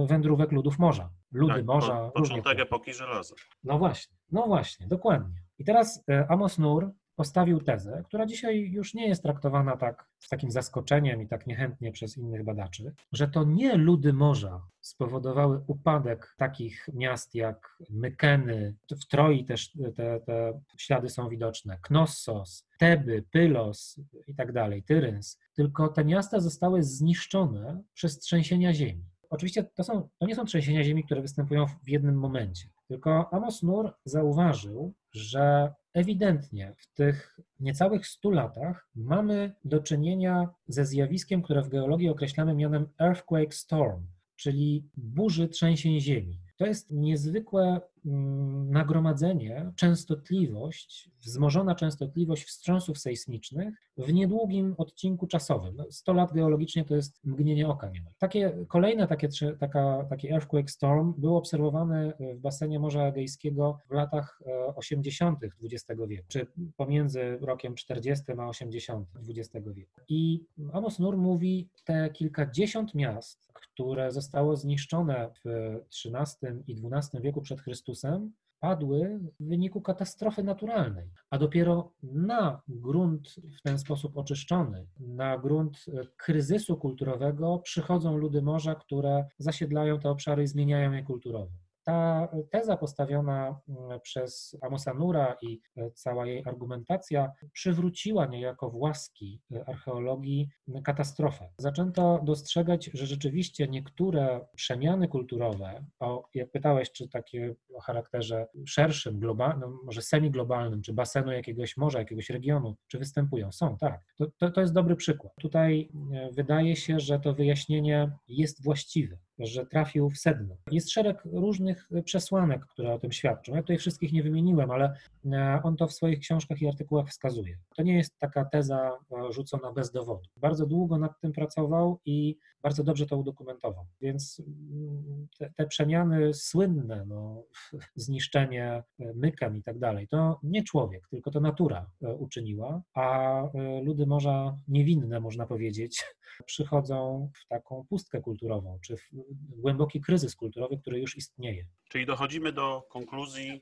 wędrówek 0.06 0.52
ludów 0.52 0.78
morza. 0.78 1.10
Ludy 1.32 1.54
tak, 1.54 1.64
morza. 1.64 2.10
Początek 2.14 2.60
epoki 2.60 2.94
żelaza. 2.94 3.34
No 3.64 3.78
właśnie, 3.78 4.16
no 4.32 4.46
właśnie, 4.46 4.86
dokładnie. 4.86 5.42
I 5.58 5.64
teraz 5.64 6.04
e, 6.10 6.26
Amos 6.28 6.58
Nur 6.58 6.92
postawił 7.20 7.60
tezę, 7.60 8.02
która 8.06 8.26
dzisiaj 8.26 8.70
już 8.70 8.94
nie 8.94 9.08
jest 9.08 9.22
traktowana 9.22 9.76
tak 9.76 10.06
z 10.18 10.28
takim 10.28 10.50
zaskoczeniem 10.50 11.22
i 11.22 11.28
tak 11.28 11.46
niechętnie 11.46 11.92
przez 11.92 12.16
innych 12.16 12.44
badaczy, 12.44 12.94
że 13.12 13.28
to 13.28 13.44
nie 13.44 13.76
ludy 13.76 14.12
morza 14.12 14.62
spowodowały 14.80 15.64
upadek 15.66 16.34
takich 16.36 16.88
miast 16.94 17.34
jak 17.34 17.76
Mykeny, 17.90 18.76
w 18.90 19.06
Troi 19.06 19.44
też 19.44 19.72
te, 19.96 20.20
te 20.20 20.60
ślady 20.76 21.08
są 21.08 21.28
widoczne, 21.28 21.78
Knossos, 21.82 22.66
Teby, 22.78 23.24
Pylos 23.30 24.00
i 24.26 24.34
tak 24.34 24.52
dalej, 24.52 24.82
Tyryns, 24.82 25.38
tylko 25.54 25.88
te 25.88 26.04
miasta 26.04 26.40
zostały 26.40 26.82
zniszczone 26.82 27.82
przez 27.94 28.18
trzęsienia 28.18 28.72
ziemi. 28.72 29.04
Oczywiście 29.30 29.64
to, 29.64 29.84
są, 29.84 30.08
to 30.18 30.26
nie 30.26 30.34
są 30.34 30.44
trzęsienia 30.44 30.84
ziemi, 30.84 31.04
które 31.04 31.22
występują 31.22 31.66
w 31.66 31.88
jednym 31.88 32.18
momencie. 32.18 32.68
Tylko 32.88 33.32
Amos 33.32 33.62
Nur 33.62 33.92
zauważył, 34.04 34.94
że 35.12 35.74
ewidentnie 35.94 36.74
w 36.76 36.94
tych 36.94 37.40
niecałych 37.60 38.06
100 38.06 38.30
latach 38.30 38.88
mamy 38.94 39.52
do 39.64 39.80
czynienia 39.80 40.48
ze 40.68 40.86
zjawiskiem, 40.86 41.42
które 41.42 41.62
w 41.62 41.68
geologii 41.68 42.08
określamy 42.08 42.54
mianem 42.54 42.86
earthquake 42.98 43.54
storm, 43.54 44.06
czyli 44.36 44.88
burzy 44.96 45.48
trzęsień 45.48 46.00
ziemi. 46.00 46.40
To 46.56 46.66
jest 46.66 46.90
niezwykłe 46.90 47.80
mm, 48.06 48.70
nagromadzenie, 48.70 49.72
częstotliwość, 49.76 51.10
wzmożona 51.20 51.74
częstotliwość 51.74 52.44
wstrząsów 52.44 52.98
sejsmicznych 52.98 53.74
w 54.06 54.12
niedługim 54.12 54.74
odcinku 54.78 55.26
czasowym. 55.26 55.82
100 55.90 56.12
no, 56.12 56.20
lat 56.20 56.32
geologicznie 56.32 56.84
to 56.84 56.94
jest 56.94 57.24
mgnienie 57.24 57.68
oka 57.68 57.90
niemal. 57.90 58.12
Takie, 58.18 58.64
kolejne 58.68 59.06
takie, 59.06 59.28
taka, 59.58 60.04
taki 60.10 60.32
earthquake 60.32 60.70
storm 60.70 61.14
był 61.18 61.36
obserwowany 61.36 62.12
w 62.20 62.40
basenie 62.40 62.78
Morza 62.78 63.02
Egejskiego 63.02 63.78
w 63.88 63.94
latach 63.94 64.40
80. 64.76 65.44
E, 65.44 65.48
XX 65.62 66.00
wieku, 66.08 66.24
czy 66.28 66.46
pomiędzy 66.76 67.38
rokiem 67.40 67.74
40 67.74 68.24
a 68.38 68.48
80. 68.48 69.08
XX 69.28 69.66
wieku. 69.74 70.00
I 70.08 70.44
Amos 70.72 70.98
Nur 70.98 71.16
mówi, 71.16 71.68
te 71.84 72.10
kilkadziesiąt 72.10 72.94
miast, 72.94 73.48
które 73.52 74.12
zostało 74.12 74.56
zniszczone 74.56 75.30
w 75.44 75.76
XIII 76.06 76.62
i 76.66 76.76
XII 76.92 77.20
wieku 77.22 77.40
przed 77.40 77.60
Chrystusem, 77.60 78.32
padły 78.60 79.20
w 79.40 79.48
wyniku 79.48 79.80
katastrofy 79.80 80.42
naturalnej, 80.42 81.10
a 81.30 81.38
dopiero 81.38 81.92
na 82.02 82.62
grunt 82.68 83.28
w 83.58 83.62
ten 83.62 83.78
sposób 83.78 84.16
oczyszczony, 84.16 84.86
na 84.98 85.38
grunt 85.38 85.84
kryzysu 86.16 86.76
kulturowego 86.76 87.58
przychodzą 87.58 88.16
ludy 88.16 88.42
morza, 88.42 88.74
które 88.74 89.24
zasiedlają 89.38 89.98
te 89.98 90.10
obszary 90.10 90.42
i 90.42 90.46
zmieniają 90.46 90.92
je 90.92 91.02
kulturowo. 91.02 91.52
Ta 91.84 92.28
teza 92.50 92.76
postawiona 92.76 93.60
mm, 93.68 94.00
przez 94.00 94.56
Amosa 94.62 94.94
Nura 94.94 95.36
i 95.42 95.60
e, 95.76 95.90
cała 95.90 96.26
jej 96.26 96.42
argumentacja 96.46 97.32
przywróciła 97.52 98.26
niejako 98.26 98.70
w 98.70 98.76
łaski 98.76 99.40
e, 99.52 99.68
archeologii 99.68 100.48
katastrofę. 100.84 101.48
Zaczęto 101.58 102.20
dostrzegać, 102.24 102.90
że 102.94 103.06
rzeczywiście 103.06 103.68
niektóre 103.68 104.46
przemiany 104.54 105.08
kulturowe, 105.08 105.84
o, 106.00 106.28
jak 106.34 106.50
pytałeś, 106.50 106.92
czy 106.92 107.08
takie 107.08 107.54
o 107.74 107.80
charakterze 107.80 108.46
szerszym, 108.66 109.18
globalnym, 109.18 109.78
może 109.84 110.02
semiglobalnym, 110.02 110.82
czy 110.82 110.92
basenu 110.92 111.32
jakiegoś 111.32 111.76
morza, 111.76 111.98
jakiegoś 111.98 112.30
regionu, 112.30 112.76
czy 112.86 112.98
występują? 112.98 113.52
Są, 113.52 113.76
tak. 113.76 114.04
To, 114.16 114.26
to, 114.38 114.50
to 114.50 114.60
jest 114.60 114.72
dobry 114.72 114.96
przykład. 114.96 115.32
Tutaj 115.40 115.90
e, 116.12 116.32
wydaje 116.32 116.76
się, 116.76 117.00
że 117.00 117.20
to 117.20 117.34
wyjaśnienie 117.34 118.10
jest 118.28 118.64
właściwe 118.64 119.18
że 119.46 119.66
trafił 119.66 120.10
w 120.10 120.18
sedno. 120.18 120.56
Jest 120.70 120.90
szereg 120.90 121.22
różnych 121.24 121.88
przesłanek, 122.04 122.66
które 122.66 122.92
o 122.92 122.98
tym 122.98 123.12
świadczą. 123.12 123.54
Ja 123.54 123.60
tutaj 123.60 123.78
wszystkich 123.78 124.12
nie 124.12 124.22
wymieniłem, 124.22 124.70
ale 124.70 124.94
e, 125.32 125.60
on 125.62 125.76
to 125.76 125.86
w 125.86 125.92
swoich 125.92 126.18
książkach 126.18 126.62
i 126.62 126.68
artykułach 126.68 127.08
wskazuje. 127.08 127.58
To 127.76 127.82
nie 127.82 127.96
jest 127.96 128.18
taka 128.18 128.44
teza 128.44 128.98
e, 129.12 129.32
rzucona 129.32 129.72
bez 129.72 129.90
dowodu. 129.90 130.28
Bardzo 130.36 130.66
długo 130.66 130.98
nad 130.98 131.20
tym 131.20 131.32
pracował 131.32 132.00
i 132.04 132.36
bardzo 132.62 132.84
dobrze 132.84 133.06
to 133.06 133.16
udokumentował. 133.16 133.86
Więc 134.00 134.42
mm, 134.46 135.26
te, 135.38 135.50
te 135.56 135.66
przemiany 135.66 136.34
słynne, 136.34 137.04
no, 137.06 137.42
zniszczenie 137.94 138.82
e, 139.00 139.14
mykem 139.14 139.56
i 139.56 139.62
tak 139.62 139.78
dalej, 139.78 140.08
to 140.08 140.40
nie 140.42 140.64
człowiek, 140.64 141.08
tylko 141.08 141.30
to 141.30 141.40
natura 141.40 141.90
uczyniła, 142.18 142.82
a 142.94 143.42
ludy 143.82 144.06
morza 144.06 144.58
niewinne, 144.68 145.20
można 145.20 145.46
powiedzieć, 145.46 146.04
przychodzą 146.46 147.30
w 147.34 147.46
taką 147.46 147.84
pustkę 147.88 148.20
kulturową, 148.20 148.78
czy 148.82 148.96
w 148.96 149.10
głęboki 149.56 150.00
kryzys 150.00 150.36
kulturowy, 150.36 150.78
który 150.78 151.00
już 151.00 151.16
istnieje. 151.16 151.66
Czyli 151.88 152.06
dochodzimy 152.06 152.52
do 152.52 152.86
konkluzji, 152.90 153.60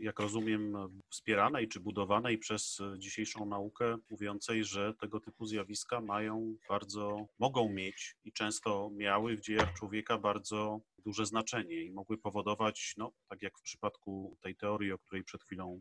jak 0.00 0.20
rozumiem, 0.20 0.76
wspieranej 1.10 1.68
czy 1.68 1.80
budowanej 1.80 2.38
przez 2.38 2.78
dzisiejszą 2.98 3.46
naukę, 3.46 3.96
mówiącej, 4.10 4.64
że 4.64 4.94
tego 4.94 5.20
typu 5.20 5.46
zjawiska 5.46 6.00
mają 6.00 6.56
bardzo, 6.68 7.26
mogą 7.38 7.68
mieć 7.68 8.16
i 8.24 8.32
często 8.32 8.90
miały 8.90 9.36
w 9.36 9.40
dziejach 9.40 9.74
człowieka 9.74 10.18
bardzo 10.18 10.80
duże 11.08 11.26
znaczenie 11.26 11.82
i 11.84 11.92
mogły 11.92 12.18
powodować, 12.18 12.94
no, 12.96 13.12
tak 13.28 13.42
jak 13.42 13.58
w 13.58 13.62
przypadku 13.62 14.36
tej 14.42 14.56
teorii, 14.56 14.92
o 14.92 14.98
której 14.98 15.24
przed 15.24 15.42
chwilą 15.42 15.80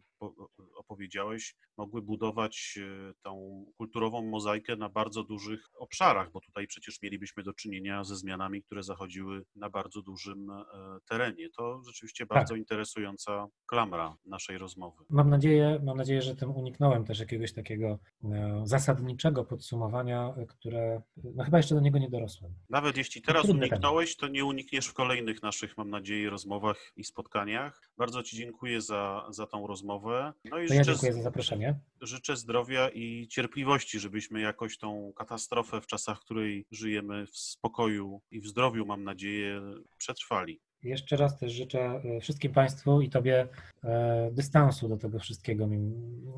opowiedziałeś, 0.75 1.55
mogły 1.77 2.01
budować 2.01 2.79
e, 2.81 3.13
tą 3.21 3.65
kulturową 3.77 4.21
mozaikę 4.21 4.75
na 4.75 4.89
bardzo 4.89 5.23
dużych 5.23 5.61
obszarach, 5.79 6.31
bo 6.31 6.41
tutaj 6.41 6.67
przecież 6.67 7.01
mielibyśmy 7.01 7.43
do 7.43 7.53
czynienia 7.53 8.03
ze 8.03 8.15
zmianami, 8.15 8.63
które 8.63 8.83
zachodziły 8.83 9.43
na 9.55 9.69
bardzo 9.69 10.01
dużym 10.01 10.49
e, 10.49 10.63
terenie. 11.09 11.49
To 11.57 11.81
rzeczywiście 11.85 12.25
tak. 12.25 12.37
bardzo 12.37 12.53
tak. 12.53 12.59
interesująca 12.59 13.47
klamra 13.65 14.15
naszej 14.25 14.57
rozmowy. 14.57 15.03
Mam 15.09 15.29
nadzieję, 15.29 15.79
mam 15.83 15.97
nadzieję, 15.97 16.21
że 16.21 16.35
tym 16.35 16.51
uniknąłem 16.51 17.05
też 17.05 17.19
jakiegoś 17.19 17.53
takiego 17.53 17.99
e, 18.23 18.61
zasadniczego 18.65 19.45
podsumowania, 19.45 20.33
które 20.47 21.01
no 21.23 21.43
chyba 21.43 21.57
jeszcze 21.57 21.75
do 21.75 21.81
niego 21.81 21.99
nie 21.99 22.09
dorosłem. 22.09 22.53
Nawet 22.69 22.97
jeśli 22.97 23.21
teraz 23.21 23.49
uniknąłeś, 23.49 24.15
to 24.15 24.27
nie 24.27 24.45
unikniesz 24.45 24.87
w 24.87 24.93
kolejnych 25.17 25.43
naszych, 25.43 25.77
mam 25.77 25.89
nadzieję, 25.89 26.29
rozmowach 26.29 26.91
i 26.95 27.03
spotkaniach. 27.03 27.81
Bardzo 27.97 28.23
Ci 28.23 28.37
dziękuję 28.37 28.81
za, 28.81 29.27
za 29.29 29.47
tą 29.47 29.67
rozmowę. 29.67 30.33
No 30.45 30.59
i 30.59 30.67
to 30.67 30.73
ja 30.73 30.83
dziękuję 30.83 31.13
za 31.13 31.21
zaproszenie. 31.21 31.79
Życzę 32.01 32.37
zdrowia 32.37 32.89
i 32.89 33.27
cierpliwości, 33.27 33.99
żebyśmy 33.99 34.41
jakoś 34.41 34.77
tą 34.77 35.13
katastrofę 35.15 35.81
w 35.81 35.87
czasach, 35.87 36.17
w 36.17 36.21
której 36.21 36.65
żyjemy 36.71 37.27
w 37.27 37.37
spokoju 37.37 38.21
i 38.31 38.41
w 38.41 38.47
zdrowiu, 38.47 38.85
mam 38.85 39.03
nadzieję, 39.03 39.61
przetrwali. 39.97 40.61
Jeszcze 40.83 41.17
raz 41.17 41.37
też 41.37 41.53
życzę 41.53 41.79
e, 41.79 42.19
wszystkim 42.19 42.53
Państwu 42.53 43.01
i 43.01 43.09
Tobie 43.09 43.47
e, 43.83 44.29
dystansu 44.31 44.89
do 44.89 44.97
tego 44.97 45.19
wszystkiego, 45.19 45.67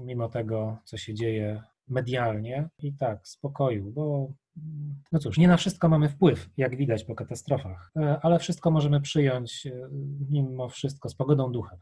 mimo 0.05 0.29
tego, 0.29 0.77
co 0.85 0.97
się 0.97 1.13
dzieje 1.13 1.63
medialnie. 1.87 2.69
I 2.83 2.93
tak, 2.93 3.27
spokoju, 3.27 3.91
bo 3.91 4.33
no 5.11 5.19
cóż, 5.19 5.37
nie 5.37 5.47
na 5.47 5.57
wszystko 5.57 5.89
mamy 5.89 6.09
wpływ, 6.09 6.49
jak 6.57 6.77
widać 6.77 7.03
po 7.03 7.15
katastrofach, 7.15 7.91
e, 7.95 8.19
ale 8.21 8.39
wszystko 8.39 8.71
możemy 8.71 9.01
przyjąć 9.01 9.67
mimo 10.29 10.69
wszystko 10.69 11.09
z 11.09 11.15
pogodą 11.15 11.51
ducha. 11.51 11.77